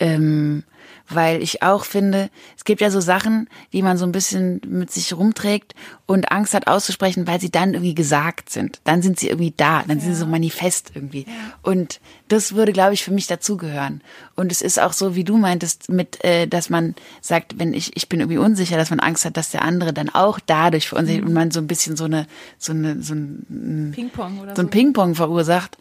Ähm, 0.00 0.64
weil 1.08 1.42
ich 1.42 1.62
auch 1.62 1.84
finde, 1.84 2.30
es 2.56 2.64
gibt 2.64 2.80
ja 2.80 2.90
so 2.90 3.00
Sachen, 3.00 3.48
die 3.72 3.82
man 3.82 3.98
so 3.98 4.06
ein 4.06 4.12
bisschen 4.12 4.60
mit 4.66 4.90
sich 4.90 5.12
rumträgt 5.12 5.74
und 6.06 6.32
Angst 6.32 6.54
hat 6.54 6.66
auszusprechen, 6.66 7.26
weil 7.26 7.40
sie 7.40 7.50
dann 7.50 7.74
irgendwie 7.74 7.94
gesagt 7.94 8.48
sind. 8.48 8.80
Dann 8.84 9.02
sind 9.02 9.18
sie 9.18 9.28
irgendwie 9.28 9.52
da, 9.54 9.82
dann 9.86 9.98
ja. 9.98 10.04
sind 10.04 10.14
sie 10.14 10.20
so 10.20 10.26
manifest 10.26 10.92
irgendwie. 10.94 11.26
Ja. 11.28 11.32
Und 11.62 12.00
das 12.28 12.54
würde, 12.54 12.72
glaube 12.72 12.94
ich, 12.94 13.04
für 13.04 13.12
mich 13.12 13.26
dazugehören. 13.26 14.00
Und 14.34 14.50
es 14.50 14.62
ist 14.62 14.80
auch 14.80 14.94
so, 14.94 15.14
wie 15.14 15.24
du 15.24 15.36
meintest, 15.36 15.90
mit, 15.90 16.24
äh, 16.24 16.46
dass 16.46 16.70
man 16.70 16.94
sagt, 17.20 17.58
wenn 17.58 17.74
ich, 17.74 17.96
ich 17.96 18.08
bin 18.08 18.20
irgendwie 18.20 18.38
unsicher, 18.38 18.76
dass 18.78 18.90
man 18.90 19.00
Angst 19.00 19.26
hat, 19.26 19.36
dass 19.36 19.50
der 19.50 19.62
andere 19.62 19.92
dann 19.92 20.08
auch 20.08 20.40
dadurch 20.44 20.88
verunsichert 20.88 21.22
mhm. 21.22 21.28
und 21.28 21.34
man 21.34 21.50
so 21.50 21.60
ein 21.60 21.66
bisschen 21.66 21.96
so 21.96 22.04
eine, 22.04 22.26
so 22.58 22.72
eine, 22.72 23.02
so 23.02 23.14
ein 23.14 23.92
Ping-Pong 23.94 24.40
oder 24.40 24.50
so. 24.50 24.62
so 24.62 24.66
ein 24.66 24.70
Ping-Pong 24.70 25.14
verursacht, 25.14 25.76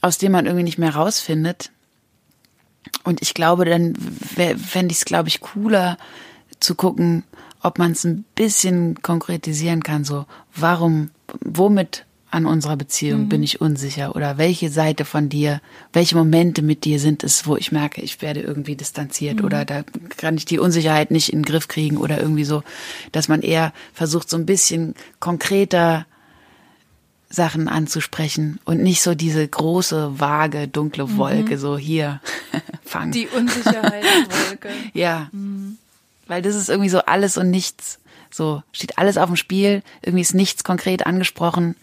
aus 0.00 0.18
dem 0.18 0.32
man 0.32 0.46
irgendwie 0.46 0.64
nicht 0.64 0.78
mehr 0.78 0.94
rausfindet. 0.94 1.70
Und 3.02 3.22
ich 3.22 3.34
glaube, 3.34 3.64
dann 3.64 3.94
fände 3.94 4.92
ich 4.92 4.98
es, 4.98 5.04
glaube 5.04 5.28
ich, 5.28 5.40
cooler 5.40 5.98
zu 6.60 6.74
gucken, 6.74 7.24
ob 7.60 7.78
man 7.78 7.92
es 7.92 8.04
ein 8.04 8.24
bisschen 8.34 9.02
konkretisieren 9.02 9.82
kann. 9.82 10.04
So, 10.04 10.26
warum, 10.54 11.10
womit 11.40 12.04
an 12.30 12.46
unserer 12.46 12.76
Beziehung 12.76 13.22
mhm. 13.22 13.28
bin 13.28 13.42
ich 13.42 13.60
unsicher? 13.60 14.16
Oder 14.16 14.38
welche 14.38 14.68
Seite 14.68 15.04
von 15.04 15.28
dir, 15.28 15.60
welche 15.92 16.16
Momente 16.16 16.62
mit 16.62 16.84
dir 16.84 16.98
sind 16.98 17.22
es, 17.22 17.46
wo 17.46 17.56
ich 17.56 17.70
merke, 17.72 18.02
ich 18.02 18.20
werde 18.22 18.40
irgendwie 18.40 18.74
distanziert 18.74 19.38
mhm. 19.38 19.44
oder 19.44 19.64
da 19.64 19.84
kann 20.16 20.36
ich 20.36 20.44
die 20.44 20.58
Unsicherheit 20.58 21.10
nicht 21.10 21.32
in 21.32 21.40
den 21.40 21.44
Griff 21.44 21.68
kriegen 21.68 21.96
oder 21.96 22.20
irgendwie 22.20 22.44
so, 22.44 22.62
dass 23.12 23.28
man 23.28 23.40
eher 23.40 23.72
versucht, 23.92 24.28
so 24.28 24.36
ein 24.36 24.46
bisschen 24.46 24.94
konkreter 25.20 26.06
Sachen 27.34 27.68
anzusprechen 27.68 28.60
und 28.64 28.82
nicht 28.82 29.02
so 29.02 29.14
diese 29.14 29.46
große, 29.46 30.20
vage, 30.20 30.68
dunkle 30.68 31.06
mhm. 31.06 31.16
Wolke, 31.16 31.56
mhm. 31.56 31.58
so 31.58 31.76
hier 31.76 32.20
fangen. 32.84 33.12
Die 33.12 33.28
Unsicherheitswolke. 33.28 34.68
ja. 34.94 35.28
Mhm. 35.32 35.78
Weil 36.26 36.42
das 36.42 36.54
ist 36.54 36.70
irgendwie 36.70 36.88
so 36.88 37.00
alles 37.00 37.36
und 37.36 37.50
nichts. 37.50 37.98
So 38.30 38.62
steht 38.72 38.98
alles 38.98 39.18
auf 39.18 39.26
dem 39.26 39.36
Spiel, 39.36 39.82
irgendwie 40.02 40.22
ist 40.22 40.34
nichts 40.34 40.64
konkret 40.64 41.06
angesprochen. 41.06 41.76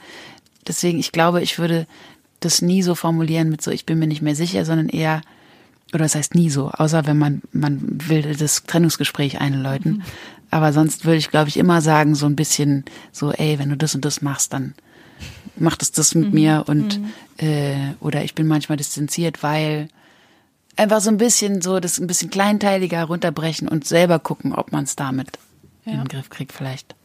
Deswegen, 0.67 0.99
ich 0.99 1.11
glaube, 1.11 1.41
ich 1.41 1.59
würde 1.59 1.87
das 2.39 2.61
nie 2.61 2.81
so 2.81 2.95
formulieren 2.95 3.49
mit 3.49 3.61
so, 3.61 3.71
ich 3.71 3.85
bin 3.85 3.99
mir 3.99 4.07
nicht 4.07 4.21
mehr 4.21 4.35
sicher, 4.35 4.65
sondern 4.65 4.89
eher, 4.89 5.21
oder 5.93 6.03
das 6.03 6.15
heißt 6.15 6.35
nie 6.35 6.49
so, 6.49 6.69
außer 6.69 7.05
wenn 7.05 7.17
man, 7.17 7.41
man 7.53 7.79
will 8.07 8.35
das 8.35 8.63
Trennungsgespräch 8.63 9.39
einläuten. 9.39 9.91
Mhm. 9.91 10.03
Aber 10.49 10.73
sonst 10.73 11.05
würde 11.05 11.17
ich, 11.17 11.29
glaube 11.29 11.47
ich, 11.47 11.57
immer 11.57 11.81
sagen, 11.81 12.15
so 12.15 12.25
ein 12.25 12.35
bisschen 12.35 12.83
so, 13.13 13.31
ey, 13.31 13.57
wenn 13.57 13.69
du 13.69 13.77
das 13.77 13.95
und 13.95 14.03
das 14.03 14.21
machst, 14.21 14.51
dann 14.51 14.73
macht 15.55 15.81
es 15.81 15.91
das 15.91 16.15
mit 16.15 16.29
mhm. 16.29 16.33
mir 16.33 16.63
und 16.67 16.99
mhm. 16.99 17.11
äh, 17.37 17.93
oder 17.99 18.23
ich 18.23 18.35
bin 18.35 18.47
manchmal 18.47 18.77
distanziert, 18.77 19.43
weil 19.43 19.87
einfach 20.75 21.01
so 21.01 21.09
ein 21.09 21.17
bisschen 21.17 21.61
so 21.61 21.79
das 21.79 21.99
ein 21.99 22.07
bisschen 22.07 22.29
kleinteiliger 22.29 23.03
runterbrechen 23.03 23.67
und 23.67 23.85
selber 23.85 24.19
gucken, 24.19 24.53
ob 24.53 24.71
man 24.71 24.83
es 24.83 24.95
damit 24.95 25.37
ja. 25.85 25.93
in 25.93 25.99
den 25.99 26.07
Griff 26.07 26.29
kriegt 26.29 26.51
vielleicht. 26.51 26.95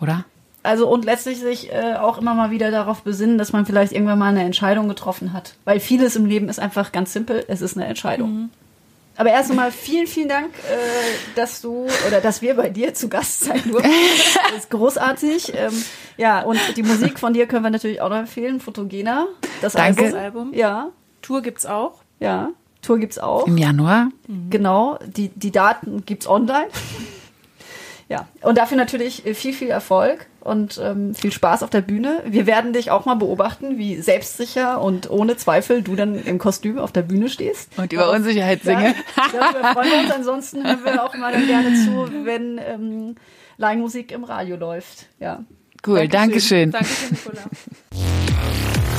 Oder? 0.00 0.24
Also 0.62 0.88
und 0.88 1.04
letztlich 1.04 1.40
sich 1.40 1.72
äh, 1.72 1.94
auch 1.94 2.18
immer 2.18 2.34
mal 2.34 2.50
wieder 2.50 2.70
darauf 2.70 3.02
besinnen, 3.02 3.36
dass 3.36 3.52
man 3.52 3.66
vielleicht 3.66 3.92
irgendwann 3.92 4.18
mal 4.18 4.28
eine 4.28 4.44
Entscheidung 4.44 4.88
getroffen 4.88 5.32
hat. 5.32 5.54
Weil 5.64 5.80
vieles 5.80 6.14
im 6.14 6.26
Leben 6.26 6.48
ist 6.48 6.60
einfach 6.60 6.92
ganz 6.92 7.12
simpel, 7.12 7.44
es 7.48 7.62
ist 7.62 7.76
eine 7.76 7.86
Entscheidung. 7.86 8.32
Mhm. 8.32 8.50
Aber 9.22 9.30
erst 9.30 9.50
einmal 9.52 9.70
vielen, 9.70 10.08
vielen 10.08 10.28
Dank, 10.28 10.52
äh, 10.68 11.36
dass 11.36 11.60
du 11.60 11.86
oder 12.08 12.20
dass 12.20 12.42
wir 12.42 12.56
bei 12.56 12.70
dir 12.70 12.92
zu 12.92 13.08
Gast 13.08 13.44
sein 13.44 13.62
durften. 13.70 13.88
Das 14.48 14.64
ist 14.64 14.70
großartig. 14.70 15.52
Ähm, 15.54 15.84
ja, 16.16 16.42
und 16.42 16.58
die 16.76 16.82
Musik 16.82 17.20
von 17.20 17.32
dir 17.32 17.46
können 17.46 17.62
wir 17.62 17.70
natürlich 17.70 18.00
auch 18.00 18.08
noch 18.08 18.16
empfehlen. 18.16 18.58
Fotogener. 18.58 19.28
Das 19.60 19.74
Danke. 19.74 20.18
Album. 20.18 20.52
Ja. 20.52 20.88
Tour 21.20 21.40
gibt's 21.40 21.66
auch. 21.66 22.02
Ja. 22.18 22.50
Tour 22.82 22.98
gibt's 22.98 23.20
auch. 23.20 23.46
Im 23.46 23.58
Januar. 23.58 24.08
Mhm. 24.26 24.50
Genau. 24.50 24.98
Die, 25.06 25.28
die 25.28 25.52
Daten 25.52 26.04
gibt's 26.04 26.26
online. 26.26 26.66
Ja. 28.12 28.28
Und 28.42 28.58
dafür 28.58 28.76
natürlich 28.76 29.22
viel, 29.34 29.54
viel 29.54 29.70
Erfolg 29.70 30.26
und 30.40 30.78
ähm, 30.82 31.14
viel 31.14 31.32
Spaß 31.32 31.62
auf 31.62 31.70
der 31.70 31.80
Bühne. 31.80 32.22
Wir 32.26 32.46
werden 32.46 32.74
dich 32.74 32.90
auch 32.90 33.06
mal 33.06 33.14
beobachten, 33.14 33.78
wie 33.78 33.96
selbstsicher 34.02 34.82
und 34.82 35.08
ohne 35.08 35.38
Zweifel 35.38 35.80
du 35.80 35.96
dann 35.96 36.14
im 36.14 36.38
Kostüm 36.38 36.78
auf 36.78 36.92
der 36.92 37.02
Bühne 37.02 37.30
stehst. 37.30 37.70
Und 37.78 37.90
über 37.90 38.10
Unsicherheit 38.10 38.62
singe. 38.62 38.94
Ja, 39.16 39.54
wir 39.54 39.72
freuen 39.72 40.04
uns. 40.04 40.10
Ansonsten 40.14 40.62
hören 40.66 40.84
wir 40.84 41.02
auch 41.02 41.16
mal 41.16 41.32
dann 41.32 41.46
gerne 41.46 41.72
zu, 41.72 42.06
wenn 42.24 42.58
ähm, 42.58 43.14
Live-Musik 43.56 44.12
im 44.12 44.24
Radio 44.24 44.56
läuft. 44.56 45.06
Ja. 45.18 45.42
Cool, 45.86 46.06
Dankeschön. 46.06 46.70
Dankeschön, 46.70 47.10
Nicola. 47.12 47.42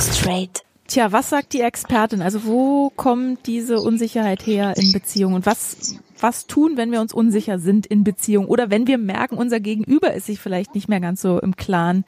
Straight. 0.00 0.64
Tja, 0.86 1.12
was 1.12 1.30
sagt 1.30 1.52
die 1.54 1.60
Expertin? 1.60 2.20
Also 2.20 2.44
wo 2.44 2.90
kommt 2.90 3.46
diese 3.46 3.80
Unsicherheit 3.80 4.46
her 4.46 4.74
in 4.76 4.92
Beziehungen 4.92 5.34
und 5.34 5.46
was 5.46 5.98
was 6.20 6.46
tun, 6.46 6.76
wenn 6.76 6.90
wir 6.90 7.00
uns 7.00 7.12
unsicher 7.12 7.58
sind 7.58 7.86
in 7.86 8.02
Beziehung 8.02 8.46
oder 8.46 8.70
wenn 8.70 8.86
wir 8.86 8.98
merken, 8.98 9.36
unser 9.36 9.60
Gegenüber 9.60 10.14
ist 10.14 10.26
sich 10.26 10.40
vielleicht 10.40 10.74
nicht 10.74 10.88
mehr 10.88 11.00
ganz 11.00 11.20
so 11.20 11.38
im 11.38 11.54
Klaren 11.54 12.04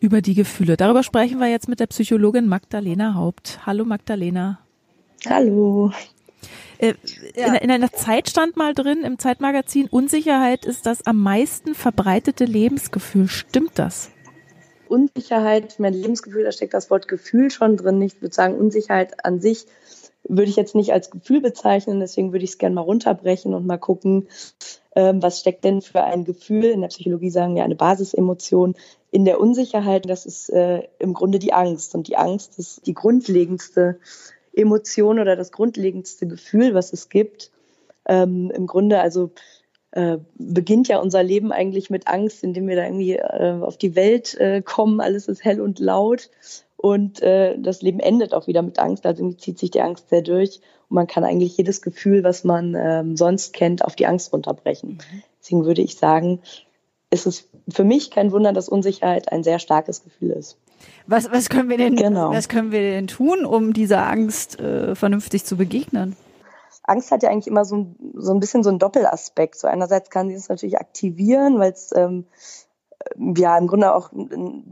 über 0.00 0.20
die 0.20 0.34
Gefühle. 0.34 0.76
Darüber 0.76 1.02
sprechen 1.02 1.40
wir 1.40 1.48
jetzt 1.48 1.68
mit 1.68 1.80
der 1.80 1.86
Psychologin 1.86 2.46
Magdalena 2.46 3.14
Haupt. 3.14 3.60
Hallo 3.64 3.84
Magdalena. 3.84 4.58
Hallo. 5.26 5.92
Äh, 6.78 6.94
in, 7.34 7.54
in 7.54 7.70
einer 7.70 7.92
Zeit 7.92 8.28
stand 8.28 8.56
mal 8.56 8.74
drin 8.74 9.02
im 9.02 9.18
Zeitmagazin, 9.18 9.86
Unsicherheit 9.86 10.64
ist 10.64 10.86
das 10.86 11.06
am 11.06 11.20
meisten 11.20 11.74
verbreitete 11.74 12.44
Lebensgefühl. 12.44 13.28
Stimmt 13.28 13.78
das? 13.78 14.10
Unsicherheit, 14.94 15.76
mein 15.78 15.94
Lebensgefühl, 15.94 16.44
da 16.44 16.52
steckt 16.52 16.74
das 16.74 16.90
Wort 16.90 17.08
Gefühl 17.08 17.50
schon 17.50 17.76
drin. 17.76 18.00
Ich 18.02 18.22
würde 18.22 18.34
sagen, 18.34 18.56
Unsicherheit 18.56 19.24
an 19.24 19.40
sich 19.40 19.66
würde 20.22 20.50
ich 20.50 20.56
jetzt 20.56 20.74
nicht 20.74 20.92
als 20.92 21.10
Gefühl 21.10 21.40
bezeichnen, 21.40 22.00
deswegen 22.00 22.32
würde 22.32 22.44
ich 22.44 22.52
es 22.52 22.58
gerne 22.58 22.74
mal 22.74 22.80
runterbrechen 22.80 23.52
und 23.52 23.66
mal 23.66 23.76
gucken, 23.76 24.28
ähm, 24.96 25.22
was 25.22 25.40
steckt 25.40 25.64
denn 25.64 25.82
für 25.82 26.04
ein 26.04 26.24
Gefühl, 26.24 26.64
in 26.64 26.80
der 26.80 26.88
Psychologie 26.88 27.30
sagen 27.30 27.56
wir 27.56 27.64
eine 27.64 27.74
Basisemotion, 27.74 28.74
in 29.10 29.24
der 29.24 29.40
Unsicherheit. 29.40 30.08
Das 30.08 30.24
ist 30.26 30.48
äh, 30.50 30.82
im 30.98 31.14
Grunde 31.14 31.38
die 31.38 31.52
Angst. 31.52 31.94
Und 31.94 32.08
die 32.08 32.16
Angst 32.16 32.58
ist 32.58 32.86
die 32.86 32.94
grundlegendste 32.94 33.98
Emotion 34.52 35.18
oder 35.18 35.36
das 35.36 35.52
grundlegendste 35.52 36.26
Gefühl, 36.26 36.74
was 36.74 36.92
es 36.92 37.08
gibt. 37.08 37.50
Ähm, 38.06 38.50
Im 38.54 38.66
Grunde 38.66 39.00
also 39.00 39.30
äh, 39.94 40.18
beginnt 40.34 40.88
ja 40.88 40.98
unser 40.98 41.22
Leben 41.22 41.52
eigentlich 41.52 41.90
mit 41.90 42.06
Angst, 42.06 42.44
indem 42.44 42.68
wir 42.68 42.76
da 42.76 42.84
irgendwie 42.84 43.16
äh, 43.16 43.58
auf 43.60 43.76
die 43.76 43.94
Welt 43.94 44.34
äh, 44.34 44.62
kommen, 44.62 45.00
alles 45.00 45.28
ist 45.28 45.44
hell 45.44 45.60
und 45.60 45.78
laut 45.78 46.30
und 46.84 47.22
äh, 47.22 47.58
das 47.58 47.80
Leben 47.80 47.98
endet 47.98 48.34
auch 48.34 48.46
wieder 48.46 48.60
mit 48.60 48.78
Angst, 48.78 49.06
also 49.06 49.22
irgendwie 49.22 49.38
zieht 49.38 49.58
sich 49.58 49.70
die 49.70 49.80
Angst 49.80 50.10
sehr 50.10 50.20
durch. 50.20 50.60
Und 50.90 50.96
man 50.96 51.06
kann 51.06 51.24
eigentlich 51.24 51.56
jedes 51.56 51.80
Gefühl, 51.80 52.22
was 52.24 52.44
man 52.44 52.76
ähm, 52.78 53.16
sonst 53.16 53.54
kennt, 53.54 53.82
auf 53.82 53.96
die 53.96 54.06
Angst 54.06 54.34
runterbrechen. 54.34 54.90
Mhm. 54.90 55.22
Deswegen 55.40 55.64
würde 55.64 55.80
ich 55.80 55.96
sagen, 55.96 56.40
ist 57.08 57.26
es 57.26 57.48
für 57.70 57.84
mich 57.84 58.10
kein 58.10 58.32
Wunder, 58.32 58.52
dass 58.52 58.68
Unsicherheit 58.68 59.32
ein 59.32 59.42
sehr 59.42 59.60
starkes 59.60 60.04
Gefühl 60.04 60.32
ist. 60.32 60.58
Was, 61.06 61.30
was 61.32 61.48
können 61.48 61.70
wir 61.70 61.78
denn, 61.78 61.96
genau. 61.96 62.32
was 62.32 62.50
können 62.50 62.70
wir 62.70 62.80
denn 62.80 63.06
tun, 63.06 63.46
um 63.46 63.72
dieser 63.72 64.06
Angst 64.06 64.60
äh, 64.60 64.94
vernünftig 64.94 65.46
zu 65.46 65.56
begegnen? 65.56 66.16
Angst 66.84 67.10
hat 67.10 67.22
ja 67.22 67.30
eigentlich 67.30 67.48
immer 67.48 67.64
so 67.64 67.76
ein, 67.76 67.96
so 68.14 68.32
ein 68.32 68.40
bisschen 68.40 68.62
so 68.62 68.70
einen 68.70 68.78
Doppelaspekt. 68.78 69.58
So 69.58 69.66
einerseits 69.66 70.10
kann 70.10 70.28
sie 70.28 70.34
es 70.34 70.48
natürlich 70.48 70.78
aktivieren, 70.78 71.58
weil 71.58 71.72
es 71.72 71.92
ähm, 71.96 72.26
ja 73.18 73.56
im 73.58 73.66
Grunde 73.66 73.94
auch 73.94 74.10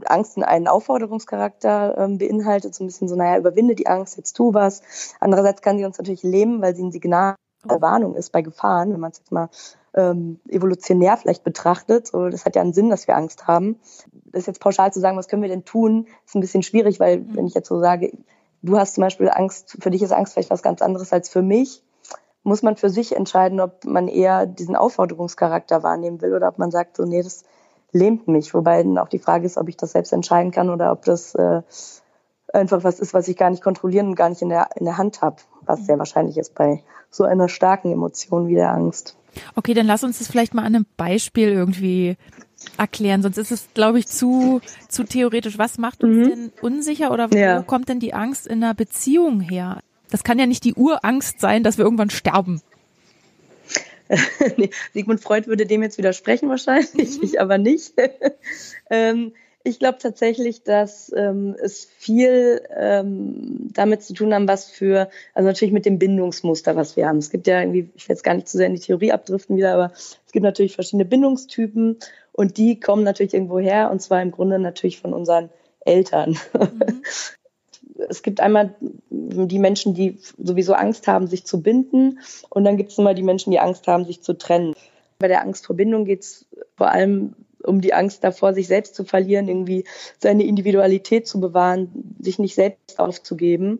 Angst 0.05 0.37
in 0.37 0.43
einen 0.43 0.67
Aufforderungscharakter 0.67 1.97
ähm, 1.97 2.17
beinhaltet, 2.17 2.75
so 2.75 2.83
ein 2.83 2.87
bisschen 2.87 3.07
so, 3.07 3.15
naja, 3.15 3.37
überwinde 3.37 3.75
die 3.75 3.87
Angst, 3.87 4.17
jetzt 4.17 4.33
tu 4.33 4.53
was. 4.53 4.81
Andererseits 5.19 5.61
kann 5.61 5.77
sie 5.77 5.85
uns 5.85 5.97
natürlich 5.97 6.23
lähmen, 6.23 6.61
weil 6.61 6.75
sie 6.75 6.83
ein 6.83 6.91
Signal 6.91 7.35
der 7.69 7.81
Warnung 7.81 8.15
ist 8.15 8.31
bei 8.31 8.41
Gefahren, 8.41 8.91
wenn 8.93 8.99
man 8.99 9.11
es 9.11 9.19
jetzt 9.19 9.31
mal 9.31 9.49
ähm, 9.95 10.39
evolutionär 10.49 11.17
vielleicht 11.17 11.43
betrachtet. 11.43 12.07
So, 12.07 12.29
das 12.29 12.45
hat 12.45 12.55
ja 12.55 12.61
einen 12.61 12.73
Sinn, 12.73 12.89
dass 12.89 13.07
wir 13.07 13.15
Angst 13.15 13.47
haben. 13.47 13.79
Das 14.25 14.45
jetzt 14.45 14.59
pauschal 14.59 14.91
zu 14.91 14.99
sagen, 14.99 15.17
was 15.17 15.27
können 15.27 15.41
wir 15.41 15.49
denn 15.49 15.65
tun, 15.65 16.07
ist 16.25 16.35
ein 16.35 16.41
bisschen 16.41 16.63
schwierig, 16.63 16.99
weil 16.99 17.19
mhm. 17.19 17.35
wenn 17.35 17.47
ich 17.47 17.53
jetzt 17.53 17.69
so 17.69 17.79
sage, 17.79 18.11
du 18.61 18.77
hast 18.77 18.95
zum 18.95 19.03
Beispiel 19.03 19.29
Angst, 19.29 19.77
für 19.79 19.91
dich 19.91 20.01
ist 20.01 20.11
Angst 20.11 20.33
vielleicht 20.33 20.49
was 20.49 20.63
ganz 20.63 20.81
anderes 20.81 21.13
als 21.13 21.29
für 21.29 21.41
mich, 21.41 21.83
muss 22.43 22.61
man 22.61 22.75
für 22.75 22.89
sich 22.89 23.15
entscheiden, 23.15 23.59
ob 23.59 23.85
man 23.85 24.07
eher 24.07 24.45
diesen 24.45 24.75
Aufforderungscharakter 24.75 25.83
wahrnehmen 25.83 26.21
will 26.21 26.33
oder 26.33 26.49
ob 26.49 26.59
man 26.59 26.71
sagt, 26.71 26.97
so, 26.97 27.05
nee, 27.05 27.23
das 27.23 27.43
lähmt 27.91 28.27
mich. 28.27 28.53
Wobei 28.53 28.83
dann 28.83 28.97
auch 28.97 29.07
die 29.07 29.19
Frage 29.19 29.45
ist, 29.45 29.57
ob 29.57 29.69
ich 29.69 29.77
das 29.77 29.93
selbst 29.93 30.11
entscheiden 30.11 30.51
kann 30.51 30.69
oder 30.69 30.91
ob 30.91 31.05
das 31.05 31.35
äh, 31.35 31.61
einfach 32.51 32.83
was 32.83 32.99
ist, 32.99 33.13
was 33.13 33.27
ich 33.27 33.37
gar 33.37 33.49
nicht 33.49 33.63
kontrollieren 33.63 34.07
und 34.07 34.15
gar 34.15 34.29
nicht 34.29 34.41
in 34.41 34.49
der, 34.49 34.69
in 34.75 34.85
der 34.85 34.97
Hand 34.97 35.21
habe, 35.21 35.37
was 35.61 35.85
sehr 35.85 35.97
wahrscheinlich 35.97 36.37
ist 36.37 36.53
bei 36.53 36.83
so 37.09 37.23
einer 37.23 37.47
starken 37.47 37.91
Emotion 37.91 38.47
wie 38.47 38.55
der 38.55 38.71
Angst. 38.71 39.15
Okay, 39.55 39.73
dann 39.73 39.87
lass 39.87 40.03
uns 40.03 40.19
das 40.19 40.27
vielleicht 40.27 40.53
mal 40.53 40.63
an 40.63 40.75
einem 40.75 40.85
Beispiel 40.97 41.49
irgendwie 41.49 42.17
erklären, 42.77 43.21
sonst 43.21 43.37
ist 43.37 43.51
es, 43.51 43.67
glaube 43.73 43.99
ich, 43.99 44.07
zu, 44.07 44.61
zu 44.87 45.03
theoretisch. 45.03 45.57
Was 45.57 45.77
macht 45.77 46.03
uns 46.03 46.17
mhm. 46.17 46.29
denn 46.29 46.51
unsicher 46.61 47.11
oder 47.11 47.31
wo 47.31 47.35
ja. 47.35 47.61
kommt 47.61 47.89
denn 47.89 47.99
die 47.99 48.13
Angst 48.13 48.47
in 48.47 48.63
einer 48.63 48.73
Beziehung 48.73 49.39
her? 49.39 49.79
Das 50.13 50.23
kann 50.23 50.37
ja 50.37 50.45
nicht 50.45 50.63
die 50.63 50.75
Urangst 50.75 51.39
sein, 51.39 51.63
dass 51.63 51.79
wir 51.79 51.85
irgendwann 51.85 52.11
sterben. 52.11 52.61
nee, 54.57 54.69
Sigmund 54.93 55.21
Freud 55.21 55.47
würde 55.47 55.65
dem 55.65 55.81
jetzt 55.81 55.97
widersprechen 55.97 56.49
wahrscheinlich, 56.49 57.17
mhm. 57.17 57.23
ich 57.23 57.39
aber 57.41 57.57
nicht. 57.57 57.95
ähm, 58.91 59.33
ich 59.63 59.79
glaube 59.79 59.97
tatsächlich, 59.99 60.61
dass 60.61 61.11
ähm, 61.17 61.55
es 61.59 61.85
viel 61.97 62.61
ähm, 62.77 63.69
damit 63.73 64.03
zu 64.03 64.13
tun 64.13 64.35
haben, 64.35 64.47
was 64.47 64.69
für, 64.69 65.09
also 65.33 65.47
natürlich 65.47 65.73
mit 65.73 65.87
dem 65.87 65.97
Bindungsmuster, 65.97 66.75
was 66.75 66.95
wir 66.95 67.07
haben. 67.07 67.17
Es 67.17 67.31
gibt 67.31 67.47
ja 67.47 67.61
irgendwie, 67.61 67.89
ich 67.95 68.07
will 68.07 68.13
jetzt 68.13 68.23
gar 68.23 68.35
nicht 68.35 68.47
zu 68.47 68.57
sehr 68.57 68.67
in 68.67 68.75
die 68.75 68.81
Theorie 68.81 69.13
abdriften 69.13 69.57
wieder, 69.57 69.73
aber 69.73 69.93
es 69.95 70.31
gibt 70.31 70.43
natürlich 70.43 70.75
verschiedene 70.75 71.05
Bindungstypen 71.05 71.97
und 72.33 72.57
die 72.57 72.79
kommen 72.79 73.03
natürlich 73.03 73.33
irgendwo 73.33 73.57
her 73.57 73.89
und 73.89 73.99
zwar 73.99 74.21
im 74.21 74.29
Grunde 74.29 74.59
natürlich 74.59 75.01
von 75.01 75.11
unseren 75.11 75.49
Eltern. 75.79 76.37
Mhm. 76.53 77.01
Es 78.09 78.23
gibt 78.23 78.39
einmal 78.39 78.75
die 79.09 79.59
Menschen, 79.59 79.93
die 79.93 80.17
sowieso 80.37 80.73
Angst 80.73 81.07
haben, 81.07 81.27
sich 81.27 81.45
zu 81.45 81.61
binden. 81.61 82.19
Und 82.49 82.63
dann 82.63 82.77
gibt 82.77 82.91
es 82.91 82.97
immer 82.97 83.13
die 83.13 83.23
Menschen, 83.23 83.51
die 83.51 83.59
Angst 83.59 83.87
haben, 83.87 84.05
sich 84.05 84.21
zu 84.21 84.33
trennen. 84.33 84.73
Bei 85.19 85.27
der 85.27 85.41
Angst 85.41 85.65
vor 85.65 85.75
Bindung 85.75 86.05
geht 86.05 86.21
es 86.21 86.45
vor 86.75 86.89
allem 86.89 87.35
um 87.63 87.79
die 87.79 87.93
Angst 87.93 88.23
davor, 88.23 88.53
sich 88.53 88.67
selbst 88.67 88.93
zu 88.95 89.05
verlieren, 89.05 89.47
irgendwie 89.47 89.85
seine 90.19 90.43
Individualität 90.43 91.27
zu 91.27 91.39
bewahren, 91.39 92.15
sich 92.19 92.37
nicht 92.39 92.55
selbst 92.55 92.99
aufzugeben. 92.99 93.79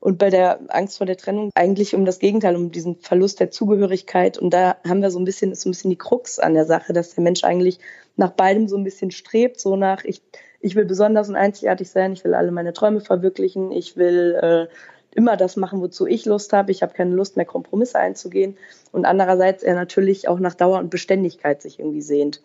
Und 0.00 0.18
bei 0.18 0.30
der 0.30 0.60
Angst 0.68 0.98
vor 0.98 1.06
der 1.06 1.16
Trennung 1.16 1.50
eigentlich 1.54 1.94
um 1.94 2.04
das 2.04 2.20
Gegenteil, 2.20 2.54
um 2.54 2.70
diesen 2.70 2.96
Verlust 2.96 3.40
der 3.40 3.50
Zugehörigkeit. 3.50 4.38
Und 4.38 4.50
da 4.50 4.76
haben 4.86 5.02
wir 5.02 5.10
so 5.10 5.18
ein 5.18 5.24
bisschen, 5.24 5.50
ist 5.50 5.62
so 5.62 5.68
ein 5.68 5.72
bisschen 5.72 5.90
die 5.90 5.98
Krux 5.98 6.38
an 6.38 6.54
der 6.54 6.66
Sache, 6.66 6.92
dass 6.92 7.14
der 7.14 7.24
Mensch 7.24 7.42
eigentlich 7.42 7.80
nach 8.16 8.30
beidem 8.30 8.68
so 8.68 8.76
ein 8.76 8.84
bisschen 8.84 9.10
strebt, 9.10 9.58
so 9.58 9.76
nach, 9.76 10.04
ich 10.04 10.22
ich 10.60 10.74
will 10.74 10.84
besonders 10.84 11.28
und 11.28 11.36
einzigartig 11.36 11.90
sein, 11.90 12.12
ich 12.12 12.24
will 12.24 12.34
alle 12.34 12.50
meine 12.50 12.72
Träume 12.72 13.00
verwirklichen, 13.00 13.70
ich 13.70 13.96
will 13.96 14.38
äh, 14.40 14.66
immer 15.14 15.36
das 15.36 15.56
machen, 15.56 15.80
wozu 15.80 16.06
ich 16.06 16.26
Lust 16.26 16.52
habe, 16.52 16.72
ich 16.72 16.82
habe 16.82 16.94
keine 16.94 17.14
Lust 17.14 17.36
mehr, 17.36 17.46
Kompromisse 17.46 17.98
einzugehen 17.98 18.56
und 18.92 19.04
andererseits 19.04 19.62
er 19.62 19.74
natürlich 19.74 20.28
auch 20.28 20.38
nach 20.38 20.54
Dauer 20.54 20.78
und 20.78 20.90
Beständigkeit 20.90 21.62
sich 21.62 21.78
irgendwie 21.78 22.02
sehnt. 22.02 22.42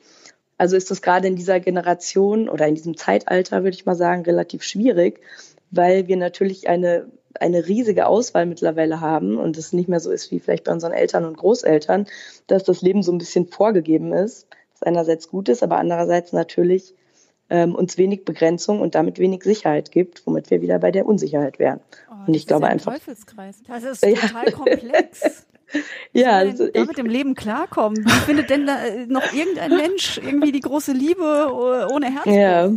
Also 0.57 0.77
ist 0.77 0.91
das 0.91 1.01
gerade 1.01 1.27
in 1.27 1.35
dieser 1.35 1.59
Generation 1.59 2.47
oder 2.47 2.67
in 2.67 2.75
diesem 2.75 2.95
Zeitalter, 2.95 3.63
würde 3.63 3.75
ich 3.75 3.85
mal 3.85 3.95
sagen, 3.95 4.21
relativ 4.23 4.63
schwierig, 4.63 5.19
weil 5.71 6.07
wir 6.07 6.17
natürlich 6.17 6.69
eine, 6.69 7.07
eine 7.39 7.67
riesige 7.67 8.07
Auswahl 8.07 8.45
mittlerweile 8.45 9.01
haben 9.01 9.37
und 9.37 9.57
es 9.57 9.73
nicht 9.73 9.89
mehr 9.89 9.99
so 9.99 10.11
ist 10.11 10.31
wie 10.31 10.39
vielleicht 10.39 10.65
bei 10.65 10.71
unseren 10.71 10.93
Eltern 10.93 11.25
und 11.25 11.37
Großeltern, 11.37 12.07
dass 12.47 12.63
das 12.63 12.81
Leben 12.81 13.03
so 13.03 13.11
ein 13.11 13.17
bisschen 13.17 13.47
vorgegeben 13.47 14.13
ist 14.13 14.47
einerseits 14.85 15.29
gut 15.29 15.49
ist, 15.49 15.63
aber 15.63 15.77
andererseits 15.77 16.33
natürlich 16.33 16.93
ähm, 17.49 17.75
uns 17.75 17.97
wenig 17.97 18.25
Begrenzung 18.25 18.81
und 18.81 18.95
damit 18.95 19.19
wenig 19.19 19.43
Sicherheit 19.43 19.91
gibt, 19.91 20.25
womit 20.25 20.49
wir 20.49 20.61
wieder 20.61 20.79
bei 20.79 20.91
der 20.91 21.05
Unsicherheit 21.05 21.59
wären. 21.59 21.79
Oh, 22.09 22.27
und 22.27 22.33
ich 22.33 22.47
glaube 22.47 22.67
einfach. 22.67 22.93
Teufelskreis. 22.93 23.61
Das 23.67 23.83
ist 23.83 24.01
total 24.21 24.45
ja. 24.45 24.51
komplex. 24.51 25.45
ja, 26.11 26.31
also 26.37 26.67
ich, 26.71 26.87
mit 26.87 26.97
dem 26.97 27.07
Leben 27.07 27.35
klarkommen. 27.35 28.05
Wie 28.05 28.19
findet 28.25 28.49
denn 28.49 28.67
da 28.67 28.83
äh, 28.85 29.05
noch 29.07 29.33
irgendein 29.33 29.71
Mensch 29.71 30.19
irgendwie 30.23 30.51
die 30.51 30.61
große 30.61 30.93
Liebe 30.93 31.23
äh, 31.89 31.93
ohne 31.93 32.13
Herz? 32.13 32.25
Ja 32.25 32.71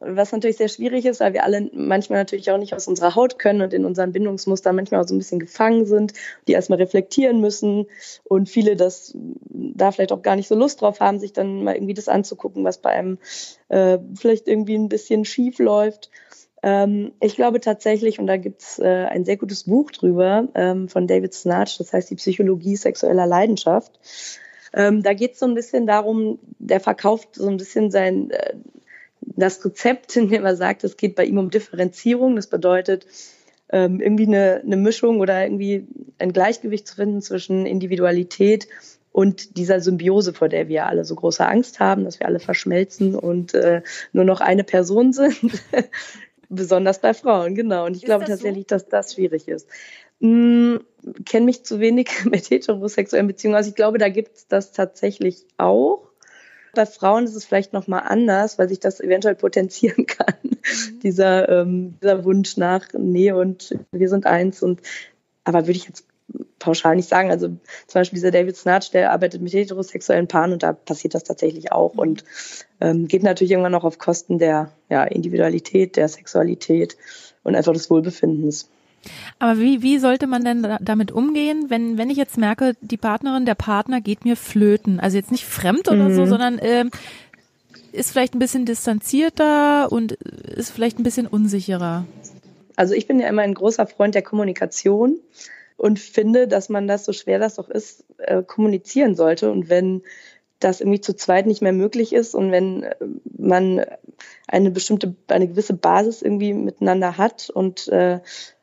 was 0.00 0.32
natürlich 0.32 0.56
sehr 0.56 0.68
schwierig 0.68 1.04
ist, 1.06 1.20
weil 1.20 1.32
wir 1.32 1.44
alle 1.44 1.68
manchmal 1.72 2.18
natürlich 2.20 2.50
auch 2.50 2.58
nicht 2.58 2.74
aus 2.74 2.86
unserer 2.86 3.14
Haut 3.14 3.38
können 3.38 3.62
und 3.62 3.74
in 3.74 3.84
unseren 3.84 4.12
Bindungsmustern 4.12 4.76
manchmal 4.76 5.00
auch 5.02 5.08
so 5.08 5.14
ein 5.14 5.18
bisschen 5.18 5.40
gefangen 5.40 5.86
sind, 5.86 6.12
die 6.46 6.52
erstmal 6.52 6.78
reflektieren 6.78 7.40
müssen 7.40 7.86
und 8.24 8.48
viele 8.48 8.76
das 8.76 9.16
da 9.50 9.90
vielleicht 9.90 10.12
auch 10.12 10.22
gar 10.22 10.36
nicht 10.36 10.48
so 10.48 10.54
Lust 10.54 10.80
drauf 10.80 11.00
haben, 11.00 11.18
sich 11.18 11.32
dann 11.32 11.64
mal 11.64 11.74
irgendwie 11.74 11.94
das 11.94 12.08
anzugucken, 12.08 12.64
was 12.64 12.78
bei 12.78 12.90
einem 12.90 13.18
äh, 13.68 13.98
vielleicht 14.14 14.48
irgendwie 14.48 14.76
ein 14.76 14.88
bisschen 14.88 15.24
schief 15.24 15.58
läuft. 15.58 16.10
Ähm, 16.62 17.12
ich 17.20 17.34
glaube 17.34 17.60
tatsächlich, 17.60 18.20
und 18.20 18.28
da 18.28 18.36
gibt's 18.36 18.78
äh, 18.78 19.06
ein 19.10 19.24
sehr 19.24 19.36
gutes 19.36 19.64
Buch 19.64 19.90
drüber 19.90 20.48
ähm, 20.54 20.88
von 20.88 21.08
David 21.08 21.34
Snatch, 21.34 21.78
das 21.78 21.92
heißt 21.92 22.10
die 22.10 22.16
Psychologie 22.16 22.76
sexueller 22.76 23.26
Leidenschaft. 23.26 23.98
Ähm, 24.72 25.02
da 25.02 25.12
geht 25.12 25.32
es 25.32 25.40
so 25.40 25.46
ein 25.46 25.54
bisschen 25.54 25.86
darum, 25.86 26.38
der 26.58 26.80
verkauft 26.80 27.34
so 27.34 27.48
ein 27.48 27.56
bisschen 27.56 27.90
sein, 27.90 28.30
äh, 28.30 28.54
das 29.24 29.64
Rezept, 29.64 30.16
in 30.16 30.28
dem 30.28 30.44
er 30.44 30.56
sagt, 30.56 30.84
es 30.84 30.96
geht 30.96 31.14
bei 31.14 31.24
ihm 31.24 31.38
um 31.38 31.50
Differenzierung. 31.50 32.36
Das 32.36 32.46
bedeutet, 32.46 33.06
ähm, 33.70 34.00
irgendwie 34.00 34.26
eine, 34.26 34.60
eine 34.64 34.76
Mischung 34.76 35.20
oder 35.20 35.42
irgendwie 35.42 35.86
ein 36.18 36.32
Gleichgewicht 36.32 36.86
zu 36.86 36.96
finden 36.96 37.22
zwischen 37.22 37.66
Individualität 37.66 38.68
und 39.12 39.56
dieser 39.56 39.80
Symbiose, 39.80 40.32
vor 40.32 40.48
der 40.48 40.68
wir 40.68 40.86
alle 40.86 41.04
so 41.04 41.14
große 41.14 41.46
Angst 41.46 41.80
haben, 41.80 42.04
dass 42.04 42.18
wir 42.20 42.26
alle 42.26 42.40
verschmelzen 42.40 43.14
und 43.14 43.54
äh, 43.54 43.82
nur 44.12 44.24
noch 44.24 44.40
eine 44.40 44.64
Person 44.64 45.12
sind. 45.12 45.62
Besonders 46.48 47.00
bei 47.00 47.14
Frauen, 47.14 47.54
genau. 47.54 47.86
Und 47.86 47.96
ich 47.96 48.02
ist 48.02 48.06
glaube 48.06 48.24
das 48.24 48.34
tatsächlich, 48.40 48.64
so? 48.64 48.74
dass 48.74 48.88
das 48.88 49.14
schwierig 49.14 49.48
ist. 49.48 49.66
Hm, 50.20 50.80
kenne 51.24 51.46
mich 51.46 51.64
zu 51.64 51.80
wenig 51.80 52.08
mit 52.24 52.50
heterosexuellen 52.50 53.26
Beziehungen 53.26 53.56
aus. 53.56 53.66
Ich 53.66 53.74
glaube, 53.74 53.98
da 53.98 54.08
gibt 54.08 54.36
es 54.36 54.48
das 54.48 54.72
tatsächlich 54.72 55.46
auch. 55.56 56.11
Bei 56.74 56.86
Frauen 56.86 57.24
ist 57.24 57.34
es 57.34 57.44
vielleicht 57.44 57.72
nochmal 57.72 58.02
anders, 58.06 58.58
weil 58.58 58.68
sich 58.68 58.80
das 58.80 59.00
eventuell 59.00 59.34
potenzieren 59.34 60.06
kann. 60.06 60.34
Mhm. 60.62 61.00
dieser, 61.00 61.48
ähm, 61.48 61.94
dieser 62.02 62.24
Wunsch 62.24 62.56
nach 62.56 62.92
Nähe 62.92 63.36
und 63.36 63.76
wir 63.90 64.08
sind 64.08 64.26
eins. 64.26 64.62
Und 64.62 64.80
aber 65.44 65.62
würde 65.62 65.72
ich 65.72 65.86
jetzt 65.86 66.04
pauschal 66.58 66.96
nicht 66.96 67.08
sagen. 67.08 67.30
Also 67.30 67.48
zum 67.48 67.58
Beispiel 67.94 68.16
dieser 68.16 68.30
David 68.30 68.56
Snatch, 68.56 68.90
der 68.92 69.12
arbeitet 69.12 69.42
mit 69.42 69.52
heterosexuellen 69.52 70.28
Paaren 70.28 70.52
und 70.52 70.62
da 70.62 70.72
passiert 70.72 71.14
das 71.14 71.24
tatsächlich 71.24 71.72
auch 71.72 71.94
mhm. 71.94 72.00
und 72.00 72.24
ähm, 72.80 73.08
geht 73.08 73.22
natürlich 73.22 73.50
irgendwann 73.50 73.72
noch 73.72 73.84
auf 73.84 73.98
Kosten 73.98 74.38
der 74.38 74.72
ja, 74.88 75.04
Individualität, 75.04 75.96
der 75.96 76.08
Sexualität 76.08 76.96
und 77.42 77.56
einfach 77.56 77.72
des 77.72 77.90
Wohlbefindens. 77.90 78.68
Aber 79.38 79.58
wie, 79.58 79.82
wie 79.82 79.98
sollte 79.98 80.26
man 80.26 80.44
denn 80.44 80.66
damit 80.80 81.12
umgehen, 81.12 81.66
wenn, 81.68 81.98
wenn 81.98 82.10
ich 82.10 82.16
jetzt 82.16 82.38
merke, 82.38 82.74
die 82.80 82.96
Partnerin, 82.96 83.46
der 83.46 83.54
Partner 83.54 84.00
geht 84.00 84.24
mir 84.24 84.36
flöten? 84.36 85.00
Also 85.00 85.16
jetzt 85.16 85.32
nicht 85.32 85.44
fremd 85.44 85.88
oder 85.88 86.08
mhm. 86.08 86.14
so, 86.14 86.26
sondern 86.26 86.58
äh, 86.58 86.84
ist 87.92 88.12
vielleicht 88.12 88.34
ein 88.34 88.38
bisschen 88.38 88.64
distanzierter 88.64 89.90
und 89.90 90.12
ist 90.12 90.70
vielleicht 90.70 90.98
ein 90.98 91.02
bisschen 91.02 91.26
unsicherer. 91.26 92.04
Also 92.76 92.94
ich 92.94 93.06
bin 93.06 93.20
ja 93.20 93.28
immer 93.28 93.42
ein 93.42 93.54
großer 93.54 93.86
Freund 93.86 94.14
der 94.14 94.22
Kommunikation 94.22 95.18
und 95.76 95.98
finde, 95.98 96.48
dass 96.48 96.68
man 96.68 96.86
das, 96.86 97.04
so 97.04 97.12
schwer 97.12 97.38
das 97.38 97.58
auch 97.58 97.68
ist, 97.68 98.04
äh, 98.18 98.42
kommunizieren 98.42 99.14
sollte. 99.14 99.50
Und 99.50 99.68
wenn 99.68 100.02
das 100.60 100.80
irgendwie 100.80 101.00
zu 101.00 101.14
zweit 101.14 101.46
nicht 101.46 101.60
mehr 101.60 101.72
möglich 101.72 102.12
ist 102.12 102.34
und 102.34 102.52
wenn 102.52 102.84
äh, 102.84 102.94
man 103.36 103.84
eine 104.46 104.70
bestimmte, 104.70 105.14
eine 105.28 105.48
gewisse 105.48 105.74
Basis 105.74 106.22
irgendwie 106.22 106.52
miteinander 106.52 107.18
hat 107.18 107.50
und 107.50 107.88
äh, 107.88 108.20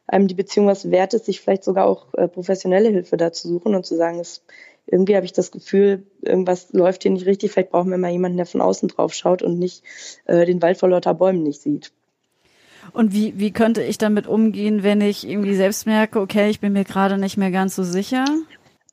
einem 0.09 0.27
die 0.27 0.35
Beziehung 0.35 0.67
was 0.67 0.91
wert 0.91 1.13
ist, 1.13 1.25
sich 1.25 1.41
vielleicht 1.41 1.63
sogar 1.63 1.85
auch 1.85 2.13
äh, 2.15 2.27
professionelle 2.27 2.89
Hilfe 2.89 3.17
dazu 3.17 3.47
suchen 3.47 3.75
und 3.75 3.85
zu 3.85 3.95
sagen, 3.95 4.19
es, 4.19 4.43
irgendwie 4.87 5.15
habe 5.15 5.25
ich 5.25 5.33
das 5.33 5.51
Gefühl, 5.51 6.03
irgendwas 6.21 6.73
läuft 6.73 7.03
hier 7.03 7.11
nicht 7.11 7.25
richtig, 7.25 7.51
vielleicht 7.51 7.71
brauchen 7.71 7.91
wir 7.91 7.97
mal 7.97 8.11
jemanden, 8.11 8.37
der 8.37 8.45
von 8.45 8.61
außen 8.61 8.89
drauf 8.89 9.13
schaut 9.13 9.43
und 9.43 9.59
nicht 9.59 9.83
äh, 10.25 10.45
den 10.45 10.61
Wald 10.61 10.77
vor 10.77 10.89
lauter 10.89 11.13
Bäumen 11.13 11.43
nicht 11.43 11.61
sieht. 11.61 11.91
Und 12.91 13.13
wie, 13.13 13.37
wie 13.37 13.51
könnte 13.51 13.83
ich 13.83 13.99
damit 13.99 14.25
umgehen, 14.25 14.81
wenn 14.81 15.01
ich 15.01 15.27
irgendwie 15.27 15.53
selbst 15.53 15.85
merke, 15.85 16.19
okay, 16.19 16.49
ich 16.49 16.59
bin 16.59 16.73
mir 16.73 16.85
gerade 16.85 17.19
nicht 17.19 17.37
mehr 17.37 17.51
ganz 17.51 17.75
so 17.75 17.83
sicher? 17.83 18.25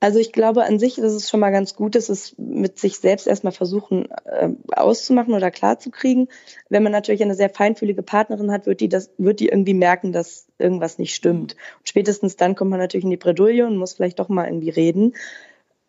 Also 0.07 0.20
ich 0.20 0.30
glaube 0.30 0.62
an 0.62 0.78
sich, 0.78 0.94
dass 0.94 1.12
es 1.14 1.28
schon 1.28 1.40
mal 1.40 1.50
ganz 1.50 1.74
gut 1.74 1.96
ist, 1.96 2.11
es 2.11 2.36
mit 2.38 2.78
sich 2.78 3.00
selbst 3.00 3.26
erstmal 3.26 3.52
versuchen 3.52 4.07
äh, 4.24 4.50
auszumachen 4.70 5.34
oder 5.34 5.50
klarzukriegen. 5.50 6.28
Wenn 6.68 6.84
man 6.84 6.92
natürlich 6.92 7.24
eine 7.24 7.34
sehr 7.34 7.50
feinfühlige 7.50 8.04
Partnerin 8.04 8.52
hat, 8.52 8.66
wird 8.66 8.80
die 8.80 8.88
das, 8.88 9.11
wird 9.18 9.40
die 9.40 9.48
irgendwie 9.48 9.74
merken, 9.74 10.12
dass 10.12 10.46
irgendwas 10.59 10.98
nicht 10.98 11.12
stimmt. 11.12 11.57
Und 11.80 11.88
spätestens 11.88 12.36
dann 12.36 12.54
kommt 12.54 12.70
man 12.70 12.78
natürlich 12.78 13.02
in 13.02 13.11
die 13.11 13.16
Bredouille 13.16 13.66
und 13.66 13.78
muss 13.78 13.94
vielleicht 13.94 14.20
doch 14.20 14.28
mal 14.28 14.46
irgendwie 14.46 14.70
reden. 14.70 15.12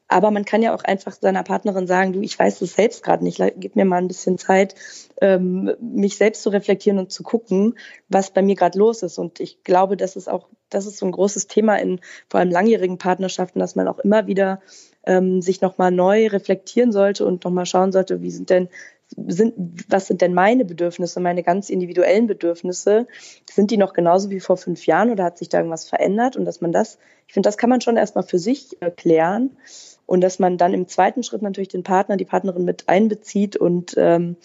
Aber 0.10 0.32
man 0.32 0.46
kann 0.46 0.62
ja 0.62 0.74
auch 0.74 0.84
einfach 0.84 1.14
seiner 1.14 1.44
Partnerin 1.44 1.86
sagen, 1.86 2.14
du, 2.14 2.22
ich 2.22 2.40
weiß 2.40 2.62
es 2.62 2.76
selbst 2.76 3.04
gerade 3.04 3.24
nicht, 3.24 3.42
gib 3.58 3.76
mir 3.76 3.84
mal 3.84 3.98
ein 3.98 4.08
bisschen 4.08 4.38
Zeit, 4.38 4.76
ähm, 5.22 5.76
mich 5.82 6.18
selbst 6.18 6.44
zu 6.44 6.50
reflektieren 6.50 6.98
und 6.98 7.12
zu 7.12 7.24
gucken, 7.24 7.78
was 8.08 8.32
bei 8.32 8.42
mir 8.42 8.56
gerade 8.56 8.80
los 8.80 9.04
ist. 9.04 9.18
Und 9.18 9.42
ich 9.42 9.64
glaube, 9.64 9.98
das 9.98 10.16
ist 10.16 10.30
auch, 10.30 10.48
das 10.70 10.86
ist 10.86 10.98
so 10.98 11.06
ein 11.06 11.12
großes 11.12 11.48
Thema 11.48 11.76
in 11.76 12.00
vor 12.30 12.40
allem 12.40 12.52
langjährigen 12.52 12.98
Partnerschaften, 12.98 13.60
dass 13.60 13.76
man 13.76 13.88
auch 13.88 14.00
immer 14.00 14.28
wieder 14.28 14.62
ähm, 15.06 15.42
sich 15.42 15.60
nochmal 15.60 15.92
neu 15.92 16.28
reflektieren 16.28 16.94
sollte 16.94 17.26
und 17.26 17.44
nochmal 17.44 17.66
schauen 17.66 17.92
sollte, 17.92 18.22
wie 18.22 18.32
sind 18.32 18.50
denn 18.50 18.70
sind, 19.16 19.54
was 19.88 20.08
sind 20.08 20.22
denn 20.22 20.34
meine 20.34 20.66
Bedürfnisse, 20.66 21.22
meine 21.22 21.42
ganz 21.42 21.70
individuellen 21.70 22.28
Bedürfnisse? 22.28 23.08
Sind 23.50 23.72
die 23.72 23.78
noch 23.78 23.94
genauso 23.94 24.30
wie 24.30 24.42
vor 24.42 24.58
fünf 24.58 24.86
Jahren 24.86 25.12
oder 25.12 25.24
hat 25.24 25.38
sich 25.38 25.48
da 25.48 25.60
irgendwas 25.60 25.88
verändert? 25.88 26.36
Und 26.36 26.44
dass 26.44 26.60
man 26.60 26.74
das, 26.74 26.98
ich 27.26 27.34
finde, 27.34 27.48
das 27.48 27.58
kann 27.58 27.70
man 27.70 27.80
schon 27.80 27.96
erstmal 27.96 28.26
für 28.26 28.38
sich 28.38 28.82
erklären 28.82 29.52
und 30.08 30.22
dass 30.22 30.40
man 30.40 30.58
dann 30.58 30.74
im 30.74 30.88
zweiten 30.88 31.22
Schritt 31.22 31.44
natürlich 31.44 31.68
den 31.68 31.84
Partner, 31.84 32.18
die 32.18 32.26
Partnerin 32.26 32.66
mit 32.66 32.86
einbezieht 32.88 33.56
und 33.56 33.94
ähm, 33.98 34.38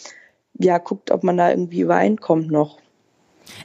ja, 0.58 0.76
guckt, 0.76 1.10
ob 1.10 1.22
man 1.22 1.38
da 1.38 1.48
irgendwie 1.48 1.80
übereinkommt 1.80 2.50
noch. 2.50 2.78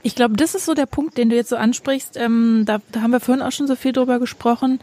Ich 0.03 0.15
glaube, 0.15 0.35
das 0.35 0.55
ist 0.55 0.65
so 0.65 0.73
der 0.73 0.85
Punkt, 0.85 1.17
den 1.17 1.29
du 1.29 1.35
jetzt 1.35 1.49
so 1.49 1.55
ansprichst. 1.55 2.17
Ähm, 2.17 2.63
da, 2.65 2.79
da 2.91 3.01
haben 3.01 3.11
wir 3.11 3.19
vorhin 3.19 3.43
auch 3.43 3.51
schon 3.51 3.67
so 3.67 3.75
viel 3.75 3.91
drüber 3.91 4.19
gesprochen, 4.19 4.79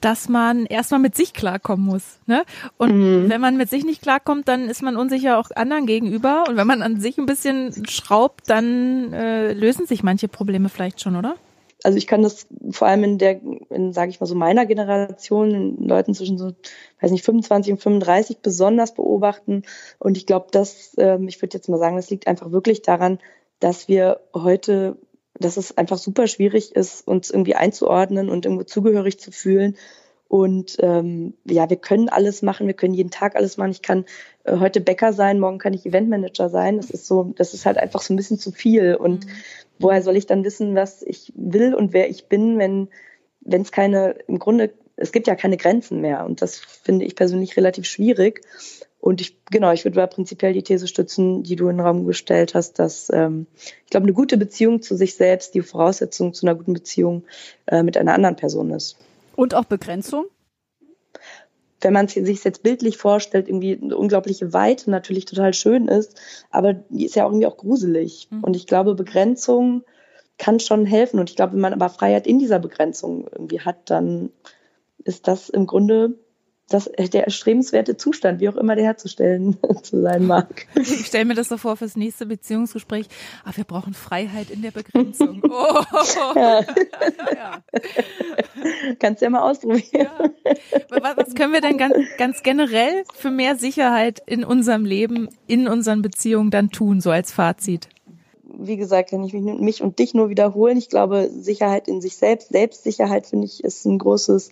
dass 0.00 0.28
man 0.28 0.66
erstmal 0.66 1.00
mit 1.00 1.14
sich 1.14 1.32
klarkommen 1.32 1.84
muss. 1.84 2.18
Ne? 2.26 2.44
Und 2.76 2.96
mhm. 2.96 3.30
wenn 3.30 3.40
man 3.40 3.56
mit 3.56 3.68
sich 3.68 3.84
nicht 3.84 4.02
klarkommt, 4.02 4.48
dann 4.48 4.68
ist 4.68 4.82
man 4.82 4.96
unsicher 4.96 5.38
auch 5.38 5.50
anderen 5.54 5.86
gegenüber. 5.86 6.44
Und 6.48 6.56
wenn 6.56 6.66
man 6.66 6.82
an 6.82 7.00
sich 7.00 7.18
ein 7.18 7.26
bisschen 7.26 7.86
schraubt, 7.86 8.48
dann 8.48 9.12
äh, 9.12 9.52
lösen 9.52 9.86
sich 9.86 10.02
manche 10.02 10.28
Probleme 10.28 10.68
vielleicht 10.68 11.00
schon, 11.00 11.16
oder? 11.16 11.36
Also 11.82 11.96
ich 11.98 12.06
kann 12.06 12.22
das 12.22 12.46
vor 12.70 12.88
allem 12.88 13.04
in 13.04 13.18
der, 13.18 13.40
in, 13.70 13.92
sage 13.92 14.10
ich 14.10 14.20
mal 14.20 14.26
so 14.26 14.34
meiner 14.34 14.66
Generation, 14.66 15.50
in 15.78 15.88
Leuten 15.88 16.14
zwischen 16.14 16.38
so, 16.38 16.52
weiß 17.00 17.10
nicht, 17.10 17.24
25 17.24 17.72
und 17.72 17.78
35 17.82 18.38
besonders 18.38 18.94
beobachten. 18.94 19.62
Und 19.98 20.16
ich 20.16 20.26
glaube, 20.26 20.48
dass, 20.50 20.94
ähm, 20.98 21.28
ich 21.28 21.40
würde 21.40 21.56
jetzt 21.56 21.68
mal 21.68 21.78
sagen, 21.78 21.96
das 21.96 22.10
liegt 22.10 22.26
einfach 22.26 22.52
wirklich 22.52 22.82
daran, 22.82 23.18
dass 23.60 23.88
wir 23.88 24.20
heute, 24.34 24.96
dass 25.34 25.56
es 25.56 25.76
einfach 25.76 25.98
super 25.98 26.26
schwierig 26.26 26.74
ist, 26.74 27.06
uns 27.06 27.30
irgendwie 27.30 27.54
einzuordnen 27.54 28.28
und 28.28 28.44
irgendwo 28.44 28.64
zugehörig 28.64 29.18
zu 29.18 29.32
fühlen. 29.32 29.76
Und 30.28 30.76
ähm, 30.78 31.34
ja, 31.44 31.68
wir 31.68 31.76
können 31.76 32.08
alles 32.08 32.42
machen, 32.42 32.68
wir 32.68 32.74
können 32.74 32.94
jeden 32.94 33.10
Tag 33.10 33.34
alles 33.34 33.56
machen. 33.56 33.72
Ich 33.72 33.82
kann 33.82 34.04
äh, 34.44 34.58
heute 34.58 34.80
Bäcker 34.80 35.12
sein, 35.12 35.40
morgen 35.40 35.58
kann 35.58 35.74
ich 35.74 35.86
Eventmanager 35.86 36.48
sein. 36.50 36.76
Das 36.76 36.90
ist 36.90 37.06
so, 37.06 37.32
das 37.36 37.52
ist 37.52 37.66
halt 37.66 37.78
einfach 37.78 38.00
so 38.00 38.14
ein 38.14 38.16
bisschen 38.16 38.38
zu 38.38 38.52
viel. 38.52 38.94
Und 38.94 39.26
mhm 39.26 39.30
woher 39.80 40.02
soll 40.02 40.16
ich 40.16 40.26
dann 40.26 40.44
wissen, 40.44 40.74
was 40.74 41.02
ich 41.02 41.32
will 41.34 41.74
und 41.74 41.92
wer 41.92 42.08
ich 42.08 42.26
bin, 42.26 42.58
wenn 42.58 42.88
wenn 43.40 43.62
es 43.62 43.72
keine, 43.72 44.16
im 44.26 44.38
Grunde, 44.38 44.72
es 44.96 45.12
gibt 45.12 45.26
ja 45.26 45.34
keine 45.34 45.56
Grenzen 45.56 46.00
mehr. 46.00 46.24
Und 46.24 46.42
das 46.42 46.58
finde 46.58 47.04
ich 47.04 47.16
persönlich 47.16 47.56
relativ 47.56 47.86
schwierig. 47.86 48.42
Und 49.00 49.20
ich, 49.22 49.36
genau, 49.46 49.72
ich 49.72 49.84
würde 49.84 50.06
prinzipiell 50.06 50.52
die 50.52 50.62
These 50.62 50.86
stützen, 50.86 51.42
die 51.42 51.56
du 51.56 51.68
in 51.68 51.78
den 51.78 51.86
Raum 51.86 52.06
gestellt 52.06 52.54
hast, 52.54 52.78
dass 52.78 53.10
ähm, 53.12 53.46
ich 53.84 53.90
glaube, 53.90 54.04
eine 54.04 54.12
gute 54.12 54.36
Beziehung 54.36 54.82
zu 54.82 54.94
sich 54.94 55.14
selbst 55.14 55.54
die 55.54 55.62
Voraussetzung 55.62 56.34
zu 56.34 56.46
einer 56.46 56.54
guten 56.54 56.74
Beziehung 56.74 57.24
äh, 57.66 57.82
mit 57.82 57.96
einer 57.96 58.12
anderen 58.12 58.36
Person 58.36 58.70
ist. 58.70 58.98
Und 59.36 59.54
auch 59.54 59.64
Begrenzung? 59.64 60.26
Wenn 61.80 61.92
man 61.92 62.08
sich 62.08 62.44
jetzt 62.44 62.62
bildlich 62.62 62.96
vorstellt, 62.96 63.48
irgendwie 63.48 63.78
eine 63.80 63.96
unglaubliche 63.96 64.52
Weite 64.52 64.90
natürlich 64.90 65.24
total 65.24 65.54
schön 65.54 65.88
ist, 65.88 66.20
aber 66.50 66.74
die 66.74 67.06
ist 67.06 67.16
ja 67.16 67.24
irgendwie 67.24 67.46
auch 67.46 67.56
gruselig. 67.56 68.28
Mhm. 68.30 68.44
Und 68.44 68.56
ich 68.56 68.66
glaube, 68.66 68.94
Begrenzung 68.94 69.82
kann 70.38 70.58
schon 70.58 70.86
helfen. 70.86 71.20
Und 71.20 71.30
ich 71.30 71.36
glaube, 71.36 71.52
wenn 71.52 71.60
man 71.60 71.74
aber 71.74 71.88
Freiheit 71.88 72.26
in 72.26 72.38
dieser 72.38 72.58
Begrenzung 72.58 73.28
irgendwie 73.30 73.60
hat, 73.60 73.90
dann 73.90 74.30
ist 75.04 75.28
das 75.28 75.48
im 75.48 75.66
Grunde 75.66 76.14
das, 76.70 76.88
der 77.12 77.24
erstrebenswerte 77.24 77.96
Zustand, 77.96 78.40
wie 78.40 78.48
auch 78.48 78.56
immer 78.56 78.76
der 78.76 78.84
herzustellen 78.84 79.58
zu 79.82 80.00
sein 80.00 80.26
mag. 80.26 80.66
Ich 80.76 81.06
stelle 81.06 81.24
mir 81.24 81.34
das 81.34 81.48
so 81.48 81.56
vor 81.56 81.76
fürs 81.76 81.96
nächste 81.96 82.26
Beziehungsgespräch. 82.26 83.06
Aber 83.44 83.56
wir 83.56 83.64
brauchen 83.64 83.92
Freiheit 83.92 84.50
in 84.50 84.62
der 84.62 84.70
Begrenzung. 84.70 85.42
Oh. 85.52 85.82
Ja. 86.36 86.60
ja. 86.60 87.62
Kannst 88.98 89.20
ja 89.20 89.30
mal 89.30 89.50
ausprobieren. 89.50 89.82
Ja. 89.92 90.30
Was 91.16 91.34
können 91.34 91.52
wir 91.52 91.60
denn 91.60 91.76
ganz, 91.76 91.94
ganz 92.18 92.42
generell 92.42 93.04
für 93.14 93.30
mehr 93.30 93.56
Sicherheit 93.56 94.22
in 94.26 94.44
unserem 94.44 94.84
Leben, 94.84 95.28
in 95.46 95.66
unseren 95.66 96.02
Beziehungen 96.02 96.50
dann 96.50 96.70
tun, 96.70 97.00
so 97.00 97.10
als 97.10 97.32
Fazit? 97.32 97.88
Wie 98.44 98.76
gesagt, 98.76 99.10
kann 99.10 99.24
ich 99.24 99.32
mich, 99.32 99.42
mich 99.42 99.82
und 99.82 99.98
dich 99.98 100.14
nur 100.14 100.28
wiederholen. 100.28 100.78
Ich 100.78 100.88
glaube, 100.88 101.30
Sicherheit 101.30 101.88
in 101.88 102.00
sich 102.00 102.16
selbst, 102.16 102.50
Selbstsicherheit 102.50 103.26
finde 103.26 103.46
ich 103.46 103.64
ist 103.64 103.84
ein 103.84 103.98
großes 103.98 104.50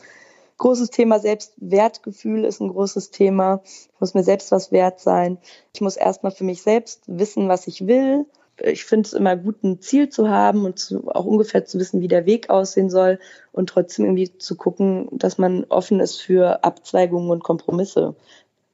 großes 0.58 0.90
Thema 0.90 1.20
Selbstwertgefühl 1.20 2.44
ist 2.44 2.60
ein 2.60 2.68
großes 2.68 3.10
Thema. 3.10 3.62
Ich 3.64 4.00
muss 4.00 4.14
mir 4.14 4.24
selbst 4.24 4.52
was 4.52 4.70
wert 4.72 5.00
sein. 5.00 5.38
Ich 5.72 5.80
muss 5.80 5.96
erstmal 5.96 6.32
für 6.32 6.44
mich 6.44 6.62
selbst 6.62 7.02
wissen, 7.06 7.48
was 7.48 7.66
ich 7.66 7.86
will. 7.86 8.26
Ich 8.60 8.84
finde 8.84 9.06
es 9.06 9.12
immer 9.12 9.36
gut, 9.36 9.62
ein 9.62 9.80
Ziel 9.80 10.08
zu 10.08 10.28
haben 10.28 10.64
und 10.64 10.80
zu, 10.80 11.08
auch 11.08 11.24
ungefähr 11.24 11.64
zu 11.64 11.78
wissen, 11.78 12.00
wie 12.00 12.08
der 12.08 12.26
Weg 12.26 12.50
aussehen 12.50 12.90
soll 12.90 13.20
und 13.52 13.70
trotzdem 13.70 14.04
irgendwie 14.04 14.36
zu 14.36 14.56
gucken, 14.56 15.08
dass 15.12 15.38
man 15.38 15.64
offen 15.68 16.00
ist 16.00 16.20
für 16.20 16.64
Abzweigungen 16.64 17.30
und 17.30 17.44
Kompromisse. 17.44 18.16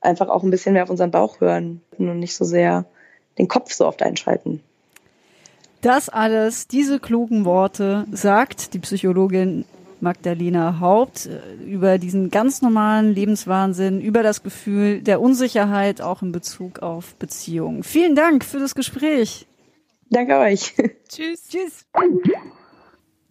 Einfach 0.01 0.29
auch 0.29 0.43
ein 0.43 0.51
bisschen 0.51 0.73
mehr 0.73 0.85
auf 0.85 0.91
unseren 0.91 1.11
Bauch 1.11 1.41
hören 1.41 1.83
und 1.99 2.19
nicht 2.19 2.35
so 2.35 2.47
sehr 2.47 2.87
den 3.37 3.49
Kopf 3.49 3.73
so 3.73 3.87
oft 3.87 4.03
einschalten. 4.03 4.63
Das 5.83 6.09
alles, 6.09 6.67
diese 6.67 6.99
klugen 6.99 7.45
Worte, 7.45 8.07
sagt 8.11 8.73
die 8.73 8.79
Psychologin 8.79 9.67
Magdalena 10.05 10.79
Haupt 10.79 11.27
äh, 11.27 11.55
über 11.65 11.99
diesen 11.99 12.31
ganz 12.31 12.63
normalen 12.63 13.13
Lebenswahnsinn, 13.13 14.01
über 14.01 14.23
das 14.23 14.45
Gefühl 14.45 15.03
der 15.03 15.21
Unsicherheit 15.21 16.01
auch 16.01 16.23
in 16.23 16.31
Bezug 16.31 16.79
auf 16.79 17.17
Beziehungen. 17.17 17.83
Vielen 17.83 18.15
Dank 18.15 18.45
für 18.45 18.61
das 18.61 18.77
Gespräch. 18.77 19.49
Danke 20.11 20.39
euch. 20.39 20.75
Tschüss. 21.09 21.49
Tschüss. 21.49 21.87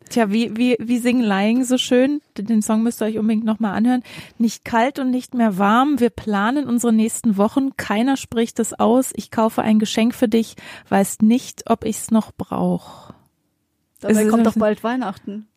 Tja, 0.10 0.32
wie, 0.32 0.56
wie, 0.58 0.76
wie 0.80 0.98
singen 0.98 1.24
Lying 1.24 1.64
so 1.64 1.78
schön? 1.78 2.22
Den 2.38 2.62
Song 2.62 2.84
müsst 2.84 3.02
ihr 3.02 3.06
euch 3.06 3.18
unbedingt 3.18 3.46
nochmal 3.46 3.76
anhören. 3.76 4.04
Nicht 4.38 4.66
kalt 4.66 5.00
und 5.00 5.12
nicht 5.12 5.34
mehr 5.34 5.58
warm. 5.58 6.00
Wir 6.00 6.10
planen 6.10 6.68
unsere 6.68 6.92
nächsten 6.92 7.38
Wochen. 7.38 7.78
Keiner 7.78 8.18
spricht 8.18 8.60
es 8.60 8.74
aus. 8.74 9.12
Ich 9.16 9.32
kaufe 9.32 9.62
ein 9.62 9.80
Geschenk 9.80 10.14
für 10.14 10.28
dich. 10.28 10.56
Weiß 10.90 11.22
nicht, 11.22 11.70
ob 11.70 11.86
ich's 11.86 12.12
noch 12.12 12.32
brauch. 12.32 13.14
Dabei 14.02 14.26
kommt 14.26 14.46
doch 14.46 14.56
bald 14.56 14.84
Weihnachten. 14.84 15.48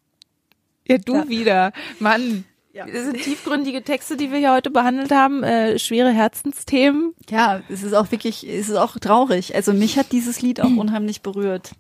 Ja, 0.88 0.98
du 0.98 1.14
ja. 1.16 1.28
wieder. 1.28 1.72
Mann. 1.98 2.44
Ja. 2.72 2.84
Das 2.84 3.04
sind 3.04 3.22
tiefgründige 3.22 3.82
Texte, 3.82 4.18
die 4.18 4.30
wir 4.30 4.38
hier 4.38 4.52
heute 4.52 4.70
behandelt 4.70 5.10
haben, 5.10 5.42
äh, 5.42 5.78
schwere 5.78 6.10
Herzensthemen. 6.10 7.14
Ja, 7.30 7.62
es 7.70 7.82
ist 7.82 7.94
auch 7.94 8.10
wirklich, 8.10 8.46
es 8.46 8.68
ist 8.68 8.76
auch 8.76 8.98
traurig. 8.98 9.54
Also 9.54 9.72
mich 9.72 9.98
hat 9.98 10.12
dieses 10.12 10.42
Lied 10.42 10.60
auch 10.60 10.76
unheimlich 10.76 11.22
berührt. 11.22 11.72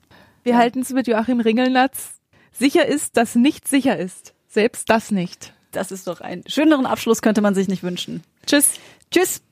Wir 0.42 0.52
ja. 0.52 0.58
halten 0.58 0.80
es 0.80 0.90
mit 0.90 1.06
Joachim 1.06 1.40
Ringelnatz. 1.40 2.14
Sicher 2.50 2.86
ist, 2.86 3.18
dass 3.18 3.34
nicht 3.34 3.68
sicher 3.68 3.98
ist. 3.98 4.32
Selbst 4.48 4.88
das 4.88 5.10
nicht. 5.10 5.52
Das 5.70 5.92
ist 5.92 6.06
doch 6.06 6.22
ein 6.22 6.42
schöneren 6.46 6.86
Abschluss 6.86 7.20
könnte 7.20 7.42
man 7.42 7.54
sich 7.54 7.68
nicht 7.68 7.82
wünschen. 7.82 8.22
Tschüss. 8.46 8.80
Tschüss. 9.10 9.42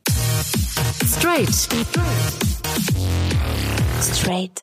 Straight. 1.06 1.52
Straight. 4.00 4.50